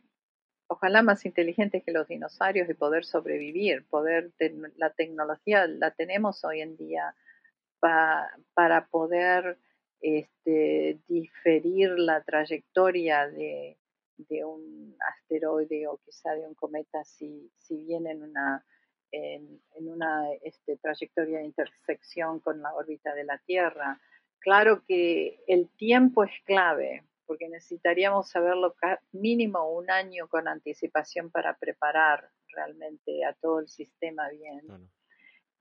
ojalá, 0.67 1.01
más 1.03 1.25
inteligentes 1.25 1.83
que 1.83 1.91
los 1.91 2.07
dinosaurios 2.07 2.69
y 2.69 2.73
poder 2.73 3.05
sobrevivir, 3.05 3.85
poder, 3.87 4.31
la 4.77 4.91
tecnología 4.91 5.67
la 5.67 5.91
tenemos 5.91 6.43
hoy 6.45 6.61
en 6.61 6.77
día 6.77 7.15
para 7.79 8.87
poder 8.89 9.57
este, 10.01 10.99
diferir 11.07 11.91
la 11.97 12.21
trayectoria 12.23 13.27
de, 13.27 13.77
de, 14.29 14.45
un 14.45 14.95
asteroide 15.13 15.87
o 15.87 15.97
quizá 15.97 16.33
de 16.33 16.45
un 16.45 16.53
cometa 16.55 17.03
si, 17.03 17.51
si 17.57 17.83
viene 17.83 18.11
en 18.11 18.23
una, 18.23 18.65
en, 19.11 19.61
una 19.75 20.31
este, 20.43 20.77
trayectoria 20.77 21.39
de 21.39 21.45
intersección 21.45 22.39
con 22.39 22.61
la 22.61 22.73
órbita 22.73 23.13
de 23.13 23.23
la 23.23 23.37
Tierra. 23.39 23.99
Claro 24.39 24.83
que 24.87 25.43
el 25.47 25.69
tiempo 25.69 26.23
es 26.23 26.31
clave, 26.45 27.03
porque 27.25 27.47
necesitaríamos 27.47 28.29
saberlo 28.29 28.75
mínimo 29.11 29.71
un 29.71 29.89
año 29.89 30.27
con 30.27 30.47
anticipación 30.47 31.29
para 31.29 31.55
preparar 31.57 32.29
realmente 32.53 33.23
a 33.23 33.33
todo 33.33 33.59
el 33.59 33.69
sistema 33.69 34.29
bien. 34.29 34.89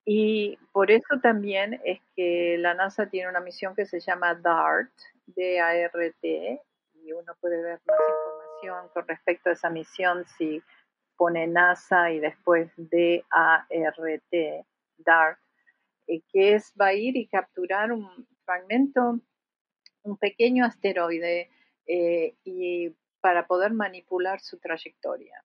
Y 0.05 0.59
por 0.73 0.91
eso 0.91 1.21
también 1.23 1.81
es 1.85 2.01
que 2.17 2.57
la 2.59 2.75
NASA 2.75 3.09
tiene 3.11 3.29
una 3.29 3.41
misión 3.41 3.75
que 3.75 3.85
se 3.85 4.01
llama 4.01 4.35
DART, 4.35 4.91
D-A-R-T, 5.27 6.61
y 6.95 7.13
uno 7.13 7.35
puede 7.41 7.63
ver 7.63 7.81
más 7.87 7.99
información 8.09 8.40
con 8.93 9.07
respecto 9.07 9.51
a 9.51 9.53
esa 9.53 9.71
misión 9.71 10.25
si 10.37 10.63
pone 11.17 11.47
NASA 11.47 12.11
y 12.11 12.21
después 12.21 12.71
D-A-R-T, 12.77 14.67
DART, 14.99 15.39
eh, 16.07 16.23
que 16.33 16.55
es 16.55 16.73
va 16.81 16.87
a 16.87 16.95
ir 16.95 17.17
y 17.17 17.27
capturar 17.27 17.93
un 17.93 18.27
fragmento, 18.45 19.21
un 20.03 20.17
pequeño 20.17 20.65
asteroide, 20.65 21.51
eh, 21.87 22.35
y 22.45 22.95
para 23.21 23.47
poder 23.47 23.73
manipular 23.73 24.41
su 24.41 24.59
trayectoria, 24.59 25.45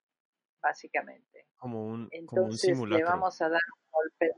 básicamente. 0.61 1.47
Como 1.57 1.85
un, 1.85 2.07
Entonces 2.11 2.79
le 2.79 3.03
vamos 3.03 3.41
a 3.41 3.49
dar 3.49 3.61
un 3.75 3.91
golpe. 3.91 4.31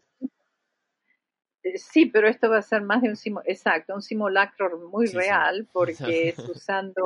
Eh, 1.64 1.78
sí, 1.78 2.06
pero 2.06 2.28
esto 2.28 2.50
va 2.50 2.58
a 2.58 2.62
ser 2.62 2.82
más 2.82 3.02
de 3.02 3.10
un 3.10 3.16
simulacro, 3.16 3.52
exacto, 3.52 3.94
un 3.94 4.02
simulacro 4.02 4.90
muy 4.90 5.08
real, 5.08 5.68
porque 5.72 5.94
es 6.30 6.40
usando, 6.40 7.04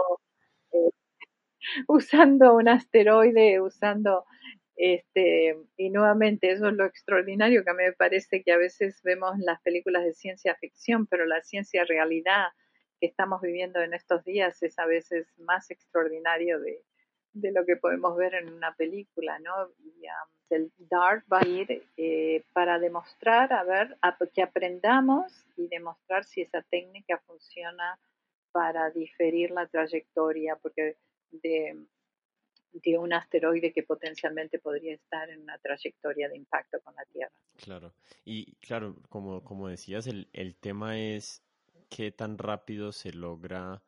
usando 1.87 2.55
un 2.55 2.67
asteroide, 2.67 3.61
usando 3.61 4.25
este, 4.75 5.57
y 5.77 5.89
nuevamente 5.89 6.51
eso 6.51 6.67
es 6.67 6.73
lo 6.73 6.85
extraordinario 6.85 7.63
que 7.63 7.69
a 7.69 7.73
mí 7.73 7.83
me 7.83 7.93
parece 7.93 8.41
que 8.41 8.51
a 8.51 8.57
veces 8.57 8.99
vemos 9.03 9.37
las 9.37 9.61
películas 9.61 10.03
de 10.03 10.13
ciencia 10.13 10.55
ficción, 10.55 11.05
pero 11.07 11.25
la 11.25 11.41
ciencia 11.41 11.83
realidad 11.83 12.47
que 12.99 13.07
estamos 13.07 13.41
viviendo 13.41 13.79
en 13.81 13.93
estos 13.93 14.23
días 14.23 14.61
es 14.63 14.79
a 14.79 14.85
veces 14.85 15.27
más 15.37 15.69
extraordinario 15.69 16.59
de, 16.59 16.83
de 17.33 17.51
lo 17.51 17.65
que 17.65 17.75
podemos 17.75 18.15
ver 18.17 18.35
en 18.35 18.51
una 18.53 18.73
película, 18.75 19.39
¿no? 19.39 19.69
Y, 19.79 20.01
el 20.49 20.69
DART 20.77 21.23
va 21.31 21.39
a 21.39 21.47
ir 21.47 21.81
eh, 21.95 22.43
para 22.51 22.77
demostrar, 22.77 23.53
a 23.53 23.63
ver, 23.63 23.97
que 24.33 24.41
aprendamos 24.41 25.45
y 25.55 25.67
demostrar 25.69 26.25
si 26.25 26.41
esa 26.41 26.61
técnica 26.63 27.19
funciona 27.25 27.97
para 28.51 28.89
diferir 28.89 29.51
la 29.51 29.67
trayectoria, 29.67 30.57
porque 30.57 30.97
de, 31.31 31.85
de 32.73 32.97
un 32.97 33.13
asteroide 33.13 33.73
que 33.73 33.83
potencialmente 33.83 34.59
podría 34.59 34.93
estar 34.93 35.29
en 35.29 35.41
una 35.41 35.57
trayectoria 35.57 36.29
de 36.29 36.37
impacto 36.37 36.79
con 36.81 36.95
la 36.95 37.05
Tierra. 37.05 37.35
Claro, 37.57 37.93
y 38.23 38.55
claro, 38.55 38.95
como, 39.09 39.43
como 39.43 39.67
decías, 39.67 40.07
el, 40.07 40.29
el 40.33 40.55
tema 40.55 40.99
es 40.99 41.43
qué 41.89 42.11
tan 42.11 42.37
rápido 42.37 42.91
se 42.91 43.11
logra 43.11 43.83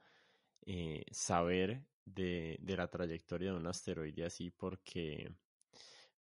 eh, 0.66 1.06
saber 1.12 1.84
de, 2.06 2.58
de, 2.62 2.78
la 2.78 2.90
trayectoria 2.90 3.52
de 3.52 3.58
un 3.58 3.68
asteroide 3.68 4.26
así 4.26 4.52
porque, 4.52 5.32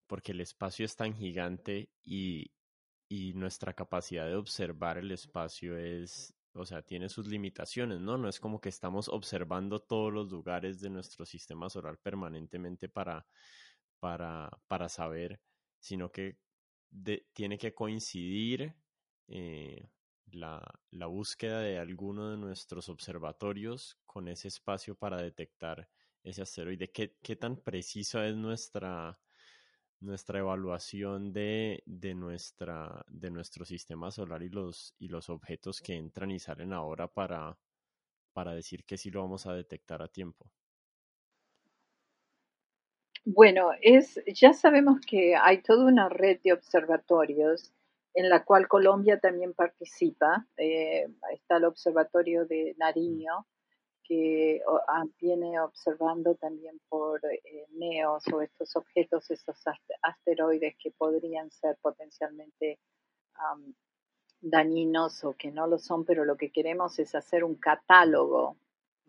porque 0.08 0.32
el 0.32 0.42
espacio 0.42 0.86
es 0.86 0.96
tan 0.96 1.14
gigante 1.14 1.90
y, 2.04 2.52
y 3.10 3.34
nuestra 3.34 3.74
capacidad 3.74 4.26
de 4.26 4.36
observar 4.36 4.98
el 4.98 5.12
espacio 5.12 5.78
es, 5.78 6.34
o 6.54 6.66
sea, 6.66 6.82
tiene 6.82 7.10
sus 7.10 7.28
limitaciones, 7.28 8.00
¿no? 8.00 8.18
No 8.18 8.30
es 8.30 8.40
como 8.40 8.62
que 8.62 8.70
estamos 8.70 9.10
observando 9.10 9.80
todos 9.82 10.14
los 10.14 10.32
lugares 10.32 10.80
de 10.82 10.90
nuestro 10.90 11.26
sistema 11.26 11.70
solar 11.70 11.98
permanentemente 11.98 12.90
para, 12.90 13.26
para, 14.00 14.50
para 14.68 14.90
saber, 14.90 15.42
sino 15.80 16.12
que 16.12 16.38
tiene 17.34 17.58
que 17.58 17.74
coincidir 17.74 18.76
eh, 19.28 19.90
la, 20.28 20.62
la, 20.92 21.08
búsqueda 21.08 21.60
de 21.60 21.80
alguno 21.80 22.30
de 22.30 22.38
nuestros 22.38 22.88
observatorios 22.90 24.00
con 24.06 24.28
ese 24.28 24.48
espacio 24.48 24.96
para 24.96 25.22
detectar 25.22 25.90
ese 26.24 26.44
asteroide. 26.44 26.92
¿Qué, 26.92 27.18
qué 27.22 27.36
tan 27.36 27.58
precisa 27.58 28.28
es 28.28 28.36
nuestra, 28.36 29.20
nuestra 30.04 30.40
evaluación 30.40 31.34
de, 31.34 31.82
de, 31.86 32.14
nuestra, 32.14 33.04
de 33.08 33.32
nuestro 33.32 33.66
sistema 33.66 34.12
solar 34.12 34.44
y 34.44 34.50
los, 34.50 34.94
y 35.00 35.08
los 35.08 35.30
objetos 35.30 35.82
que 35.82 35.96
entran 35.96 36.32
y 36.32 36.40
salen 36.40 36.74
ahora 36.74 37.08
para, 37.08 37.58
para 38.34 38.54
decir 38.54 38.84
que 38.86 38.98
sí 38.98 39.10
lo 39.10 39.22
vamos 39.22 39.46
a 39.46 39.54
detectar 39.54 40.02
a 40.02 40.08
tiempo? 40.08 40.52
Bueno, 43.26 43.72
es, 43.82 44.22
ya 44.28 44.54
sabemos 44.54 45.00
que 45.08 45.36
hay 45.36 45.62
toda 45.62 45.86
una 45.86 46.10
red 46.10 46.42
de 46.44 46.52
observatorios 46.52 47.74
en 48.14 48.30
la 48.30 48.44
cual 48.44 48.68
Colombia 48.68 49.20
también 49.20 49.54
participa. 49.54 50.46
Eh, 50.58 51.08
está 51.32 51.58
el 51.58 51.66
Observatorio 51.66 52.46
de 52.46 52.76
Nariño, 52.78 53.48
que 54.04 54.62
ah, 54.88 55.04
viene 55.20 55.60
observando 55.60 56.36
también 56.36 56.80
por 56.90 57.22
eh, 57.26 57.66
NEOS 57.72 58.28
o 58.34 58.42
estos 58.42 58.76
objetos, 58.76 59.32
estos 59.32 59.58
asteroides 60.02 60.76
que 60.78 60.92
podrían 60.92 61.50
ser 61.52 61.78
potencialmente 61.82 62.80
dañinos 64.42 65.24
o 65.24 65.34
que 65.34 65.52
no 65.52 65.68
lo 65.68 65.80
son, 65.80 66.06
pero 66.06 66.26
lo 66.26 66.36
que 66.38 66.52
queremos 66.52 67.00
es 67.00 67.16
hacer 67.16 67.44
un 67.44 67.56
catálogo 67.56 68.58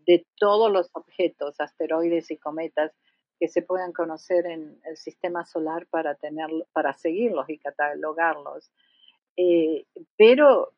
de 0.07 0.26
todos 0.36 0.70
los 0.70 0.90
objetos, 0.92 1.61
asteroides 1.61 2.30
y 2.30 2.36
cometas 2.36 2.92
que 3.38 3.49
se 3.49 3.62
puedan 3.62 3.92
conocer 3.92 4.47
en 4.47 4.80
el 4.84 4.97
sistema 4.97 5.45
solar 5.45 5.86
para 5.86 6.14
tener, 6.14 6.49
para 6.72 6.92
seguirlos 6.95 7.49
y 7.49 7.59
catalogarlos. 7.59 8.70
Eh, 9.36 9.86
pero 10.16 10.72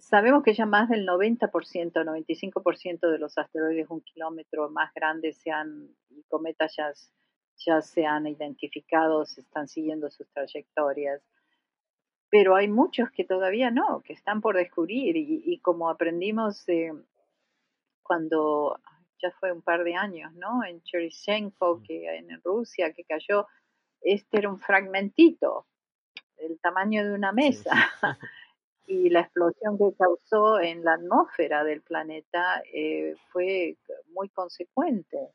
sabemos 0.00 0.42
que 0.42 0.54
ya 0.54 0.66
más 0.66 0.88
del 0.88 1.06
90%, 1.06 1.92
95% 1.92 3.10
de 3.10 3.18
los 3.18 3.36
asteroides 3.38 3.88
un 3.90 4.00
kilómetro 4.00 4.70
más 4.70 4.92
grandes 4.94 5.38
se 5.38 5.50
han, 5.50 5.88
y 6.10 6.22
cometas 6.24 6.74
ya, 6.76 6.92
ya 7.56 7.82
se 7.82 8.06
han 8.06 8.26
identificado, 8.26 9.24
se 9.26 9.42
están 9.42 9.68
siguiendo 9.68 10.10
sus 10.10 10.28
trayectorias. 10.30 11.22
pero 12.30 12.56
hay 12.56 12.68
muchos 12.68 13.10
que 13.10 13.24
todavía 13.24 13.70
no, 13.70 14.02
que 14.02 14.12
están 14.12 14.40
por 14.40 14.56
descubrir 14.56 15.16
y, 15.16 15.58
como 15.60 15.88
aprendimos 15.88 16.68
eh, 16.68 16.92
cuando 18.02 18.80
ya 19.22 19.30
fue 19.38 19.52
un 19.52 19.62
par 19.62 19.84
de 19.84 19.94
años, 19.94 20.34
¿no? 20.34 20.64
En 20.64 20.82
Cheryshenko, 20.82 21.82
que 21.82 22.16
en 22.16 22.40
Rusia, 22.42 22.92
que 22.92 23.04
cayó, 23.04 23.46
este 24.00 24.38
era 24.38 24.50
un 24.50 24.58
fragmentito, 24.58 25.66
del 26.36 26.58
tamaño 26.60 27.04
de 27.04 27.14
una 27.14 27.32
mesa. 27.32 27.70
y 28.86 29.08
la 29.10 29.20
explosión 29.20 29.78
que 29.78 29.96
causó 29.96 30.60
en 30.60 30.84
la 30.84 30.94
atmósfera 30.94 31.64
del 31.64 31.82
planeta 31.82 32.62
eh, 32.72 33.14
fue 33.32 33.76
muy 34.08 34.28
consecuente. 34.28 35.30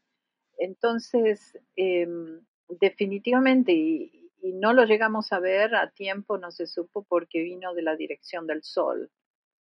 Entonces, 0.57 1.57
em, 1.75 2.41
definitivamente, 2.67 3.71
y, 3.73 4.15
no 4.41 4.71
lo 4.73 4.85
llegamos 4.85 5.33
a 5.33 5.39
ver 5.39 5.75
a 5.75 5.91
tiempo, 5.91 6.37
no 6.37 6.51
se 6.51 6.65
supo 6.65 7.03
porque 7.03 7.41
vino 7.41 7.73
de 7.73 7.81
la 7.81 7.97
dirección 7.97 8.47
del 8.47 8.63
sol. 8.63 9.11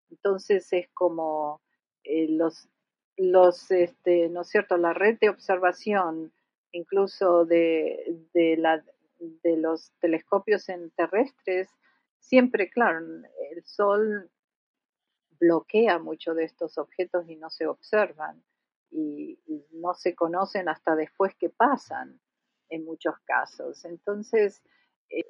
Entonces 0.09 0.71
es 0.73 0.89
como 0.93 1.61
eh, 2.03 2.27
los, 2.27 2.67
los 3.17 3.69
este, 3.69 4.29
¿no 4.29 4.41
es 4.41 4.49
cierto?, 4.49 4.77
la 4.77 4.93
red 4.93 5.19
de 5.19 5.29
observación, 5.29 6.33
incluso 6.71 7.45
de, 7.45 8.17
de, 8.33 8.57
la, 8.57 8.83
de 9.19 9.57
los 9.57 9.91
telescopios 9.99 10.67
en 10.69 10.89
terrestres, 10.91 11.69
siempre, 12.23 12.69
claro, 12.69 12.99
el 13.51 13.63
sol 13.65 14.29
bloquea 15.39 15.99
mucho 15.99 16.33
de 16.33 16.45
estos 16.45 16.77
objetos 16.77 17.29
y 17.29 17.35
no 17.35 17.49
se 17.49 17.67
observan 17.67 18.43
y 18.91 19.39
no 19.71 19.95
se 19.95 20.13
conocen 20.13 20.69
hasta 20.69 20.95
después 20.95 21.33
que 21.35 21.49
pasan 21.49 22.19
en 22.69 22.85
muchos 22.85 23.15
casos. 23.25 23.85
Entonces, 23.85 24.61
eh, 25.09 25.25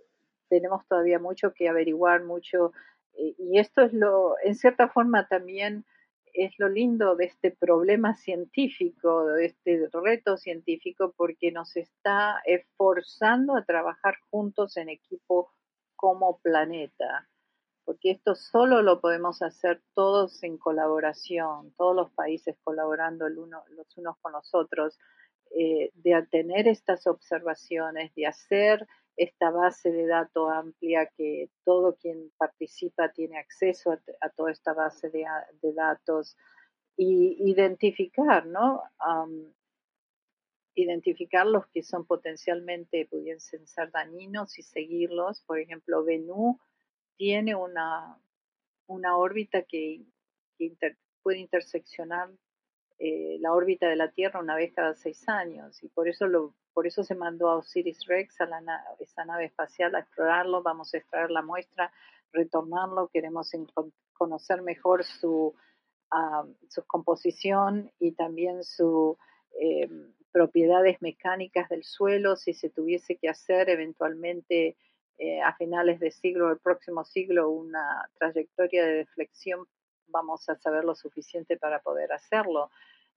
tenemos 0.50 0.86
todavía 0.88 1.20
mucho 1.20 1.54
que 1.54 1.68
averiguar, 1.70 2.24
mucho, 2.24 2.74
eh, 3.14 3.36
y 3.38 3.60
esto 3.60 3.82
es 3.82 3.94
lo, 3.94 4.36
en 4.44 4.56
cierta 4.56 4.88
forma 4.90 5.28
también 5.28 5.86
es 6.34 6.54
lo 6.58 6.68
lindo 6.68 7.16
de 7.16 7.26
este 7.26 7.52
problema 7.52 8.16
científico, 8.16 9.28
de 9.28 9.46
este 9.46 9.88
reto 9.92 10.36
científico, 10.38 11.14
porque 11.16 11.52
nos 11.52 11.76
está 11.76 12.42
esforzando 12.46 13.56
a 13.56 13.66
trabajar 13.66 14.16
juntos 14.32 14.78
en 14.78 14.90
equipo 14.90 15.52
como 16.04 16.38
planeta, 16.40 17.30
porque 17.86 18.12
esto 18.12 18.36
solo 18.36 18.82
lo 18.82 19.00
podemos 19.00 19.42
hacer 19.42 19.82
todos 19.94 20.44
en 20.44 20.58
colaboración, 20.58 21.74
todos 21.78 21.96
los 21.96 22.12
países 22.12 22.58
colaborando 22.62 23.30
los 23.30 23.98
unos 23.98 24.18
con 24.22 24.34
los 24.34 24.54
otros 24.54 25.00
eh, 25.58 25.92
de 25.94 26.28
tener 26.30 26.68
estas 26.68 27.08
observaciones, 27.08 28.14
de 28.16 28.28
hacer 28.28 28.86
esta 29.16 29.50
base 29.50 29.94
de 29.94 30.06
datos 30.06 30.52
amplia 30.52 31.10
que 31.16 31.50
todo 31.64 31.96
quien 31.96 32.34
participa 32.38 33.14
tiene 33.14 33.40
acceso 33.40 33.98
a, 34.20 34.30
toda 34.32 34.52
esta 34.52 34.74
base 34.74 35.10
de, 35.10 35.24
datos 35.74 36.36
y 36.98 37.50
identificar, 37.50 38.46
¿no? 38.46 38.84
Identificar 40.76 41.46
los 41.46 41.68
que 41.68 41.84
son 41.84 42.06
potencialmente 42.06 43.06
pudiesen 43.06 43.68
ser 43.68 43.92
dañinos 43.92 44.58
y 44.58 44.64
seguirlos. 44.64 45.42
Por 45.42 45.60
ejemplo, 45.60 46.04
Venú 46.04 46.60
tiene 47.16 47.56
una, 47.56 48.18
una 48.88 49.18
órbita 49.18 49.64
que, 49.64 50.06
puede 51.22 51.40
interseccionar 51.40 52.30
eh, 53.00 53.38
la 53.40 53.54
órbita 53.54 53.88
de 53.88 53.98
la 53.98 54.12
Tierra 54.12 54.40
una 54.40 54.56
vez 54.56 54.74
cada 54.74 54.94
seis 54.94 55.28
años 55.28 55.82
y 55.84 55.90
por 55.90 56.08
eso 56.08 56.28
lo, 56.28 56.54
por 56.74 56.88
eso 56.88 57.04
se 57.04 57.16
mandó 57.16 57.50
a 57.50 57.58
Osiris 57.58 58.06
Rex 58.08 58.40
a 58.40 58.46
la 58.46 58.62
esa 59.00 59.26
nave 59.26 59.46
espacial 59.46 59.96
a 59.96 60.00
explorarlo, 60.00 60.64
vamos 60.64 60.94
a 60.94 60.98
extraer 60.98 61.32
la 61.32 61.42
muestra, 61.42 61.92
retornarlo, 62.32 63.10
queremos 63.10 63.52
conocer 64.14 64.62
mejor 64.62 65.04
su, 65.04 65.54
su 66.70 66.86
composición 66.86 67.92
y 68.00 68.14
también 68.14 68.64
sus 68.64 69.18
eh, 69.60 69.90
propiedades 70.34 71.02
mecánicas 71.02 71.70
del 71.70 71.84
suelo, 71.84 72.36
si 72.36 72.54
se 72.54 72.70
tuviese 72.70 73.16
que 73.16 73.30
hacer 73.30 73.70
eventualmente 73.70 74.76
eh, 75.20 75.42
a 75.42 75.56
finales 75.56 76.00
del 76.00 76.12
siglo, 76.12 76.52
el 76.52 76.58
próximo 76.58 77.06
siglo, 77.06 77.50
una 77.50 78.10
trayectoria 78.18 78.84
de 78.84 78.96
deflexión 78.96 79.66
vamos 80.08 80.50
a 80.50 80.56
saber 80.56 80.84
lo 80.84 80.96
suficiente 80.96 81.56
para 81.56 81.80
poder 81.82 82.12
hacerlo. 82.12 82.72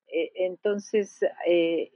Eh, 0.07 0.31
entonces, 0.35 1.19
eh, 1.47 1.91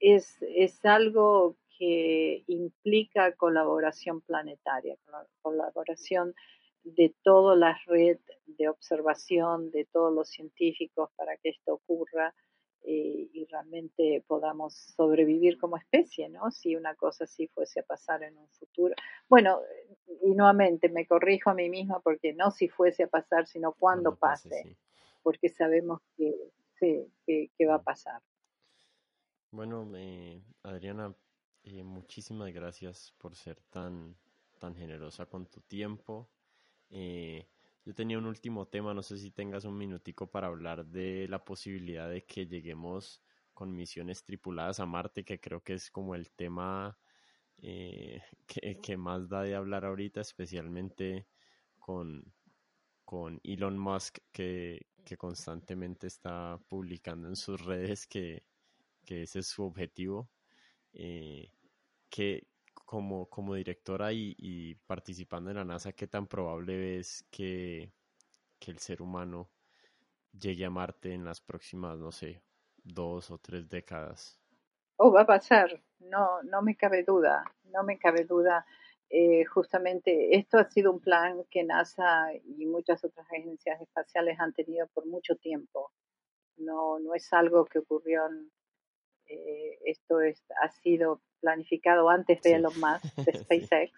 es, 0.00 0.84
algo 0.84 1.56
que 1.78 2.44
implica 2.46 3.32
colaboración 3.36 4.20
planetaria, 4.20 4.96
colaboración 5.40 6.34
de 6.82 7.14
toda 7.22 7.56
la 7.56 7.78
red 7.86 8.18
de 8.46 8.68
observación 8.68 9.70
de 9.70 9.86
todos 9.86 10.12
los 10.12 10.28
científicos 10.28 11.10
para 11.16 11.36
que 11.38 11.48
esto 11.50 11.74
ocurra 11.74 12.34
eh, 12.86 13.30
y 13.32 13.46
realmente 13.46 14.22
podamos 14.26 14.74
sobrevivir 14.74 15.58
como 15.58 15.78
especie, 15.78 16.28
¿no? 16.28 16.50
Si 16.50 16.76
una 16.76 16.94
cosa 16.94 17.24
así 17.24 17.46
fuese 17.48 17.80
a 17.80 17.82
pasar 17.82 18.22
en 18.22 18.36
un 18.36 18.48
futuro. 18.50 18.94
Bueno, 19.28 19.60
y 20.22 20.34
nuevamente 20.34 20.90
me 20.90 21.06
corrijo 21.06 21.50
a 21.50 21.54
mí 21.54 21.70
misma 21.70 22.00
porque 22.00 22.34
no 22.34 22.50
si 22.50 22.68
fuese 22.68 23.04
a 23.04 23.08
pasar, 23.08 23.46
sino 23.46 23.72
cuando 23.72 24.16
pase, 24.16 24.76
porque 25.22 25.48
sabemos 25.48 26.02
que, 26.16 26.34
sí, 26.78 27.10
que, 27.26 27.66
va 27.66 27.76
a 27.76 27.82
pasar. 27.82 28.20
Bueno, 29.50 29.90
eh, 29.96 30.42
Adriana, 30.62 31.14
eh, 31.62 31.82
muchísimas 31.82 32.52
gracias 32.52 33.14
por 33.16 33.34
ser 33.34 33.60
tan, 33.70 34.14
tan 34.58 34.76
generosa 34.76 35.24
con 35.24 35.46
tu 35.46 35.62
tiempo. 35.62 36.28
Eh, 36.90 37.48
yo 37.84 37.94
tenía 37.94 38.18
un 38.18 38.26
último 38.26 38.66
tema, 38.66 38.94
no 38.94 39.02
sé 39.02 39.18
si 39.18 39.30
tengas 39.30 39.64
un 39.64 39.76
minutico 39.76 40.26
para 40.30 40.46
hablar 40.46 40.86
de 40.86 41.28
la 41.28 41.44
posibilidad 41.44 42.08
de 42.08 42.24
que 42.24 42.46
lleguemos 42.46 43.22
con 43.52 43.74
misiones 43.74 44.24
tripuladas 44.24 44.80
a 44.80 44.86
Marte, 44.86 45.24
que 45.24 45.38
creo 45.38 45.62
que 45.62 45.74
es 45.74 45.90
como 45.90 46.14
el 46.14 46.30
tema 46.30 46.98
eh, 47.58 48.22
que, 48.82 48.96
más 48.96 49.28
da 49.28 49.42
de 49.42 49.54
hablar 49.54 49.84
ahorita, 49.84 50.20
especialmente 50.20 51.26
con, 51.78 52.32
con 53.04 53.40
Elon 53.44 53.78
Musk, 53.78 54.18
que, 54.32 54.86
constantemente 55.18 56.06
está 56.06 56.58
publicando 56.68 57.28
en 57.28 57.36
sus 57.36 57.64
redes 57.64 58.06
que, 58.06 58.44
ese 59.06 59.40
es 59.40 59.46
su 59.46 59.62
objetivo. 59.62 60.30
Eh, 60.92 61.52
que, 62.08 62.46
como, 62.84 63.26
como 63.26 63.54
directora 63.54 64.12
y, 64.12 64.74
participando 64.86 65.50
en 65.50 65.56
la 65.56 65.64
NASA, 65.64 65.92
¿qué 65.92 66.06
tan 66.06 66.26
probable 66.26 66.98
es 66.98 67.24
que, 67.30 67.90
el 68.66 68.78
ser 68.78 69.02
humano 69.02 69.50
llegue 70.32 70.64
a 70.64 70.70
Marte 70.70 71.12
en 71.12 71.22
las 71.22 71.42
próximas, 71.42 71.98
no 71.98 72.10
sé, 72.10 72.40
dos 72.82 73.30
o 73.30 73.36
tres 73.36 73.68
décadas? 73.68 74.40
Oh, 74.96 75.12
va 75.12 75.20
a 75.20 75.26
pasar, 75.26 75.82
no, 75.98 76.42
no 76.44 76.62
me 76.62 76.74
cabe 76.74 77.02
duda, 77.02 77.44
no 77.64 77.82
me 77.82 77.98
cabe 77.98 78.24
duda. 78.24 78.64
Eh, 79.10 79.44
justamente 79.44 80.34
esto 80.34 80.56
ha 80.56 80.64
sido 80.64 80.92
un 80.92 81.00
plan 81.00 81.44
que 81.50 81.62
NASA 81.62 82.32
y 82.32 82.64
muchas 82.64 83.04
otras 83.04 83.26
agencias 83.30 83.82
espaciales 83.82 84.40
han 84.40 84.54
tenido 84.54 84.86
por 84.94 85.04
mucho 85.04 85.36
tiempo. 85.36 85.92
No, 86.56 86.98
no 87.00 87.14
es 87.14 87.30
algo 87.34 87.66
que 87.66 87.80
ocurrió 87.80 88.22
eh, 89.26 89.78
esto 89.84 90.20
es, 90.20 90.42
ha 90.62 90.70
sido 90.70 91.20
planificado 91.44 92.08
antes 92.08 92.40
de 92.40 92.54
Elon 92.54 92.72
Musk, 92.80 93.14
de 93.16 93.32
SpaceX. 93.38 93.92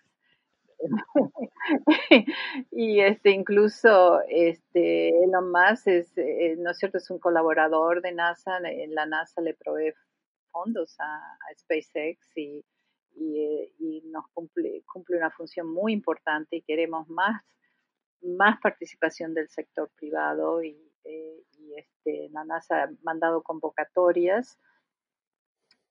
y 2.71 3.01
este 3.01 3.31
incluso 3.31 4.21
este 4.29 5.09
Elon 5.25 5.51
Musk 5.51 5.87
es 5.87 6.19
eh, 6.19 6.57
no 6.59 6.73
es 6.73 6.79
cierto 6.79 6.99
es 6.99 7.09
un 7.11 7.19
colaborador 7.19 8.03
de 8.03 8.13
NASA 8.13 8.59
en 8.59 8.95
la 8.95 9.07
NASA 9.07 9.41
le 9.41 9.55
provee 9.55 9.95
fondos 10.53 10.95
a, 10.99 11.39
SpaceX 11.59 12.37
y, 12.37 12.63
eh, 13.19 13.73
y, 13.79 14.03
nos 14.13 14.27
cumple 14.35 14.83
cumple 14.85 15.17
una 15.17 15.31
función 15.31 15.73
muy 15.73 15.95
importante 15.95 16.57
y 16.57 16.63
queremos 16.63 17.09
más 17.09 17.43
más 18.21 18.61
participación 18.61 19.33
del 19.33 19.49
sector 19.49 19.89
privado 19.97 20.63
y, 20.63 20.77
y 21.05 21.75
este 21.79 22.29
la 22.33 22.45
NASA 22.45 22.83
ha 22.83 22.91
mandado 23.03 23.43
convocatorias 23.43 24.59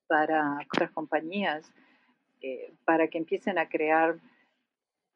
para 0.07 0.59
otras 0.65 0.91
compañías 0.91 1.71
eh, 2.41 2.73
para 2.85 3.07
que 3.07 3.17
empiecen 3.17 3.57
a 3.57 3.69
crear 3.69 4.19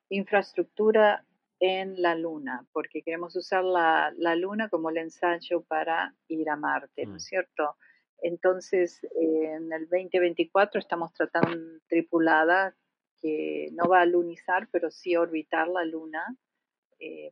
infraestructura 0.09 1.25
en 1.59 2.01
la 2.01 2.15
Luna, 2.15 2.65
porque 2.71 3.01
queremos 3.01 3.35
usar 3.35 3.63
la, 3.63 4.11
Luna 4.35 4.69
como 4.69 4.89
el 4.89 4.97
ensayo 4.97 5.61
para 5.61 6.15
ir 6.27 6.49
a 6.49 6.55
Marte, 6.55 7.05
¿no 7.05 7.17
es 7.17 7.23
mm. 7.23 7.27
cierto? 7.27 7.75
Entonces, 8.21 9.01
en 9.15 9.71
el 9.71 9.87
2024 9.89 10.79
estamos 10.79 11.13
tratando 11.13 11.51
una 11.51 11.79
tripulada 11.87 12.75
que 13.21 13.69
no 13.73 13.87
va 13.89 14.01
a 14.01 14.05
lunizar, 14.05 14.67
pero 14.71 14.89
sí 14.89 15.13
a 15.13 15.21
orbitar 15.21 15.67
la 15.67 15.83
Luna. 15.83 16.23
Eh, 16.99 17.31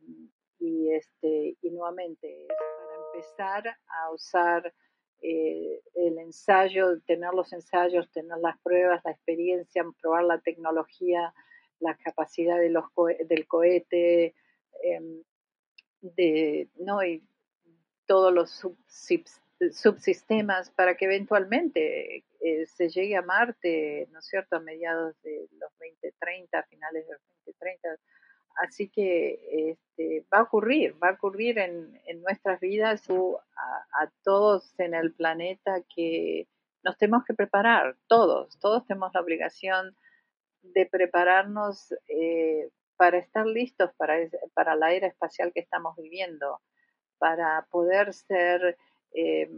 y, 0.58 0.90
este, 0.92 1.56
y 1.60 1.70
nuevamente 1.70 2.42
es 2.42 2.48
para 2.48 3.06
empezar 3.06 3.76
a 3.86 4.10
usar 4.12 4.74
eh, 5.22 5.80
el 5.94 6.18
ensayo, 6.18 7.00
tener 7.00 7.34
los 7.34 7.52
ensayos, 7.52 8.10
tener 8.10 8.38
las 8.38 8.58
pruebas, 8.58 9.02
la 9.04 9.10
experiencia, 9.10 9.84
probar 10.00 10.24
la 10.24 10.38
tecnología 10.40 11.34
la 11.80 11.96
capacidad 11.96 12.58
de 12.58 12.70
los 12.70 12.84
del 13.28 13.46
cohete, 13.46 14.34
em, 14.82 15.22
de, 16.00 16.68
¿no? 16.76 17.02
y 17.04 17.22
todos 18.06 18.32
los 18.32 18.64
subsistemas 19.72 20.70
para 20.70 20.96
que 20.96 21.04
eventualmente 21.06 22.24
eh, 22.40 22.66
se 22.66 22.88
llegue 22.88 23.16
a 23.16 23.22
Marte, 23.22 24.08
¿no 24.12 24.20
es 24.20 24.26
cierto?, 24.26 24.56
a 24.56 24.60
mediados 24.60 25.20
de 25.22 25.48
los 25.58 25.70
2030, 25.78 26.62
finales 26.64 27.06
de 27.06 27.12
los 27.12 27.22
2030. 27.46 27.88
Así 28.58 28.88
que 28.88 29.38
este, 29.70 30.26
va 30.32 30.38
a 30.38 30.42
ocurrir, 30.42 30.96
va 31.02 31.10
a 31.10 31.12
ocurrir 31.12 31.58
en, 31.58 32.00
nuestras 32.22 32.60
vidas 32.60 33.08
a, 33.08 34.02
a, 34.02 34.10
todos 34.24 34.78
en 34.78 34.94
el 34.94 35.12
planeta 35.12 35.82
que 35.94 36.48
nos 36.82 36.96
tenemos 36.96 37.24
que 37.24 37.34
preparar, 37.34 37.96
todos, 38.08 38.58
todos 38.58 38.84
tenemos 38.86 39.12
la 39.14 39.20
obligación 39.20 39.96
de 40.62 40.86
prepararnos 40.86 41.94
eh, 42.08 42.68
para 42.96 43.18
estar 43.18 43.46
listos 43.46 43.90
para, 43.96 44.16
para 44.54 44.74
la 44.74 44.92
era 44.92 45.06
espacial 45.06 45.52
que 45.52 45.60
estamos 45.60 45.96
viviendo, 45.96 46.60
para 47.18 47.66
poder 47.70 48.12
ser 48.12 48.76
eh, 49.12 49.48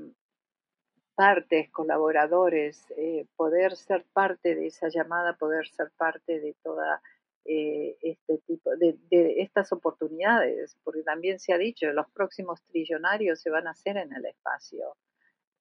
partes, 1.14 1.70
colaboradores, 1.70 2.84
eh, 2.96 3.26
poder 3.36 3.76
ser 3.76 4.04
parte 4.12 4.54
de 4.54 4.66
esa 4.66 4.88
llamada, 4.88 5.36
poder 5.36 5.68
ser 5.68 5.90
parte 5.96 6.40
de 6.40 6.54
toda 6.62 7.02
eh, 7.44 7.96
este 8.02 8.38
tipo 8.46 8.70
de, 8.76 8.96
estas 9.42 9.72
oportunidades, 9.72 10.76
porque 10.84 11.02
también 11.02 11.38
se 11.38 11.52
ha 11.52 11.58
dicho, 11.58 11.90
los 11.92 12.10
próximos 12.10 12.62
trillonarios 12.64 13.40
se 13.40 13.50
van 13.50 13.66
a 13.66 13.72
hacer 13.72 13.96
en 13.96 14.12
el 14.12 14.26
espacio. 14.26 14.96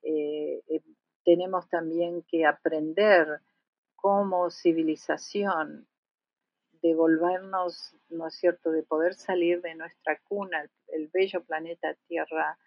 Eh, 0.03 0.61
tenemos 1.23 1.69
también 1.69 2.23
que 2.23 2.45
aprender 2.45 3.39
como 3.95 4.49
civilización 4.49 5.87
devolvernos, 6.81 7.95
¿no 8.09 8.27
es 8.27 8.35
cierto?, 8.35 8.71
de 8.71 8.83
poder 8.83 9.13
salir 9.13 9.61
de 9.61 9.75
nuestra 9.75 10.19
cuna, 10.23 10.61
el, 10.61 10.69
el 10.87 11.09
bello 11.13 11.43
planeta 11.43 11.93
Tierra, 12.07 12.57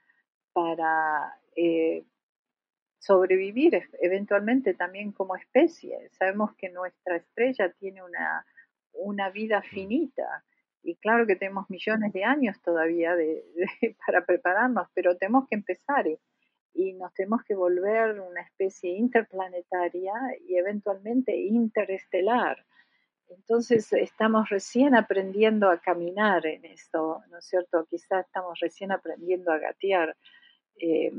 para 0.52 1.38
eh, 1.56 2.04
sobrevivir 2.98 3.82
eventualmente 4.00 4.74
también 4.74 5.12
como 5.12 5.36
especie. 5.36 6.08
Sabemos 6.12 6.54
que 6.56 6.68
nuestra 6.68 7.16
estrella 7.16 7.72
tiene 7.78 8.02
una, 8.02 8.46
una 8.92 9.30
vida 9.30 9.62
finita 9.62 10.44
y 10.82 10.96
claro 10.96 11.26
que 11.26 11.36
tenemos 11.36 11.70
millones 11.70 12.12
de 12.12 12.24
años 12.24 12.60
todavía 12.60 13.14
de, 13.14 13.44
de, 13.54 13.96
para 14.06 14.24
prepararnos, 14.24 14.88
pero 14.94 15.16
tenemos 15.16 15.48
que 15.48 15.54
empezar 15.56 16.06
y, 16.06 16.18
y 16.74 16.92
nos 16.94 17.12
tenemos 17.14 17.42
que 17.44 17.54
volver 17.54 18.20
una 18.20 18.42
especie 18.42 18.90
interplanetaria 18.90 20.12
y 20.46 20.56
eventualmente 20.56 21.36
interestelar. 21.36 22.64
Entonces 23.28 23.92
estamos 23.92 24.48
recién 24.50 24.94
aprendiendo 24.94 25.70
a 25.70 25.80
caminar 25.80 26.44
en 26.46 26.64
esto, 26.64 27.22
¿no 27.30 27.38
es 27.38 27.46
cierto? 27.46 27.86
Quizás 27.88 28.26
estamos 28.26 28.58
recién 28.60 28.92
aprendiendo 28.92 29.52
a 29.52 29.58
gatear, 29.58 30.16
eh, 30.78 31.12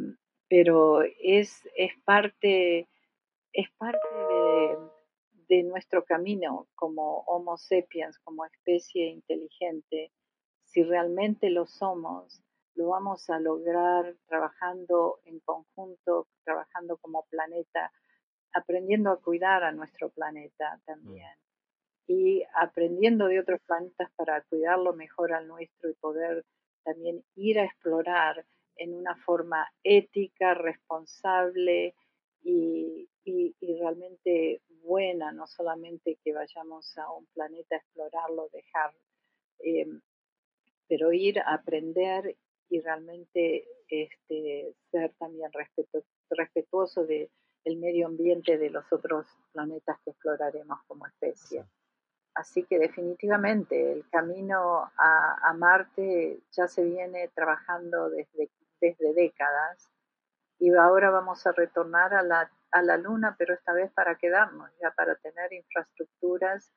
pero 0.47 1.01
es, 1.01 1.67
es 1.75 1.93
parte, 2.05 2.87
es 3.51 3.69
parte 3.77 4.07
de, 4.15 4.77
de 5.53 5.63
nuestro 5.63 6.03
camino 6.03 6.67
como 6.73 7.19
Homo 7.27 7.57
sapiens, 7.57 8.17
como 8.19 8.45
especie 8.45 9.07
inteligente. 9.07 10.11
Si 10.65 10.83
realmente 10.83 11.49
lo 11.51 11.67
somos, 11.67 12.41
lo 12.73 12.89
vamos 12.89 13.29
a 13.29 13.39
lograr 13.39 14.15
trabajando 14.25 15.19
en 15.25 15.39
conjunto, 15.41 16.27
trabajando 16.43 16.97
como 16.97 17.25
planeta, 17.29 17.91
aprendiendo 18.53 19.11
a 19.11 19.21
cuidar 19.21 19.63
a 19.63 19.71
nuestro 19.71 20.09
planeta 20.09 20.79
también 20.85 21.35
y 22.07 22.43
aprendiendo 22.55 23.27
de 23.27 23.39
otros 23.39 23.61
planetas 23.61 24.11
para 24.15 24.41
cuidarlo 24.41 24.93
mejor 24.93 25.33
al 25.33 25.47
nuestro 25.47 25.89
y 25.89 25.93
poder 25.93 26.43
también 26.83 27.23
ir 27.35 27.59
a 27.59 27.65
explorar 27.65 28.43
en 28.75 28.95
una 28.95 29.15
forma 29.17 29.67
ética, 29.83 30.55
responsable 30.55 31.95
y, 32.41 33.07
y, 33.23 33.55
y, 33.59 33.79
realmente 33.79 34.61
buena, 34.83 35.31
no 35.31 35.47
solamente 35.47 36.17
que 36.23 36.33
vayamos 36.33 36.97
a 36.97 37.11
un 37.11 37.25
planeta 37.27 37.75
a 37.75 37.79
explorarlo, 37.79 38.49
dejar, 38.51 38.93
eh, 39.59 39.87
pero 40.87 41.13
ir 41.13 41.39
a 41.39 41.53
aprender 41.53 42.35
y 42.69 42.81
realmente 42.81 43.65
este, 43.87 44.75
ser 44.91 45.13
también 45.19 45.51
respetu 45.53 46.03
respetuoso 46.29 47.05
del 47.05 47.29
de 47.63 47.75
medio 47.75 48.07
ambiente 48.07 48.57
de 48.57 48.69
los 48.69 48.91
otros 48.91 49.27
planetas 49.51 49.97
que 50.03 50.11
exploraremos 50.11 50.79
como 50.87 51.05
especie. 51.05 51.63
Así 52.35 52.63
que 52.63 52.79
definitivamente 52.79 53.93
el 53.93 54.09
camino 54.09 54.91
a, 54.97 55.37
a, 55.43 55.53
Marte 55.53 56.39
ya 56.51 56.67
se 56.67 56.83
viene 56.83 57.29
trabajando 57.35 58.09
desde, 58.09 58.49
desde 58.81 59.13
décadas 59.13 59.91
y 60.57 60.73
ahora 60.73 61.11
vamos 61.11 61.45
a 61.45 61.51
retornar 61.51 62.13
a 62.15 62.23
la, 62.23 62.51
a 62.73 62.81
la 62.81 62.97
Luna, 62.97 63.35
pero 63.37 63.53
esta 63.53 63.71
vez 63.71 63.91
para 63.93 64.15
quedarnos, 64.15 64.69
ya 64.81 64.91
para 64.91 65.15
tener 65.15 65.53
infraestructuras 65.53 66.71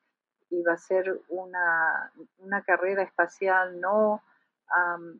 y 0.49 0.61
va 0.61 0.73
a 0.73 0.77
ser 0.77 1.19
una, 1.27 2.13
una 2.37 2.63
carrera 2.63 3.03
espacial 3.03 3.81
no 3.81 4.23
um, 4.77 5.19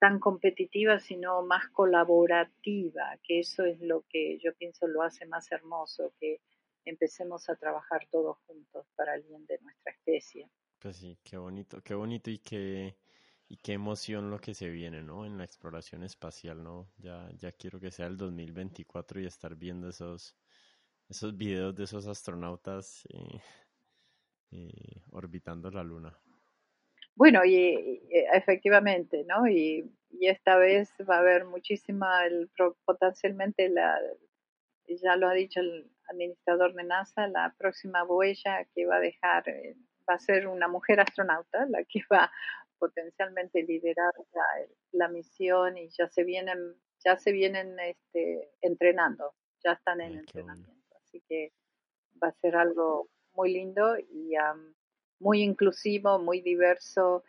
tan 0.00 0.18
competitiva, 0.18 0.98
sino 0.98 1.42
más 1.42 1.68
colaborativa, 1.68 3.18
que 3.22 3.38
eso 3.40 3.64
es 3.64 3.80
lo 3.80 4.04
que 4.08 4.38
yo 4.38 4.52
pienso 4.54 4.88
lo 4.88 5.02
hace 5.02 5.26
más 5.26 5.50
hermoso, 5.52 6.12
que 6.18 6.40
empecemos 6.84 7.48
a 7.48 7.56
trabajar 7.56 8.06
todos 8.10 8.36
juntos 8.46 8.86
para 8.96 9.14
el 9.14 9.22
bien 9.22 9.46
de 9.46 9.58
nuestra 9.60 9.92
especie. 9.92 10.50
Pues 10.80 10.96
sí, 10.96 11.18
qué 11.22 11.36
bonito, 11.36 11.82
qué 11.82 11.94
bonito 11.94 12.30
y 12.30 12.38
qué, 12.38 12.96
y 13.50 13.56
qué 13.56 13.72
emoción 13.72 14.30
lo 14.30 14.38
que 14.38 14.54
se 14.54 14.70
viene, 14.70 15.02
¿no? 15.02 15.26
En 15.26 15.36
la 15.36 15.44
exploración 15.44 16.04
espacial, 16.04 16.62
¿no? 16.62 16.88
Ya, 16.98 17.28
ya 17.36 17.50
quiero 17.50 17.80
que 17.80 17.90
sea 17.90 18.06
el 18.06 18.16
2024 18.16 19.20
y 19.20 19.26
estar 19.26 19.56
viendo 19.56 19.88
esos, 19.88 20.36
esos 21.08 21.36
videos 21.36 21.74
de 21.74 21.82
esos 21.82 22.06
astronautas 22.06 23.04
eh, 23.12 23.40
eh, 24.52 25.02
orbitando 25.10 25.68
la 25.72 25.82
Luna. 25.82 26.16
Bueno, 27.16 27.44
y, 27.44 28.00
y 28.08 28.18
efectivamente, 28.32 29.24
¿no? 29.26 29.48
Y, 29.48 29.92
y, 30.10 30.28
esta 30.28 30.56
vez 30.56 30.92
va 31.08 31.16
a 31.16 31.18
haber 31.18 31.44
muchísima, 31.44 32.24
el, 32.26 32.48
potencialmente 32.84 33.68
la, 33.68 33.98
ya 34.86 35.16
lo 35.16 35.28
ha 35.28 35.34
dicho 35.34 35.58
el 35.58 35.90
administrador 36.08 36.72
de 36.74 36.84
NASA, 36.84 37.26
la 37.26 37.52
próxima 37.58 38.04
huella 38.04 38.64
que 38.72 38.86
va 38.86 38.96
a 38.96 39.00
dejar 39.00 39.48
eh, 39.48 39.74
va 40.08 40.14
a 40.14 40.18
ser 40.18 40.46
una 40.46 40.68
mujer 40.68 41.00
astronauta, 41.00 41.66
la 41.66 41.84
que 41.84 42.00
va 42.12 42.30
potencialmente 42.80 43.62
liderar 43.62 44.12
la, 44.32 44.44
la 44.92 45.08
misión 45.08 45.76
y 45.76 45.88
ya 45.90 46.08
se 46.08 46.24
vienen, 46.24 46.74
ya 47.04 47.16
se 47.16 47.30
vienen 47.30 47.78
este, 47.78 48.50
entrenando, 48.62 49.34
ya 49.62 49.72
están 49.72 50.00
en 50.00 50.12
Ay, 50.12 50.18
entrenamiento. 50.18 50.96
Así 50.96 51.22
que 51.28 51.52
va 52.20 52.28
a 52.28 52.40
ser 52.40 52.56
algo 52.56 53.08
muy 53.34 53.52
lindo 53.52 53.96
y 53.98 54.34
um, 54.36 54.74
muy 55.20 55.42
inclusivo, 55.42 56.18
muy 56.18 56.40
diverso 56.40 57.22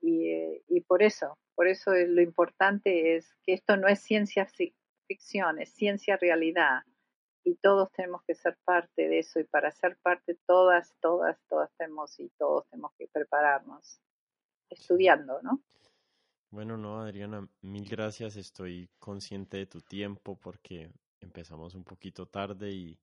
y, 0.00 0.28
eh, 0.28 0.62
y 0.68 0.80
por 0.80 1.02
eso, 1.02 1.36
por 1.54 1.66
eso 1.66 1.92
es, 1.92 2.08
lo 2.08 2.22
importante 2.22 3.16
es 3.16 3.34
que 3.44 3.54
esto 3.54 3.76
no 3.76 3.88
es 3.88 4.00
ciencia 4.00 4.46
ficción, 5.06 5.60
es 5.60 5.70
ciencia 5.70 6.16
realidad 6.16 6.82
y 7.44 7.56
todos 7.56 7.90
tenemos 7.92 8.22
que 8.26 8.34
ser 8.34 8.56
parte 8.64 9.08
de 9.08 9.18
eso 9.18 9.40
y 9.40 9.44
para 9.44 9.70
ser 9.70 9.98
parte 10.02 10.38
todas, 10.46 10.94
todas, 11.00 11.38
todas 11.48 11.70
tenemos 11.76 12.18
y 12.18 12.30
todos 12.38 12.66
tenemos 12.70 12.92
que 12.98 13.06
prepararnos 13.08 14.00
estudiando, 14.74 15.40
¿no? 15.42 15.62
Bueno, 16.50 16.76
no, 16.76 17.00
Adriana, 17.00 17.48
mil 17.62 17.88
gracias. 17.88 18.36
Estoy 18.36 18.88
consciente 18.98 19.56
de 19.56 19.66
tu 19.66 19.80
tiempo 19.80 20.38
porque 20.38 20.92
empezamos 21.20 21.74
un 21.74 21.82
poquito 21.82 22.26
tarde 22.26 22.70
y, 22.70 23.00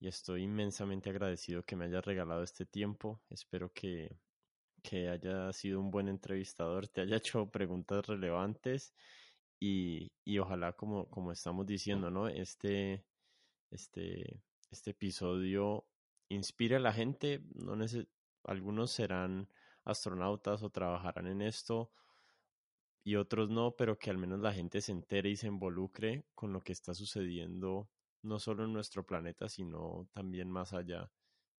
y 0.00 0.08
estoy 0.08 0.42
inmensamente 0.42 1.10
agradecido 1.10 1.62
que 1.62 1.76
me 1.76 1.84
hayas 1.84 2.04
regalado 2.04 2.42
este 2.42 2.66
tiempo. 2.66 3.20
Espero 3.30 3.72
que, 3.72 4.18
que 4.82 5.08
haya 5.08 5.52
sido 5.52 5.80
un 5.80 5.90
buen 5.90 6.08
entrevistador, 6.08 6.88
te 6.88 7.02
haya 7.02 7.16
hecho 7.16 7.48
preguntas 7.50 8.06
relevantes 8.06 8.94
y, 9.60 10.10
y 10.24 10.38
ojalá, 10.38 10.72
como, 10.72 11.08
como 11.08 11.32
estamos 11.32 11.66
diciendo, 11.66 12.10
¿no? 12.10 12.28
Este, 12.28 13.04
este, 13.70 14.42
este 14.70 14.90
episodio 14.90 15.86
inspire 16.28 16.76
a 16.76 16.80
la 16.80 16.92
gente. 16.92 17.42
No 17.54 17.76
algunos 18.44 18.90
serán 18.90 19.48
astronautas 19.86 20.62
o 20.62 20.70
trabajarán 20.70 21.26
en 21.26 21.40
esto 21.40 21.90
y 23.06 23.14
otros 23.14 23.48
no, 23.48 23.76
pero 23.76 23.98
que 23.98 24.10
al 24.10 24.18
menos 24.18 24.40
la 24.40 24.52
gente 24.52 24.80
se 24.80 24.90
entere 24.90 25.30
y 25.30 25.36
se 25.36 25.46
involucre 25.46 26.24
con 26.34 26.52
lo 26.52 26.60
que 26.62 26.72
está 26.72 26.92
sucediendo 26.92 27.88
no 28.22 28.40
solo 28.40 28.64
en 28.64 28.72
nuestro 28.72 29.06
planeta, 29.06 29.48
sino 29.48 30.08
también 30.12 30.50
más 30.50 30.72
allá, 30.72 31.08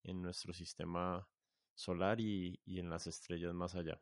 en 0.03 0.21
nuestro 0.21 0.51
sistema 0.51 1.25
solar 1.73 2.19
y, 2.19 2.59
en 2.65 2.89
las 2.89 3.07
estrellas 3.07 3.53
más 3.53 3.75
allá. 3.75 4.01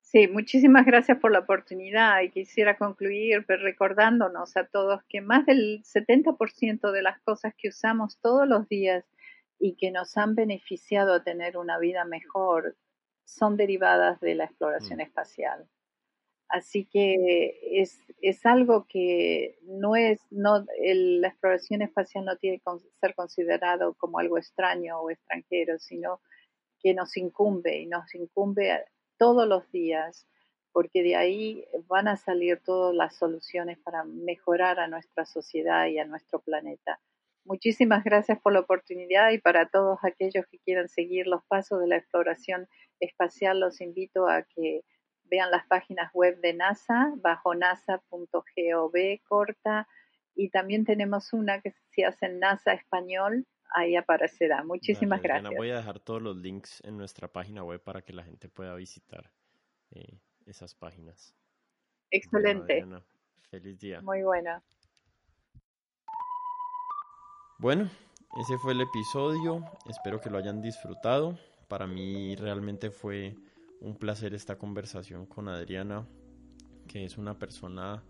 Sí, 0.00 0.26
muchísimas 0.26 0.84
gracias 0.84 1.18
por 1.18 1.30
la 1.30 1.40
oportunidad 1.40 2.22
y 2.22 2.30
quisiera 2.30 2.76
concluir 2.76 3.44
recordándonos 3.46 4.56
a 4.56 4.66
todos 4.66 5.00
que 5.08 5.20
más 5.20 5.46
del 5.46 5.84
70% 5.84 6.90
de 6.90 7.02
las 7.02 7.20
cosas 7.20 7.54
que 7.56 7.68
usamos 7.68 8.18
todos 8.20 8.48
los 8.48 8.68
días 8.68 9.04
y 9.64 9.76
que 9.76 9.90
nos 9.90 10.18
han 10.18 10.34
beneficiado 10.34 11.14
a 11.14 11.24
tener 11.24 11.56
una 11.56 11.78
vida 11.78 12.04
mejor 12.04 12.76
son 13.24 13.56
derivadas 13.56 14.20
de 14.20 14.34
la 14.34 14.44
exploración 14.44 14.98
mm. 14.98 15.00
espacial. 15.00 15.70
Así 16.50 16.84
que 16.84 17.80
es, 17.80 17.98
es, 18.20 18.44
algo 18.44 18.86
que 18.86 19.56
no 19.62 19.96
es, 19.96 20.20
no, 20.30 20.66
la 20.78 21.28
exploración 21.28 21.80
espacial 21.80 22.26
no 22.26 22.36
tiene 22.36 22.58
que 22.58 22.64
ser 23.00 23.14
considerado 23.14 23.94
como 23.94 24.18
algo 24.18 24.36
extraño 24.36 25.00
o 25.00 25.08
extranjero, 25.08 25.78
sino 25.78 26.20
que 26.82 26.92
nos 26.92 27.16
incumbe 27.16 27.78
y 27.78 27.86
nos 27.86 28.14
incumbe 28.14 28.84
todos 29.16 29.48
los 29.48 29.72
días, 29.72 30.28
porque 30.72 31.02
de 31.02 31.16
ahí 31.16 31.64
van 31.86 32.08
a 32.08 32.18
salir 32.18 32.60
todas 32.62 32.94
las 32.94 33.16
soluciones 33.16 33.78
para 33.78 34.04
mejorar 34.04 34.78
a 34.78 34.88
nuestra 34.88 35.24
sociedad 35.24 35.86
y 35.86 35.98
a 35.98 36.04
nuestro 36.04 36.40
planeta. 36.40 37.00
Muchísimas 37.44 38.04
gracias 38.04 38.40
por 38.40 38.52
la 38.52 38.60
oportunidad 38.60 39.30
y 39.30 39.38
para 39.38 39.68
todos 39.68 39.98
aquellos 40.02 40.46
que 40.46 40.58
quieran 40.60 40.88
seguir 40.88 41.26
los 41.26 41.44
pasos 41.44 41.80
de 41.80 41.86
la 41.86 41.96
exploración 41.96 42.66
espacial, 43.00 43.60
los 43.60 43.80
invito 43.80 44.28
a 44.28 44.42
que 44.42 44.82
vean 45.24 45.50
las 45.50 45.66
páginas 45.66 46.10
web 46.14 46.40
de 46.40 46.54
NASA 46.54 47.12
bajo 47.16 47.54
nasa.gov 47.54 48.92
corta 49.24 49.88
y 50.34 50.48
también 50.50 50.84
tenemos 50.84 51.32
una 51.32 51.60
que 51.60 51.74
se 51.90 52.04
hace 52.04 52.26
en 52.26 52.40
NASA 52.40 52.72
español, 52.72 53.46
ahí 53.74 53.94
aparecerá. 53.96 54.64
Muchísimas 54.64 55.22
gracias. 55.22 55.52
voy 55.56 55.70
a 55.70 55.76
dejar 55.76 56.00
todos 56.00 56.22
los 56.22 56.36
links 56.36 56.82
en 56.84 56.96
nuestra 56.96 57.28
página 57.28 57.62
web 57.62 57.80
para 57.80 58.02
que 58.02 58.12
la 58.12 58.24
gente 58.24 58.48
pueda 58.48 58.74
visitar 58.74 59.30
eh, 59.90 60.18
esas 60.46 60.74
páginas. 60.74 61.34
Excelente. 62.10 62.84
feliz 63.50 63.78
día. 63.78 64.00
Muy 64.00 64.22
bueno. 64.22 64.62
Bueno, 67.58 67.88
ese 68.40 68.58
fue 68.58 68.72
el 68.72 68.80
episodio. 68.80 69.64
Espero 69.88 70.20
que 70.20 70.28
lo 70.28 70.38
hayan 70.38 70.60
disfrutado. 70.60 71.38
Para 71.68 71.86
mí 71.86 72.34
realmente 72.34 72.90
fue 72.90 73.36
un 73.80 73.96
placer 73.96 74.34
esta 74.34 74.58
conversación 74.58 75.24
con 75.26 75.48
Adriana, 75.48 76.04
que 76.88 77.04
es 77.04 77.16
una 77.16 77.38
persona 77.38 78.02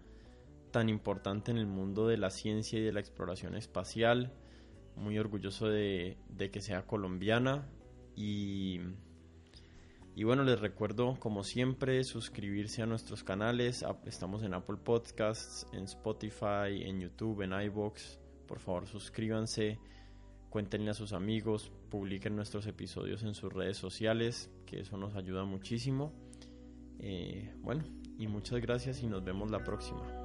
tan 0.70 0.88
importante 0.88 1.50
en 1.50 1.58
el 1.58 1.66
mundo 1.66 2.08
de 2.08 2.16
la 2.16 2.30
ciencia 2.30 2.78
y 2.78 2.82
de 2.82 2.92
la 2.92 3.00
exploración 3.00 3.54
espacial. 3.54 4.32
Muy 4.96 5.18
orgulloso 5.18 5.68
de, 5.68 6.16
que 6.50 6.60
sea 6.62 6.86
colombiana 6.86 7.68
y, 8.16 8.80
y 10.16 10.24
bueno, 10.24 10.42
les 10.44 10.58
recuerdo 10.58 11.20
como 11.20 11.44
siempre 11.44 12.02
suscribirse 12.04 12.80
a 12.80 12.86
nuestros 12.86 13.22
canales. 13.22 13.84
Estamos 14.06 14.42
en 14.42 14.54
Apple 14.54 14.78
Podcasts, 14.82 15.66
en 15.74 15.84
Spotify, 15.84 16.82
en 16.82 17.00
YouTube, 17.00 17.42
en 17.42 17.52
iBox 17.52 18.23
por 18.46 18.60
favor, 18.60 18.86
suscríbanse, 18.86 19.78
cuéntenle 20.50 20.90
a 20.90 20.94
sus 20.94 21.12
amigos, 21.12 21.72
publiquen 21.90 22.36
nuestros 22.36 22.66
episodios 22.66 23.22
en 23.22 23.34
sus 23.34 23.52
redes 23.52 23.76
sociales, 23.76 24.50
que 24.66 24.80
eso 24.80 24.96
nos 24.96 25.16
ayuda 25.16 25.44
muchísimo. 25.44 26.12
Eh, 26.98 27.52
bueno, 27.58 27.84
y 28.18 28.26
muchas 28.28 28.60
gracias 28.60 29.02
y 29.02 29.06
nos 29.06 29.24
vemos 29.24 29.50
la 29.50 29.64
próxima. 29.64 30.23